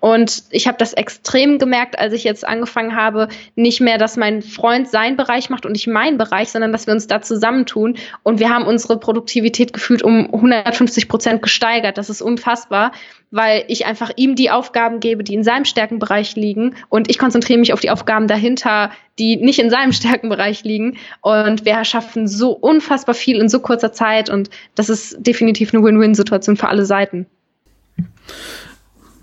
Und 0.00 0.44
ich 0.50 0.68
habe 0.68 0.78
das 0.78 0.92
extrem 0.92 1.58
gemerkt, 1.58 1.98
als 1.98 2.12
ich 2.12 2.22
jetzt 2.22 2.46
angefangen 2.46 2.94
habe, 2.94 3.28
nicht 3.56 3.80
mehr, 3.80 3.98
dass 3.98 4.16
mein 4.16 4.40
Freund 4.42 4.88
seinen 4.88 5.16
Bereich 5.16 5.50
macht 5.50 5.66
und 5.66 5.76
ich 5.76 5.88
meinen 5.88 6.16
Bereich, 6.16 6.50
sondern 6.50 6.70
dass 6.70 6.86
wir 6.86 6.94
uns 6.94 7.08
da 7.08 7.20
zusammentun 7.20 7.96
und 8.22 8.38
wir 8.38 8.50
haben 8.50 8.66
unsere 8.66 9.00
Produktivität 9.00 9.72
gefühlt 9.72 10.02
um 10.02 10.32
150 10.32 11.08
Prozent 11.08 11.42
gesteigert. 11.42 11.98
Das 11.98 12.08
ist 12.08 12.22
unfassbar 12.22 12.51
unfassbar, 12.52 12.92
weil 13.30 13.64
ich 13.68 13.86
einfach 13.86 14.10
ihm 14.16 14.36
die 14.36 14.50
Aufgaben 14.50 15.00
gebe, 15.00 15.24
die 15.24 15.34
in 15.34 15.42
seinem 15.42 15.64
Stärkenbereich 15.64 16.36
liegen 16.36 16.74
und 16.88 17.10
ich 17.10 17.18
konzentriere 17.18 17.58
mich 17.58 17.72
auf 17.72 17.80
die 17.80 17.90
Aufgaben 17.90 18.26
dahinter, 18.26 18.90
die 19.18 19.36
nicht 19.36 19.58
in 19.58 19.70
seinem 19.70 19.92
Stärkenbereich 20.00 20.64
liegen 20.64 20.96
und 21.22 21.64
wir 21.64 21.84
schaffen 21.84 22.28
so 22.28 22.50
unfassbar 22.50 23.14
viel 23.14 23.38
in 23.38 23.48
so 23.48 23.60
kurzer 23.60 23.92
Zeit 23.92 24.28
und 24.28 24.50
das 24.74 24.88
ist 24.88 25.16
definitiv 25.18 25.72
eine 25.72 25.82
Win-Win-Situation 25.82 26.56
für 26.56 26.68
alle 26.68 26.84
Seiten. 26.84 27.26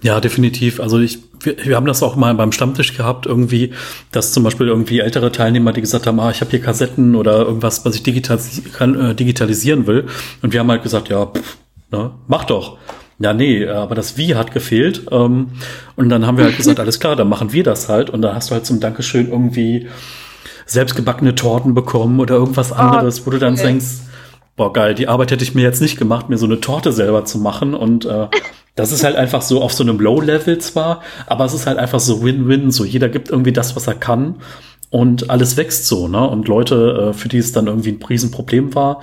Ja, 0.01 0.21
definitiv. 0.21 0.79
Also 0.79 0.97
ich, 0.97 1.19
wir, 1.41 1.57
wir, 1.65 1.75
haben 1.75 1.85
das 1.85 2.01
auch 2.01 2.15
mal 2.15 2.33
beim 2.33 2.53
Stammtisch 2.53 2.95
gehabt, 2.95 3.25
irgendwie, 3.25 3.73
dass 4.13 4.31
zum 4.31 4.43
Beispiel 4.43 4.67
irgendwie 4.67 5.01
ältere 5.01 5.29
Teilnehmer, 5.29 5.73
die 5.73 5.81
gesagt 5.81 6.07
haben, 6.07 6.21
ah, 6.21 6.31
ich 6.31 6.39
habe 6.39 6.51
hier 6.51 6.61
Kassetten 6.61 7.17
oder 7.17 7.39
irgendwas, 7.39 7.83
was 7.83 7.95
ich 7.95 8.03
digitalis 8.03 8.61
kann, 8.73 8.95
äh, 8.95 9.13
digitalisieren 9.13 9.87
will. 9.87 10.07
Und 10.41 10.53
wir 10.53 10.61
haben 10.61 10.71
halt 10.71 10.83
gesagt, 10.83 11.09
ja, 11.09 11.25
pff, 11.25 11.57
ne, 11.91 12.11
mach 12.27 12.45
doch. 12.45 12.77
Ja, 13.19 13.33
nee, 13.33 13.67
aber 13.67 13.95
das 13.95 14.17
Wie 14.17 14.35
hat 14.35 14.53
gefehlt. 14.53 15.03
Ähm, 15.11 15.49
und 15.95 16.09
dann 16.09 16.25
haben 16.25 16.37
wir 16.37 16.45
halt 16.45 16.57
gesagt, 16.57 16.79
alles 16.79 16.99
klar, 16.99 17.15
dann 17.15 17.27
machen 17.27 17.51
wir 17.51 17.63
das 17.63 17.89
halt. 17.89 18.09
Und 18.09 18.21
dann 18.21 18.33
hast 18.33 18.49
du 18.49 18.55
halt 18.55 18.65
zum 18.65 18.79
Dankeschön 18.79 19.29
irgendwie 19.29 19.87
selbstgebackene 20.65 21.35
Torten 21.35 21.73
bekommen 21.73 22.19
oder 22.19 22.35
irgendwas 22.35 22.71
ah, 22.71 22.89
anderes, 22.89 23.21
oh, 23.21 23.25
wo 23.25 23.31
du 23.31 23.39
dann 23.39 23.55
okay. 23.55 23.63
denkst, 23.63 23.85
boah, 24.55 24.71
geil, 24.71 24.93
die 24.93 25.07
Arbeit 25.07 25.31
hätte 25.31 25.43
ich 25.43 25.55
mir 25.55 25.63
jetzt 25.63 25.81
nicht 25.81 25.97
gemacht, 25.97 26.29
mir 26.29 26.37
so 26.37 26.45
eine 26.45 26.61
Torte 26.61 26.93
selber 26.93 27.25
zu 27.25 27.39
machen. 27.39 27.73
Und 27.73 28.05
äh, 28.05 28.27
das 28.75 28.93
ist 28.93 29.03
halt 29.03 29.17
einfach 29.17 29.41
so 29.41 29.61
auf 29.61 29.73
so 29.73 29.83
einem 29.83 29.99
Low-Level 29.99 30.59
zwar, 30.59 31.01
aber 31.27 31.43
es 31.45 31.53
ist 31.53 31.67
halt 31.67 31.77
einfach 31.77 31.99
so 31.99 32.23
Win-Win. 32.23 32.71
So 32.71 32.85
jeder 32.85 33.09
gibt 33.09 33.29
irgendwie 33.29 33.51
das, 33.51 33.75
was 33.75 33.87
er 33.87 33.95
kann. 33.95 34.35
Und 34.91 35.29
alles 35.29 35.55
wächst 35.55 35.85
so, 35.85 36.07
ne? 36.07 36.27
Und 36.27 36.47
Leute, 36.47 37.09
äh, 37.09 37.13
für 37.13 37.29
die 37.29 37.37
es 37.37 37.51
dann 37.51 37.67
irgendwie 37.67 37.91
ein 37.91 38.01
Riesenproblem 38.01 38.73
war, 38.73 39.01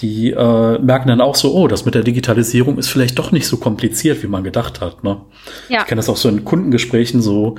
die 0.00 0.30
äh, 0.30 0.78
merken 0.78 1.08
dann 1.08 1.20
auch 1.20 1.34
so, 1.34 1.54
oh, 1.54 1.68
das 1.68 1.84
mit 1.84 1.94
der 1.94 2.02
Digitalisierung 2.02 2.78
ist 2.78 2.88
vielleicht 2.88 3.18
doch 3.18 3.32
nicht 3.32 3.46
so 3.46 3.56
kompliziert, 3.56 4.22
wie 4.22 4.26
man 4.26 4.44
gedacht 4.44 4.80
hat. 4.80 5.04
Ne? 5.04 5.20
Ja. 5.68 5.80
Ich 5.80 5.86
kenne 5.86 5.98
das 5.98 6.08
auch 6.08 6.16
so 6.16 6.28
in 6.28 6.44
Kundengesprächen 6.44 7.20
so, 7.22 7.56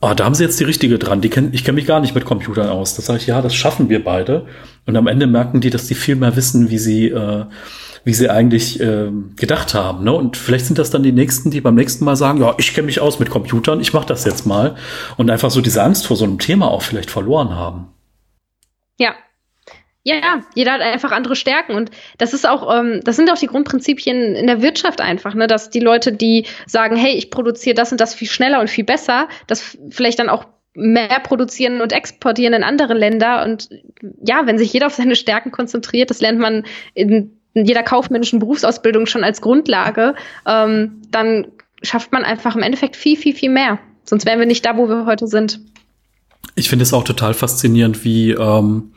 oh, 0.00 0.14
da 0.14 0.24
haben 0.24 0.34
sie 0.34 0.44
jetzt 0.44 0.60
die 0.60 0.64
richtige 0.64 0.98
dran. 0.98 1.20
Die 1.20 1.30
kenn, 1.30 1.50
ich 1.52 1.64
kenne 1.64 1.76
mich 1.76 1.86
gar 1.86 2.00
nicht 2.00 2.14
mit 2.14 2.24
Computern 2.24 2.68
aus. 2.68 2.94
Das 2.94 3.06
sage 3.06 3.20
ich, 3.20 3.26
ja, 3.26 3.40
das 3.40 3.54
schaffen 3.54 3.88
wir 3.88 4.04
beide. 4.04 4.46
Und 4.86 4.96
am 4.96 5.06
Ende 5.06 5.26
merken 5.26 5.60
die, 5.60 5.70
dass 5.70 5.86
die 5.86 5.94
viel 5.94 6.16
mehr 6.16 6.36
wissen, 6.36 6.70
wie 6.70 6.78
sie, 6.78 7.08
äh, 7.08 7.44
wie 8.04 8.14
sie 8.14 8.28
eigentlich 8.28 8.80
äh, 8.80 9.10
gedacht 9.36 9.74
haben. 9.74 10.04
Ne? 10.04 10.12
Und 10.12 10.36
vielleicht 10.36 10.66
sind 10.66 10.78
das 10.78 10.90
dann 10.90 11.02
die 11.02 11.12
Nächsten, 11.12 11.50
die 11.50 11.60
beim 11.60 11.76
nächsten 11.76 12.04
Mal 12.04 12.16
sagen, 12.16 12.40
ja, 12.40 12.54
ich 12.58 12.74
kenne 12.74 12.86
mich 12.86 13.00
aus 13.00 13.20
mit 13.20 13.30
Computern, 13.30 13.80
ich 13.80 13.92
mache 13.92 14.06
das 14.06 14.24
jetzt 14.24 14.44
mal. 14.44 14.76
Und 15.16 15.30
einfach 15.30 15.50
so 15.50 15.60
diese 15.60 15.82
Angst 15.82 16.06
vor 16.06 16.16
so 16.16 16.24
einem 16.24 16.38
Thema 16.38 16.70
auch 16.70 16.82
vielleicht 16.82 17.10
verloren 17.10 17.50
haben. 17.54 17.86
Ja, 18.98 19.14
ja, 20.04 20.40
jeder 20.54 20.72
hat 20.72 20.80
einfach 20.80 21.12
andere 21.12 21.36
Stärken 21.36 21.74
und 21.74 21.90
das 22.18 22.34
ist 22.34 22.48
auch, 22.48 22.76
ähm, 22.76 23.00
das 23.04 23.16
sind 23.16 23.30
auch 23.30 23.38
die 23.38 23.46
Grundprinzipien 23.46 24.34
in 24.34 24.46
der 24.46 24.60
Wirtschaft 24.60 25.00
einfach, 25.00 25.34
ne, 25.34 25.46
dass 25.46 25.70
die 25.70 25.80
Leute, 25.80 26.12
die 26.12 26.46
sagen, 26.66 26.96
hey, 26.96 27.14
ich 27.14 27.30
produziere 27.30 27.74
das 27.74 27.92
und 27.92 28.00
das 28.00 28.14
viel 28.14 28.28
schneller 28.28 28.60
und 28.60 28.68
viel 28.68 28.84
besser, 28.84 29.28
das 29.46 29.78
vielleicht 29.90 30.18
dann 30.18 30.28
auch 30.28 30.46
mehr 30.74 31.20
produzieren 31.20 31.80
und 31.80 31.92
exportieren 31.92 32.54
in 32.54 32.64
andere 32.64 32.94
Länder 32.94 33.44
und 33.44 33.68
ja, 34.24 34.46
wenn 34.46 34.58
sich 34.58 34.72
jeder 34.72 34.86
auf 34.86 34.94
seine 34.94 35.16
Stärken 35.16 35.52
konzentriert, 35.52 36.10
das 36.10 36.20
lernt 36.20 36.40
man 36.40 36.64
in 36.94 37.38
jeder 37.54 37.82
kaufmännischen 37.82 38.38
Berufsausbildung 38.38 39.06
schon 39.06 39.24
als 39.24 39.40
Grundlage, 39.40 40.14
ähm, 40.46 41.02
dann 41.10 41.46
schafft 41.82 42.12
man 42.12 42.24
einfach 42.24 42.56
im 42.56 42.62
Endeffekt 42.62 42.96
viel, 42.96 43.16
viel, 43.16 43.34
viel 43.34 43.50
mehr. 43.50 43.78
Sonst 44.04 44.24
wären 44.26 44.38
wir 44.38 44.46
nicht 44.46 44.64
da, 44.64 44.76
wo 44.76 44.88
wir 44.88 45.06
heute 45.06 45.26
sind. 45.26 45.60
Ich 46.54 46.68
finde 46.68 46.84
es 46.84 46.92
auch 46.92 47.04
total 47.04 47.34
faszinierend, 47.34 48.04
wie 48.04 48.32
ähm, 48.32 48.92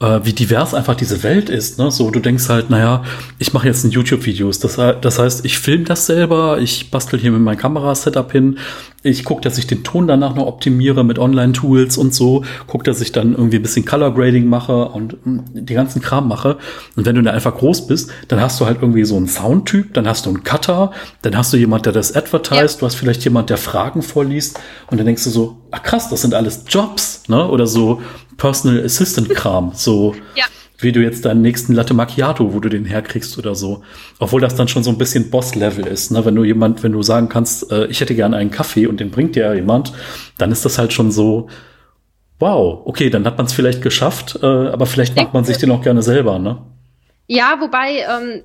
äh, 0.00 0.20
wie 0.24 0.32
divers 0.32 0.74
einfach 0.74 0.94
diese 0.94 1.22
Welt 1.22 1.50
ist. 1.50 1.78
Ne? 1.78 1.90
So, 1.90 2.10
du 2.10 2.20
denkst 2.20 2.48
halt, 2.48 2.70
naja, 2.70 3.04
ich 3.38 3.52
mache 3.52 3.66
jetzt 3.66 3.84
ein 3.84 3.90
YouTube-Videos. 3.90 4.58
Das, 4.58 4.76
das 4.76 5.18
heißt, 5.18 5.44
ich 5.44 5.58
filme 5.58 5.84
das 5.84 6.06
selber, 6.06 6.58
ich 6.58 6.90
bastel 6.90 7.20
hier 7.20 7.30
mit 7.30 7.42
meinem 7.42 7.58
Kamerasetup 7.58 8.32
hin, 8.32 8.58
ich 9.02 9.24
gucke, 9.24 9.40
dass 9.42 9.56
ich 9.56 9.66
den 9.66 9.82
Ton 9.82 10.06
danach 10.06 10.34
noch 10.34 10.46
optimiere 10.46 11.04
mit 11.04 11.18
Online-Tools 11.18 11.96
und 11.96 12.14
so, 12.14 12.44
gucke, 12.66 12.84
dass 12.84 13.00
ich 13.00 13.12
dann 13.12 13.32
irgendwie 13.32 13.56
ein 13.56 13.62
bisschen 13.62 13.84
Color 13.84 14.14
Grading 14.14 14.46
mache 14.46 14.86
und 14.88 15.16
hm, 15.24 15.44
die 15.52 15.74
ganzen 15.74 16.02
Kram 16.02 16.28
mache. 16.28 16.58
Und 16.96 17.06
wenn 17.06 17.14
du 17.14 17.22
dann 17.22 17.34
einfach 17.34 17.54
groß 17.54 17.86
bist, 17.86 18.10
dann 18.28 18.40
hast 18.40 18.60
du 18.60 18.66
halt 18.66 18.78
irgendwie 18.82 19.04
so 19.04 19.16
einen 19.16 19.28
Soundtyp, 19.28 19.94
dann 19.94 20.06
hast 20.06 20.26
du 20.26 20.30
einen 20.30 20.44
Cutter, 20.44 20.92
dann 21.22 21.36
hast 21.36 21.52
du 21.52 21.56
jemand, 21.56 21.86
der 21.86 21.92
das 21.92 22.14
advertised, 22.14 22.76
ja. 22.76 22.80
du 22.80 22.86
hast 22.86 22.94
vielleicht 22.94 23.24
jemand, 23.24 23.50
der 23.50 23.58
Fragen 23.58 24.02
vorliest 24.02 24.58
und 24.90 24.98
dann 24.98 25.06
denkst 25.06 25.24
du 25.24 25.30
so, 25.30 25.58
ach 25.70 25.82
krass, 25.82 26.08
das 26.08 26.22
sind 26.22 26.34
alles 26.34 26.64
Jobs, 26.68 27.22
ne? 27.28 27.48
Oder 27.48 27.66
so 27.66 28.00
Personal 28.36 28.84
Assistant 28.84 29.28
Kram, 29.30 29.72
so. 29.74 30.14
ja 30.34 30.44
wie 30.82 30.92
du 30.92 31.00
jetzt 31.00 31.24
deinen 31.24 31.42
nächsten 31.42 31.74
Latte 31.74 31.94
Macchiato, 31.94 32.54
wo 32.54 32.60
du 32.60 32.68
den 32.68 32.84
herkriegst 32.84 33.38
oder 33.38 33.54
so. 33.54 33.82
Obwohl 34.18 34.40
das 34.40 34.54
dann 34.54 34.68
schon 34.68 34.82
so 34.82 34.90
ein 34.90 34.98
bisschen 34.98 35.30
Boss-Level 35.30 35.86
ist, 35.86 36.10
ne? 36.10 36.24
Wenn 36.24 36.34
du 36.34 36.44
jemand, 36.44 36.82
wenn 36.82 36.92
du 36.92 37.02
sagen 37.02 37.28
kannst, 37.28 37.70
äh, 37.70 37.86
ich 37.86 38.00
hätte 38.00 38.14
gern 38.14 38.34
einen 38.34 38.50
Kaffee 38.50 38.86
und 38.86 39.00
den 39.00 39.10
bringt 39.10 39.36
dir 39.36 39.54
jemand, 39.54 39.92
dann 40.38 40.50
ist 40.52 40.64
das 40.64 40.78
halt 40.78 40.92
schon 40.92 41.10
so, 41.10 41.48
wow, 42.38 42.80
okay, 42.84 43.10
dann 43.10 43.26
hat 43.26 43.36
man 43.36 43.46
es 43.46 43.52
vielleicht 43.52 43.82
geschafft, 43.82 44.38
äh, 44.42 44.46
aber 44.46 44.86
vielleicht 44.86 45.16
macht 45.16 45.34
man 45.34 45.44
sich 45.44 45.58
den 45.58 45.70
auch 45.70 45.82
gerne 45.82 46.02
selber, 46.02 46.38
ne? 46.38 46.58
Ja, 47.26 47.58
wobei, 47.60 47.98
ähm, 47.98 48.42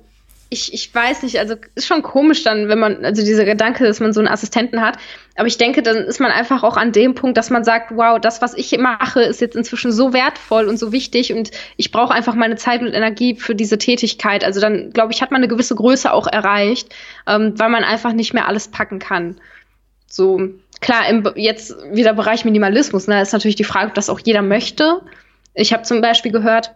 ich, 0.48 0.72
ich 0.72 0.94
weiß 0.94 1.24
nicht, 1.24 1.38
also 1.38 1.56
ist 1.74 1.86
schon 1.86 2.02
komisch 2.02 2.44
dann, 2.44 2.68
wenn 2.68 2.78
man, 2.78 3.04
also 3.04 3.24
dieser 3.24 3.44
Gedanke, 3.44 3.84
dass 3.84 3.98
man 3.98 4.12
so 4.12 4.20
einen 4.20 4.28
Assistenten 4.28 4.80
hat. 4.80 4.96
Aber 5.36 5.48
ich 5.48 5.58
denke, 5.58 5.82
dann 5.82 5.96
ist 5.96 6.20
man 6.20 6.30
einfach 6.30 6.62
auch 6.62 6.76
an 6.76 6.92
dem 6.92 7.14
Punkt, 7.14 7.36
dass 7.36 7.50
man 7.50 7.64
sagt, 7.64 7.90
wow, 7.96 8.20
das, 8.20 8.40
was 8.42 8.54
ich 8.54 8.76
mache, 8.78 9.22
ist 9.22 9.40
jetzt 9.40 9.56
inzwischen 9.56 9.90
so 9.90 10.12
wertvoll 10.12 10.66
und 10.68 10.78
so 10.78 10.92
wichtig 10.92 11.32
und 11.32 11.50
ich 11.76 11.90
brauche 11.90 12.14
einfach 12.14 12.34
meine 12.34 12.56
Zeit 12.56 12.80
und 12.80 12.92
Energie 12.92 13.34
für 13.34 13.56
diese 13.56 13.78
Tätigkeit. 13.78 14.44
Also 14.44 14.60
dann, 14.60 14.92
glaube 14.92 15.12
ich, 15.12 15.20
hat 15.20 15.32
man 15.32 15.40
eine 15.40 15.48
gewisse 15.48 15.74
Größe 15.74 16.12
auch 16.12 16.28
erreicht, 16.28 16.94
ähm, 17.26 17.54
weil 17.58 17.68
man 17.68 17.82
einfach 17.82 18.12
nicht 18.12 18.32
mehr 18.32 18.46
alles 18.46 18.68
packen 18.68 19.00
kann. 19.00 19.36
So, 20.06 20.50
klar, 20.80 21.08
im, 21.08 21.28
jetzt 21.34 21.74
wieder 21.92 22.14
Bereich 22.14 22.44
Minimalismus, 22.44 23.08
ne, 23.08 23.20
ist 23.20 23.32
natürlich 23.32 23.56
die 23.56 23.64
Frage, 23.64 23.88
ob 23.88 23.94
das 23.94 24.08
auch 24.08 24.20
jeder 24.22 24.42
möchte. 24.42 25.02
Ich 25.54 25.72
habe 25.72 25.82
zum 25.82 26.00
Beispiel 26.00 26.30
gehört, 26.30 26.72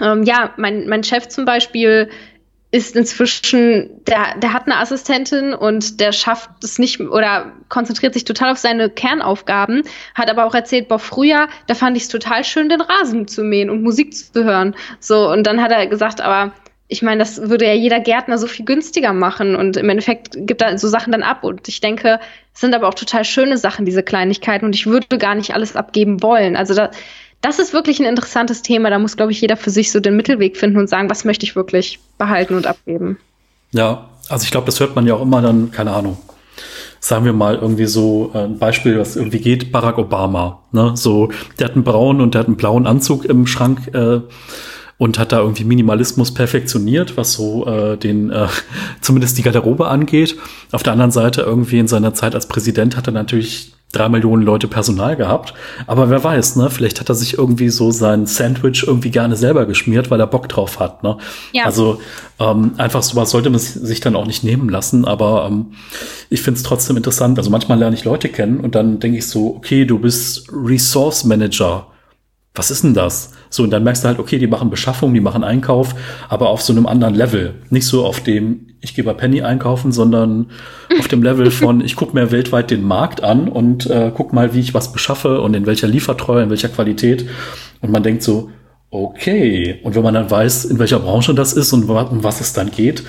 ähm, 0.00 0.22
ja, 0.24 0.52
mein, 0.58 0.86
mein 0.86 1.02
Chef 1.02 1.28
zum 1.28 1.46
Beispiel 1.46 2.10
ist 2.72 2.94
inzwischen, 2.94 4.04
der, 4.06 4.38
der 4.38 4.52
hat 4.52 4.66
eine 4.66 4.78
Assistentin 4.78 5.54
und 5.54 6.00
der 6.00 6.12
schafft 6.12 6.50
es 6.62 6.78
nicht 6.78 7.00
oder 7.00 7.52
konzentriert 7.68 8.14
sich 8.14 8.24
total 8.24 8.52
auf 8.52 8.58
seine 8.58 8.88
Kernaufgaben, 8.88 9.82
hat 10.14 10.30
aber 10.30 10.44
auch 10.44 10.54
erzählt, 10.54 10.88
boah, 10.88 11.00
früher, 11.00 11.48
da 11.66 11.74
fand 11.74 11.96
ich 11.96 12.04
es 12.04 12.08
total 12.08 12.44
schön, 12.44 12.68
den 12.68 12.80
Rasen 12.80 13.26
zu 13.26 13.42
mähen 13.42 13.70
und 13.70 13.82
Musik 13.82 14.14
zu 14.14 14.44
hören. 14.44 14.76
So, 15.00 15.30
und 15.30 15.46
dann 15.46 15.60
hat 15.60 15.72
er 15.72 15.86
gesagt, 15.88 16.20
aber 16.20 16.52
ich 16.86 17.02
meine, 17.02 17.18
das 17.18 17.48
würde 17.48 17.66
ja 17.66 17.72
jeder 17.72 18.00
Gärtner 18.00 18.36
so 18.36 18.48
viel 18.48 18.64
günstiger 18.64 19.12
machen 19.12 19.54
und 19.54 19.76
im 19.76 19.88
Endeffekt 19.88 20.36
gibt 20.36 20.60
er 20.60 20.76
so 20.76 20.88
Sachen 20.88 21.12
dann 21.12 21.22
ab. 21.22 21.44
Und 21.44 21.68
ich 21.68 21.80
denke, 21.80 22.18
es 22.52 22.60
sind 22.60 22.74
aber 22.74 22.88
auch 22.88 22.94
total 22.94 23.24
schöne 23.24 23.58
Sachen, 23.58 23.84
diese 23.84 24.02
Kleinigkeiten, 24.02 24.64
und 24.64 24.74
ich 24.74 24.86
würde 24.86 25.16
gar 25.16 25.36
nicht 25.36 25.54
alles 25.54 25.76
abgeben 25.76 26.20
wollen. 26.20 26.56
Also 26.56 26.74
da, 26.74 26.90
das 27.42 27.58
ist 27.58 27.72
wirklich 27.72 28.00
ein 28.00 28.06
interessantes 28.06 28.62
Thema. 28.62 28.90
Da 28.90 28.98
muss, 28.98 29.16
glaube 29.16 29.32
ich, 29.32 29.40
jeder 29.40 29.56
für 29.56 29.70
sich 29.70 29.92
so 29.92 30.00
den 30.00 30.16
Mittelweg 30.16 30.56
finden 30.56 30.78
und 30.78 30.88
sagen, 30.88 31.08
was 31.08 31.24
möchte 31.24 31.46
ich 31.46 31.56
wirklich 31.56 31.98
behalten 32.18 32.54
und 32.54 32.66
abgeben. 32.66 33.18
Ja, 33.72 34.08
also 34.28 34.44
ich 34.44 34.50
glaube, 34.50 34.66
das 34.66 34.80
hört 34.80 34.94
man 34.94 35.06
ja 35.06 35.14
auch 35.14 35.22
immer 35.22 35.40
dann, 35.40 35.70
keine 35.70 35.92
Ahnung. 35.92 36.18
Sagen 37.00 37.24
wir 37.24 37.32
mal 37.32 37.56
irgendwie 37.56 37.86
so 37.86 38.30
äh, 38.34 38.40
ein 38.40 38.58
Beispiel, 38.58 38.98
was 38.98 39.16
irgendwie 39.16 39.40
geht, 39.40 39.72
Barack 39.72 39.96
Obama. 39.96 40.60
Ne? 40.72 40.92
So, 40.96 41.30
der 41.58 41.68
hat 41.68 41.74
einen 41.74 41.84
braunen 41.84 42.20
und 42.20 42.34
der 42.34 42.40
hat 42.40 42.46
einen 42.46 42.56
blauen 42.56 42.86
Anzug 42.86 43.24
im 43.24 43.46
Schrank 43.46 43.94
äh, 43.94 44.20
und 45.00 45.18
hat 45.18 45.32
da 45.32 45.38
irgendwie 45.38 45.64
Minimalismus 45.64 46.34
perfektioniert, 46.34 47.16
was 47.16 47.32
so 47.32 47.66
äh, 47.66 47.96
den 47.96 48.28
äh, 48.28 48.48
zumindest 49.00 49.38
die 49.38 49.42
Garderobe 49.42 49.88
angeht. 49.88 50.36
Auf 50.72 50.82
der 50.82 50.92
anderen 50.92 51.10
Seite 51.10 51.40
irgendwie 51.40 51.78
in 51.78 51.88
seiner 51.88 52.12
Zeit 52.12 52.34
als 52.34 52.46
Präsident 52.46 52.98
hat 52.98 53.08
er 53.08 53.14
natürlich 53.14 53.72
drei 53.92 54.10
Millionen 54.10 54.42
Leute 54.42 54.68
Personal 54.68 55.16
gehabt. 55.16 55.54
Aber 55.86 56.10
wer 56.10 56.22
weiß, 56.22 56.56
ne? 56.56 56.68
Vielleicht 56.68 57.00
hat 57.00 57.08
er 57.08 57.14
sich 57.14 57.38
irgendwie 57.38 57.70
so 57.70 57.90
sein 57.92 58.26
Sandwich 58.26 58.84
irgendwie 58.86 59.10
gerne 59.10 59.36
selber 59.36 59.64
geschmiert, 59.64 60.10
weil 60.10 60.20
er 60.20 60.26
Bock 60.26 60.50
drauf 60.50 60.78
hat. 60.78 61.02
Ne? 61.02 61.16
Ja. 61.54 61.64
Also 61.64 61.98
ähm, 62.38 62.72
einfach 62.76 63.02
sowas 63.02 63.30
sollte 63.30 63.48
man 63.48 63.58
sich 63.58 64.00
dann 64.00 64.14
auch 64.14 64.26
nicht 64.26 64.44
nehmen 64.44 64.68
lassen. 64.68 65.06
Aber 65.06 65.48
ähm, 65.50 65.72
ich 66.28 66.42
finde 66.42 66.58
es 66.58 66.62
trotzdem 66.62 66.98
interessant. 66.98 67.38
Also 67.38 67.48
manchmal 67.48 67.78
lerne 67.78 67.96
ich 67.96 68.04
Leute 68.04 68.28
kennen 68.28 68.60
und 68.60 68.74
dann 68.74 69.00
denke 69.00 69.16
ich 69.16 69.26
so, 69.26 69.56
okay, 69.56 69.86
du 69.86 69.98
bist 69.98 70.46
Resource 70.52 71.24
Manager 71.24 71.86
was 72.54 72.70
ist 72.70 72.82
denn 72.82 72.94
das? 72.94 73.32
So, 73.48 73.62
und 73.62 73.70
dann 73.70 73.84
merkst 73.84 74.02
du 74.02 74.08
halt, 74.08 74.18
okay, 74.18 74.38
die 74.38 74.48
machen 74.48 74.70
Beschaffung, 74.70 75.14
die 75.14 75.20
machen 75.20 75.44
Einkauf, 75.44 75.94
aber 76.28 76.48
auf 76.48 76.62
so 76.62 76.72
einem 76.72 76.86
anderen 76.86 77.14
Level. 77.14 77.54
Nicht 77.70 77.86
so 77.86 78.04
auf 78.04 78.20
dem, 78.20 78.74
ich 78.80 78.94
gehe 78.94 79.04
bei 79.04 79.14
Penny 79.14 79.42
einkaufen, 79.42 79.92
sondern 79.92 80.50
auf 80.98 81.06
dem 81.06 81.22
Level 81.22 81.50
von, 81.50 81.80
ich 81.80 81.94
gucke 81.94 82.14
mir 82.14 82.32
weltweit 82.32 82.70
den 82.70 82.82
Markt 82.82 83.22
an 83.22 83.48
und 83.48 83.86
äh, 83.86 84.10
guck 84.14 84.32
mal, 84.32 84.52
wie 84.52 84.60
ich 84.60 84.74
was 84.74 84.92
beschaffe 84.92 85.40
und 85.40 85.54
in 85.54 85.66
welcher 85.66 85.86
Liefertreue, 85.86 86.42
in 86.42 86.50
welcher 86.50 86.68
Qualität. 86.68 87.28
Und 87.80 87.92
man 87.92 88.02
denkt 88.02 88.24
so, 88.24 88.50
okay. 88.90 89.80
Und 89.84 89.94
wenn 89.94 90.02
man 90.02 90.14
dann 90.14 90.30
weiß, 90.30 90.64
in 90.64 90.78
welcher 90.80 90.98
Branche 90.98 91.34
das 91.34 91.52
ist 91.52 91.72
und 91.72 91.88
um 91.88 92.24
was 92.24 92.40
es 92.40 92.52
dann 92.52 92.72
geht, 92.72 93.04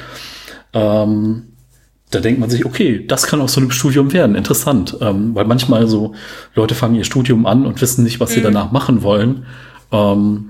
ähm, 0.74 1.51
da 2.12 2.20
denkt 2.20 2.40
man 2.40 2.50
sich, 2.50 2.66
okay, 2.66 3.06
das 3.08 3.26
kann 3.26 3.42
aus 3.42 3.54
so 3.54 3.62
einem 3.62 3.72
Studium 3.72 4.14
werden. 4.14 4.36
Interessant. 4.36 4.98
Ähm, 5.02 5.34
weil 5.34 5.46
manchmal 5.46 5.88
so 5.88 6.14
Leute 6.56 6.76
fangen 6.76 6.96
ihr 6.96 7.06
Studium 7.06 7.46
an 7.46 7.66
und 7.66 7.82
wissen 7.82 8.04
nicht, 8.04 8.20
was 8.20 8.32
mhm. 8.32 8.34
sie 8.36 8.42
danach 8.42 8.72
machen 8.72 9.02
wollen. 9.02 9.46
Ähm, 9.92 10.50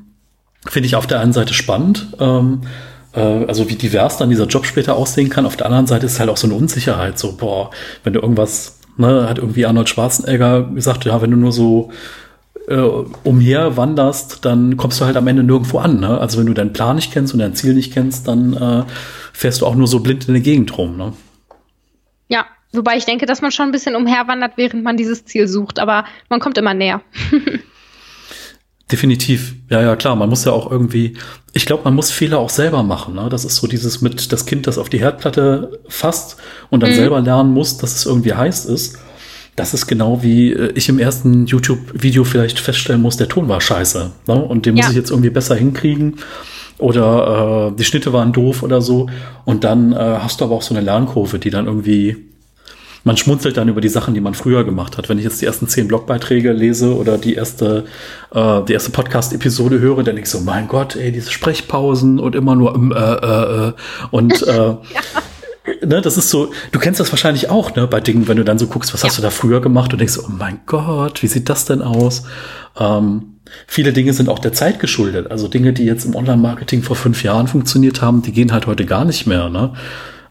Finde 0.68 0.88
ich 0.88 0.96
auf 0.96 1.08
der 1.08 1.20
einen 1.20 1.34
Seite 1.34 1.54
spannend. 1.54 2.08
Ähm, 2.20 2.62
äh, 3.14 3.46
also 3.46 3.70
wie 3.70 3.76
divers 3.76 4.18
dann 4.18 4.30
dieser 4.30 4.48
Job 4.48 4.66
später 4.66 4.96
aussehen 4.96 5.30
kann. 5.30 5.46
Auf 5.46 5.56
der 5.56 5.68
anderen 5.68 5.88
Seite 5.88 6.06
ist 6.08 6.20
halt 6.20 6.30
auch 6.30 6.38
so 6.38 6.48
eine 6.48 6.56
Unsicherheit. 6.56 7.20
So, 7.20 7.34
boah, 7.38 7.70
wenn 8.04 8.14
du 8.14 8.20
irgendwas, 8.20 8.80
ne, 8.98 9.30
hat 9.30 9.38
irgendwie 9.38 9.66
Arnold 9.66 9.90
Schwarzenegger 9.90 10.64
gesagt, 10.64 11.06
ja, 11.06 11.22
wenn 11.22 11.32
du 11.32 11.38
nur 11.38 11.52
so 11.52 11.92
äh, 12.68 12.76
umher 13.24 13.78
wanderst, 13.78 14.46
dann 14.46 14.78
kommst 14.78 15.00
du 15.02 15.06
halt 15.06 15.18
am 15.18 15.28
Ende 15.28 15.44
nirgendwo 15.44 15.80
an. 15.80 16.00
Ne? 16.00 16.20
Also 16.20 16.40
wenn 16.40 16.46
du 16.46 16.54
deinen 16.54 16.74
Plan 16.74 16.96
nicht 16.96 17.12
kennst 17.12 17.34
und 17.34 17.40
dein 17.40 17.56
Ziel 17.56 17.74
nicht 17.74 17.94
kennst, 17.94 18.28
dann 18.28 18.54
äh, 18.54 18.84
fährst 19.34 19.62
du 19.62 19.66
auch 19.66 19.76
nur 19.76 19.88
so 19.88 20.00
blind 20.00 20.28
in 20.28 20.34
der 20.34 20.44
Gegend 20.44 20.78
rum. 20.78 20.98
Ne? 20.98 21.14
Wobei 22.74 22.98
ich 22.98 23.06
denke, 23.06 23.26
dass 23.26 23.42
man 23.42 23.52
schon 23.52 23.68
ein 23.68 23.72
bisschen 23.72 23.96
umherwandert, 23.96 24.54
während 24.56 24.84
man 24.84 24.98
dieses 24.98 25.26
Ziel 25.26 25.48
sucht, 25.48 25.80
aber 25.80 26.06
man 26.30 26.40
kommt 26.40 26.58
immer 26.58 26.74
näher. 26.74 27.02
Definitiv. 28.92 29.56
Ja, 29.70 29.82
ja, 29.82 29.96
klar. 29.96 30.16
Man 30.16 30.30
muss 30.30 30.44
ja 30.44 30.52
auch 30.52 30.70
irgendwie, 30.70 31.14
ich 31.54 31.66
glaube, 31.66 31.84
man 31.86 31.96
muss 31.96 32.12
Fehler 32.12 32.40
auch 32.40 32.50
selber 32.50 32.84
machen. 32.84 33.16
Ne? 33.16 33.30
Das 33.30 33.46
ist 33.46 33.56
so 33.56 33.68
dieses 33.68 34.02
mit 34.02 34.32
das 34.32 34.46
Kind, 34.46 34.68
das 34.68 34.78
auf 34.78 34.90
die 34.90 35.00
Herdplatte 35.00 35.80
fasst 35.88 36.38
und 36.70 36.84
dann 36.84 36.92
mhm. 36.92 36.96
selber 36.96 37.22
lernen 37.22 37.54
muss, 37.54 37.78
dass 37.78 37.96
es 37.96 38.06
irgendwie 38.06 38.34
heiß 38.34 38.66
ist. 38.66 39.00
Das 39.56 39.74
ist 39.74 39.88
genau 39.88 40.24
wie 40.24 40.52
äh, 40.52 40.72
ich 40.76 40.90
im 40.90 41.00
ersten 41.00 41.46
YouTube-Video 41.46 42.24
vielleicht 42.26 42.60
feststellen 42.60 43.02
muss, 43.02 43.18
der 43.18 43.30
Ton 43.30 43.48
war 43.48 43.62
scheiße. 43.62 44.12
Ne? 44.28 44.36
Und 44.36 44.66
den 44.66 44.76
ja. 44.76 44.84
muss 44.84 44.92
ich 44.92 44.98
jetzt 44.98 45.10
irgendwie 45.10 45.30
besser 45.30 45.56
hinkriegen. 45.56 46.18
Oder 46.78 47.72
äh, 47.72 47.78
die 47.78 47.84
Schnitte 47.86 48.12
waren 48.12 48.34
doof 48.34 48.64
oder 48.64 48.82
so. 48.82 49.08
Und 49.46 49.64
dann 49.64 49.94
äh, 49.94 49.96
hast 49.96 50.42
du 50.42 50.46
aber 50.46 50.56
auch 50.56 50.64
so 50.64 50.74
eine 50.74 50.84
Lernkurve, 50.84 51.40
die 51.40 51.50
dann 51.50 51.68
irgendwie 51.68 52.31
man 53.04 53.18
schmunzelt 53.18 53.58
dann 53.58 53.68
über 53.68 53.82
die 53.82 53.90
Sachen, 53.90 54.14
die 54.14 54.22
man 54.22 54.34
früher 54.34 54.64
gemacht 54.64 54.98
hat. 54.98 55.10
Wenn 55.10 55.18
ich 55.18 55.24
jetzt 55.24 55.42
die 55.42 55.46
ersten 55.46 55.68
zehn 55.68 55.88
Blogbeiträge 55.88 56.52
lese 56.52 56.96
oder 56.96 57.18
die 57.18 57.36
erste, 57.36 57.86
äh, 58.34 58.62
die 58.64 58.74
erste 58.74 58.92
Podcast-Episode 58.92 59.80
höre, 59.80 59.98
dann 59.98 60.16
denke 60.16 60.22
ich 60.22 60.30
so, 60.30 60.42
mein 60.42 60.68
Gott, 60.68 60.96
ey, 60.96 61.12
diese 61.12 61.32
Sprechpausen 61.32 62.20
und 62.20 62.36
immer 62.36 62.56
nur 62.56 62.76
ähm, 62.76 62.92
äh, 62.92 62.98
äh, 62.98 63.68
äh. 63.70 63.74
und 64.12 64.42
äh, 64.44 64.56
ja. 64.56 64.82
Ne, 65.86 66.02
das 66.02 66.18
ist 66.18 66.30
so, 66.30 66.52
du 66.72 66.80
kennst 66.80 67.00
das 67.00 67.12
wahrscheinlich 67.12 67.50
auch, 67.50 67.76
ne, 67.76 67.88
bei 67.88 68.00
Dingen, 68.00 68.28
wenn 68.28 68.38
du 68.38 68.44
dann 68.44 68.60
so 68.60 68.68
guckst, 68.68 68.94
was 68.94 69.02
ja. 69.02 69.10
hast 69.10 69.18
du 69.18 69.22
da 69.22 69.30
früher 69.30 69.62
gemacht 69.62 69.94
und 69.94 70.00
denkst 70.00 70.14
so, 70.14 70.24
oh 70.24 70.32
mein 70.32 70.62
Gott, 70.66 71.24
wie 71.24 71.28
sieht 71.28 71.50
das 71.50 71.66
denn 71.66 71.82
aus? 71.82 72.24
Ähm, 72.80 73.40
viele 73.68 73.94
Dinge 73.94 74.14
sind 74.14 74.30
auch 74.30 74.40
der 74.40 74.54
Zeit 74.54 74.80
geschuldet. 74.80 75.30
Also 75.30 75.48
Dinge, 75.48 75.74
die 75.74 75.84
jetzt 75.84 76.06
im 76.06 76.16
Online-Marketing 76.16 76.84
vor 76.84 76.96
fünf 76.96 77.24
Jahren 77.24 77.48
funktioniert 77.48 78.02
haben, 78.02 78.22
die 78.22 78.32
gehen 78.32 78.52
halt 78.52 78.68
heute 78.68 78.86
gar 78.86 79.06
nicht 79.06 79.28
mehr. 79.28 79.50
Ne? 79.50 79.74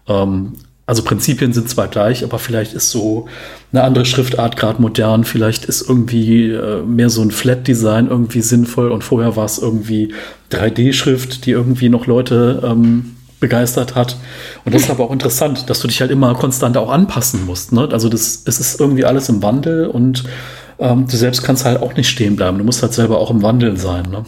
Ähm, 0.09 0.55
also 0.91 1.05
Prinzipien 1.05 1.53
sind 1.53 1.69
zwar 1.69 1.87
gleich, 1.87 2.25
aber 2.25 2.41
vielleicht 2.41 2.73
ist 2.73 2.91
so 2.91 3.29
eine 3.71 3.85
andere 3.85 4.05
Schriftart 4.05 4.57
gerade 4.57 4.83
modern. 4.83 5.23
Vielleicht 5.23 5.65
ist 5.65 5.89
irgendwie 5.89 6.51
äh, 6.51 6.83
mehr 6.83 7.11
so 7.11 7.23
ein 7.23 7.31
Flat-Design 7.31 8.09
irgendwie 8.09 8.41
sinnvoll 8.41 8.91
und 8.91 9.05
vorher 9.05 9.37
war 9.37 9.45
es 9.45 9.59
irgendwie 9.59 10.13
3D-Schrift, 10.51 11.47
die 11.47 11.53
irgendwie 11.53 11.91
noch 11.91 12.07
Leute 12.09 12.61
ähm, 12.65 13.15
begeistert 13.39 13.95
hat. 13.95 14.17
Und 14.65 14.75
das 14.75 14.83
ist 14.83 14.91
aber 14.91 15.05
auch 15.05 15.13
interessant, 15.13 15.71
dass 15.71 15.79
du 15.79 15.87
dich 15.87 16.01
halt 16.01 16.11
immer 16.11 16.35
konstant 16.35 16.77
auch 16.77 16.91
anpassen 16.91 17.47
musst. 17.47 17.71
Ne? 17.71 17.89
Also 17.93 18.09
das, 18.09 18.43
es 18.47 18.59
ist 18.59 18.81
irgendwie 18.81 19.05
alles 19.05 19.29
im 19.29 19.45
Wandel 19.45 19.87
und 19.87 20.25
ähm, 20.81 21.07
du 21.07 21.17
selbst 21.17 21.45
kannst 21.45 21.65
halt 21.65 21.81
auch 21.81 21.95
nicht 21.95 22.09
stehen 22.09 22.35
bleiben. 22.35 22.59
Du 22.59 22.65
musst 22.65 22.83
halt 22.83 22.95
selber 22.95 23.21
auch 23.21 23.31
im 23.31 23.43
Wandel 23.43 23.77
sein. 23.77 24.11
Ne? 24.11 24.25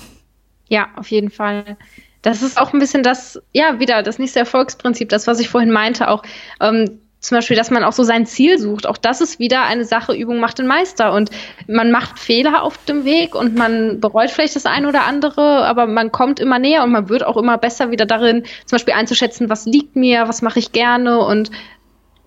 Ja, 0.68 0.86
auf 0.94 1.10
jeden 1.10 1.30
Fall. 1.30 1.76
Das 2.22 2.42
ist 2.42 2.56
auch 2.58 2.72
ein 2.72 2.78
bisschen 2.78 3.02
das, 3.02 3.42
ja, 3.52 3.80
wieder 3.80 4.02
das 4.02 4.18
nächste 4.18 4.38
Erfolgsprinzip, 4.38 5.08
das, 5.08 5.26
was 5.26 5.40
ich 5.40 5.48
vorhin 5.48 5.72
meinte, 5.72 6.08
auch. 6.08 6.22
Ähm, 6.60 7.00
zum 7.22 7.36
Beispiel, 7.36 7.56
dass 7.56 7.70
man 7.70 7.84
auch 7.84 7.92
so 7.92 8.02
sein 8.02 8.26
Ziel 8.26 8.58
sucht. 8.58 8.84
Auch 8.84 8.96
das 8.96 9.20
ist 9.20 9.38
wieder 9.38 9.62
eine 9.62 9.84
Sache, 9.84 10.12
Übung 10.12 10.40
macht 10.40 10.58
den 10.58 10.66
Meister. 10.66 11.12
Und 11.12 11.30
man 11.68 11.92
macht 11.92 12.18
Fehler 12.18 12.64
auf 12.64 12.84
dem 12.84 13.04
Weg 13.04 13.36
und 13.36 13.54
man 13.54 14.00
bereut 14.00 14.30
vielleicht 14.30 14.56
das 14.56 14.66
eine 14.66 14.88
oder 14.88 15.04
andere, 15.04 15.64
aber 15.64 15.86
man 15.86 16.10
kommt 16.10 16.40
immer 16.40 16.58
näher 16.58 16.82
und 16.82 16.90
man 16.90 17.08
wird 17.08 17.24
auch 17.24 17.36
immer 17.36 17.58
besser 17.58 17.92
wieder 17.92 18.06
darin, 18.06 18.42
zum 18.66 18.76
Beispiel 18.76 18.94
einzuschätzen, 18.94 19.48
was 19.48 19.66
liegt 19.66 19.94
mir, 19.94 20.26
was 20.26 20.42
mache 20.42 20.58
ich 20.58 20.72
gerne. 20.72 21.20
Und 21.20 21.52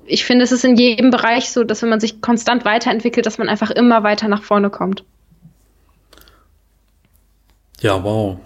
ich 0.06 0.24
finde, 0.24 0.46
es 0.46 0.54
ist 0.54 0.64
in 0.64 0.78
jedem 0.78 1.10
Bereich 1.10 1.52
so, 1.52 1.66
dass 1.66 1.82
wenn 1.82 1.90
man 1.90 2.00
sich 2.00 2.22
konstant 2.22 2.64
weiterentwickelt, 2.64 3.26
dass 3.26 3.38
man 3.38 3.50
einfach 3.50 3.72
immer 3.72 4.04
weiter 4.04 4.30
nach 4.30 4.44
vorne 4.44 4.70
kommt. 4.70 5.04
Ja, 7.82 8.02
wow. 8.02 8.38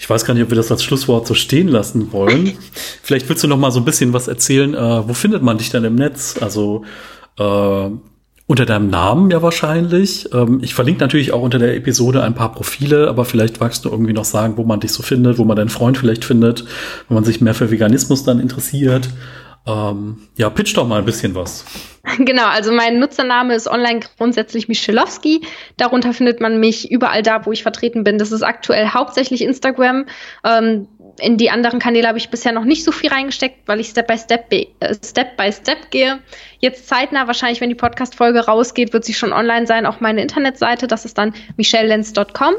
Ich 0.00 0.08
weiß 0.08 0.24
gar 0.24 0.32
nicht, 0.32 0.42
ob 0.42 0.48
wir 0.48 0.56
das 0.56 0.70
als 0.72 0.82
Schlusswort 0.82 1.26
so 1.26 1.34
stehen 1.34 1.68
lassen 1.68 2.10
wollen. 2.10 2.54
Vielleicht 3.02 3.28
willst 3.28 3.44
du 3.44 3.48
noch 3.48 3.58
mal 3.58 3.70
so 3.70 3.80
ein 3.80 3.84
bisschen 3.84 4.14
was 4.14 4.28
erzählen. 4.28 4.72
Äh, 4.72 5.06
wo 5.06 5.12
findet 5.12 5.42
man 5.42 5.58
dich 5.58 5.68
dann 5.68 5.84
im 5.84 5.94
Netz? 5.94 6.36
Also 6.40 6.84
äh, 7.38 7.90
unter 8.46 8.64
deinem 8.64 8.88
Namen 8.88 9.30
ja 9.30 9.42
wahrscheinlich. 9.42 10.32
Ähm, 10.32 10.60
ich 10.62 10.72
verlinke 10.72 11.02
natürlich 11.02 11.32
auch 11.32 11.42
unter 11.42 11.58
der 11.58 11.76
Episode 11.76 12.22
ein 12.22 12.34
paar 12.34 12.50
Profile, 12.50 13.08
aber 13.08 13.26
vielleicht 13.26 13.60
magst 13.60 13.84
du 13.84 13.90
irgendwie 13.90 14.14
noch 14.14 14.24
sagen, 14.24 14.56
wo 14.56 14.64
man 14.64 14.80
dich 14.80 14.92
so 14.92 15.02
findet, 15.02 15.36
wo 15.36 15.44
man 15.44 15.56
deinen 15.56 15.68
Freund 15.68 15.98
vielleicht 15.98 16.24
findet, 16.24 16.64
wenn 17.08 17.16
man 17.16 17.24
sich 17.24 17.42
mehr 17.42 17.54
für 17.54 17.70
Veganismus 17.70 18.24
dann 18.24 18.40
interessiert. 18.40 19.10
Ähm, 19.66 20.28
ja, 20.36 20.50
pitch 20.50 20.76
doch 20.76 20.86
mal 20.86 20.98
ein 20.98 21.04
bisschen 21.04 21.34
was. 21.34 21.64
Genau, 22.18 22.46
also 22.46 22.72
mein 22.72 22.98
Nutzername 22.98 23.54
ist 23.54 23.68
online 23.68 24.00
grundsätzlich 24.16 24.68
Michelowski. 24.68 25.42
Darunter 25.76 26.14
findet 26.14 26.40
man 26.40 26.58
mich 26.58 26.90
überall 26.90 27.22
da, 27.22 27.44
wo 27.44 27.52
ich 27.52 27.62
vertreten 27.62 28.04
bin. 28.04 28.16
Das 28.16 28.32
ist 28.32 28.42
aktuell 28.42 28.88
hauptsächlich 28.88 29.42
Instagram. 29.42 30.06
Ähm, 30.42 30.88
in 31.20 31.36
die 31.36 31.50
anderen 31.50 31.78
Kanäle 31.78 32.08
habe 32.08 32.18
ich 32.18 32.30
bisher 32.30 32.52
noch 32.52 32.64
nicht 32.64 32.84
so 32.84 32.90
viel 32.90 33.10
reingesteckt, 33.10 33.68
weil 33.68 33.80
ich 33.80 33.88
Step 33.88 34.06
by 34.06 34.16
Step, 34.16 34.50
äh, 34.50 34.66
Step 35.04 35.36
by 35.36 35.52
Step 35.52 35.90
gehe. 35.90 36.20
Jetzt 36.58 36.88
zeitnah, 36.88 37.26
wahrscheinlich, 37.26 37.60
wenn 37.60 37.68
die 37.68 37.74
Podcast-Folge 37.74 38.46
rausgeht, 38.46 38.92
wird 38.92 39.04
sie 39.04 39.14
schon 39.14 39.32
online 39.32 39.66
sein, 39.66 39.84
auch 39.84 40.00
meine 40.00 40.22
Internetseite. 40.22 40.86
Das 40.86 41.04
ist 41.04 41.18
dann 41.18 41.34
michellenz.com 41.56 42.54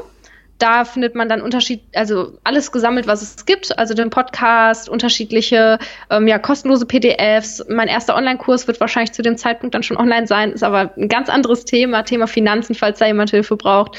da 0.58 0.84
findet 0.84 1.14
man 1.14 1.28
dann 1.28 1.42
Unterschied, 1.42 1.82
also 1.94 2.38
alles 2.44 2.70
gesammelt, 2.70 3.06
was 3.06 3.20
es 3.20 3.46
gibt, 3.46 3.76
also 3.78 3.94
den 3.94 4.10
Podcast, 4.10 4.88
unterschiedliche, 4.88 5.78
ähm, 6.10 6.28
ja, 6.28 6.38
kostenlose 6.38 6.86
PDFs. 6.86 7.64
Mein 7.68 7.88
erster 7.88 8.16
Online-Kurs 8.16 8.68
wird 8.68 8.78
wahrscheinlich 8.80 9.12
zu 9.12 9.22
dem 9.22 9.36
Zeitpunkt 9.36 9.74
dann 9.74 9.82
schon 9.82 9.96
online 9.96 10.26
sein, 10.26 10.52
ist 10.52 10.62
aber 10.62 10.92
ein 10.96 11.08
ganz 11.08 11.28
anderes 11.28 11.64
Thema, 11.64 12.02
Thema 12.04 12.26
Finanzen, 12.26 12.74
falls 12.74 13.00
da 13.00 13.06
jemand 13.06 13.30
Hilfe 13.30 13.56
braucht. 13.56 13.96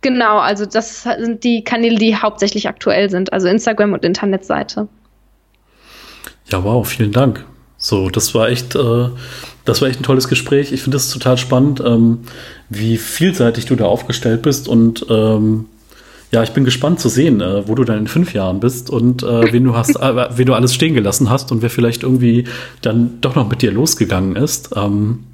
Genau, 0.00 0.38
also 0.38 0.64
das 0.64 1.02
sind 1.02 1.44
die 1.44 1.62
Kanäle, 1.64 1.98
die 1.98 2.16
hauptsächlich 2.16 2.68
aktuell 2.68 3.10
sind, 3.10 3.32
also 3.32 3.48
Instagram 3.48 3.92
und 3.92 4.04
Internetseite. 4.04 4.88
Ja, 6.46 6.64
wow, 6.64 6.86
vielen 6.86 7.12
Dank. 7.12 7.44
So, 7.76 8.10
das 8.10 8.34
war 8.34 8.48
echt, 8.48 8.74
äh, 8.74 9.08
das 9.64 9.80
war 9.82 9.88
echt 9.88 10.00
ein 10.00 10.04
tolles 10.04 10.28
Gespräch. 10.28 10.72
Ich 10.72 10.82
finde 10.82 10.96
es 10.96 11.10
total 11.10 11.38
spannend, 11.38 11.82
ähm, 11.84 12.20
wie 12.68 12.96
vielseitig 12.96 13.66
du 13.66 13.76
da 13.76 13.84
aufgestellt 13.84 14.42
bist 14.42 14.68
und 14.68 15.06
ähm, 15.08 15.66
ja, 16.32 16.44
ich 16.44 16.52
bin 16.52 16.64
gespannt 16.64 17.00
zu 17.00 17.08
sehen, 17.08 17.40
äh, 17.40 17.66
wo 17.66 17.74
du 17.74 17.84
dann 17.84 17.98
in 17.98 18.06
fünf 18.06 18.34
Jahren 18.34 18.60
bist 18.60 18.88
und 18.88 19.22
äh, 19.22 19.52
wen 19.52 19.64
du 19.64 19.74
hast, 19.74 19.96
äh, 19.96 20.28
wen 20.36 20.46
du 20.46 20.54
alles 20.54 20.74
stehen 20.74 20.94
gelassen 20.94 21.28
hast 21.28 21.50
und 21.50 21.62
wer 21.62 21.70
vielleicht 21.70 22.04
irgendwie 22.04 22.44
dann 22.82 23.20
doch 23.20 23.34
noch 23.34 23.48
mit 23.48 23.62
dir 23.62 23.72
losgegangen 23.72 24.36
ist. 24.36 24.70
Ähm, 24.76 25.24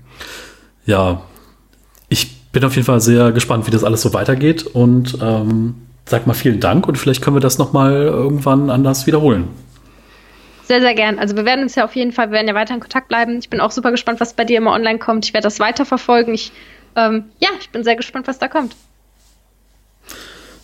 ja, 0.86 1.22
ich 2.08 2.50
bin 2.50 2.64
auf 2.64 2.74
jeden 2.76 2.86
Fall 2.86 3.00
sehr 3.00 3.32
gespannt, 3.32 3.66
wie 3.66 3.70
das 3.70 3.84
alles 3.84 4.00
so 4.00 4.14
weitergeht 4.14 4.62
und 4.64 5.18
ähm, 5.20 5.74
sag 6.06 6.26
mal 6.26 6.34
vielen 6.34 6.60
Dank 6.60 6.88
und 6.88 6.96
vielleicht 6.96 7.20
können 7.20 7.36
wir 7.36 7.40
das 7.40 7.58
noch 7.58 7.74
mal 7.74 7.92
irgendwann 7.92 8.70
anders 8.70 9.06
wiederholen. 9.06 9.48
Sehr, 10.66 10.80
sehr 10.80 10.94
gern. 10.94 11.18
Also 11.18 11.36
wir 11.36 11.44
werden 11.44 11.62
uns 11.62 11.76
ja 11.76 11.84
auf 11.84 11.94
jeden 11.94 12.10
Fall, 12.10 12.28
wir 12.28 12.32
werden 12.32 12.48
ja 12.48 12.54
weiter 12.54 12.74
in 12.74 12.80
Kontakt 12.80 13.08
bleiben. 13.08 13.38
Ich 13.38 13.48
bin 13.48 13.60
auch 13.60 13.70
super 13.70 13.92
gespannt, 13.92 14.20
was 14.20 14.34
bei 14.34 14.44
dir 14.44 14.58
immer 14.58 14.72
online 14.72 14.98
kommt. 14.98 15.24
Ich 15.24 15.32
werde 15.32 15.44
das 15.44 15.60
weiterverfolgen. 15.60 16.34
Ich, 16.34 16.50
ähm, 16.96 17.26
ja, 17.38 17.50
ich 17.60 17.70
bin 17.70 17.84
sehr 17.84 17.94
gespannt, 17.94 18.26
was 18.26 18.40
da 18.40 18.48
kommt. 18.48 18.74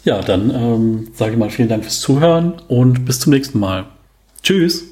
Ja, 0.04 0.20
dann 0.20 0.50
ähm, 0.50 1.08
sage 1.14 1.32
ich 1.32 1.38
mal 1.38 1.50
vielen 1.50 1.68
Dank 1.68 1.84
fürs 1.84 2.00
Zuhören 2.00 2.54
und 2.66 3.04
bis 3.04 3.20
zum 3.20 3.32
nächsten 3.32 3.60
Mal. 3.60 3.86
Tschüss. 4.42 4.91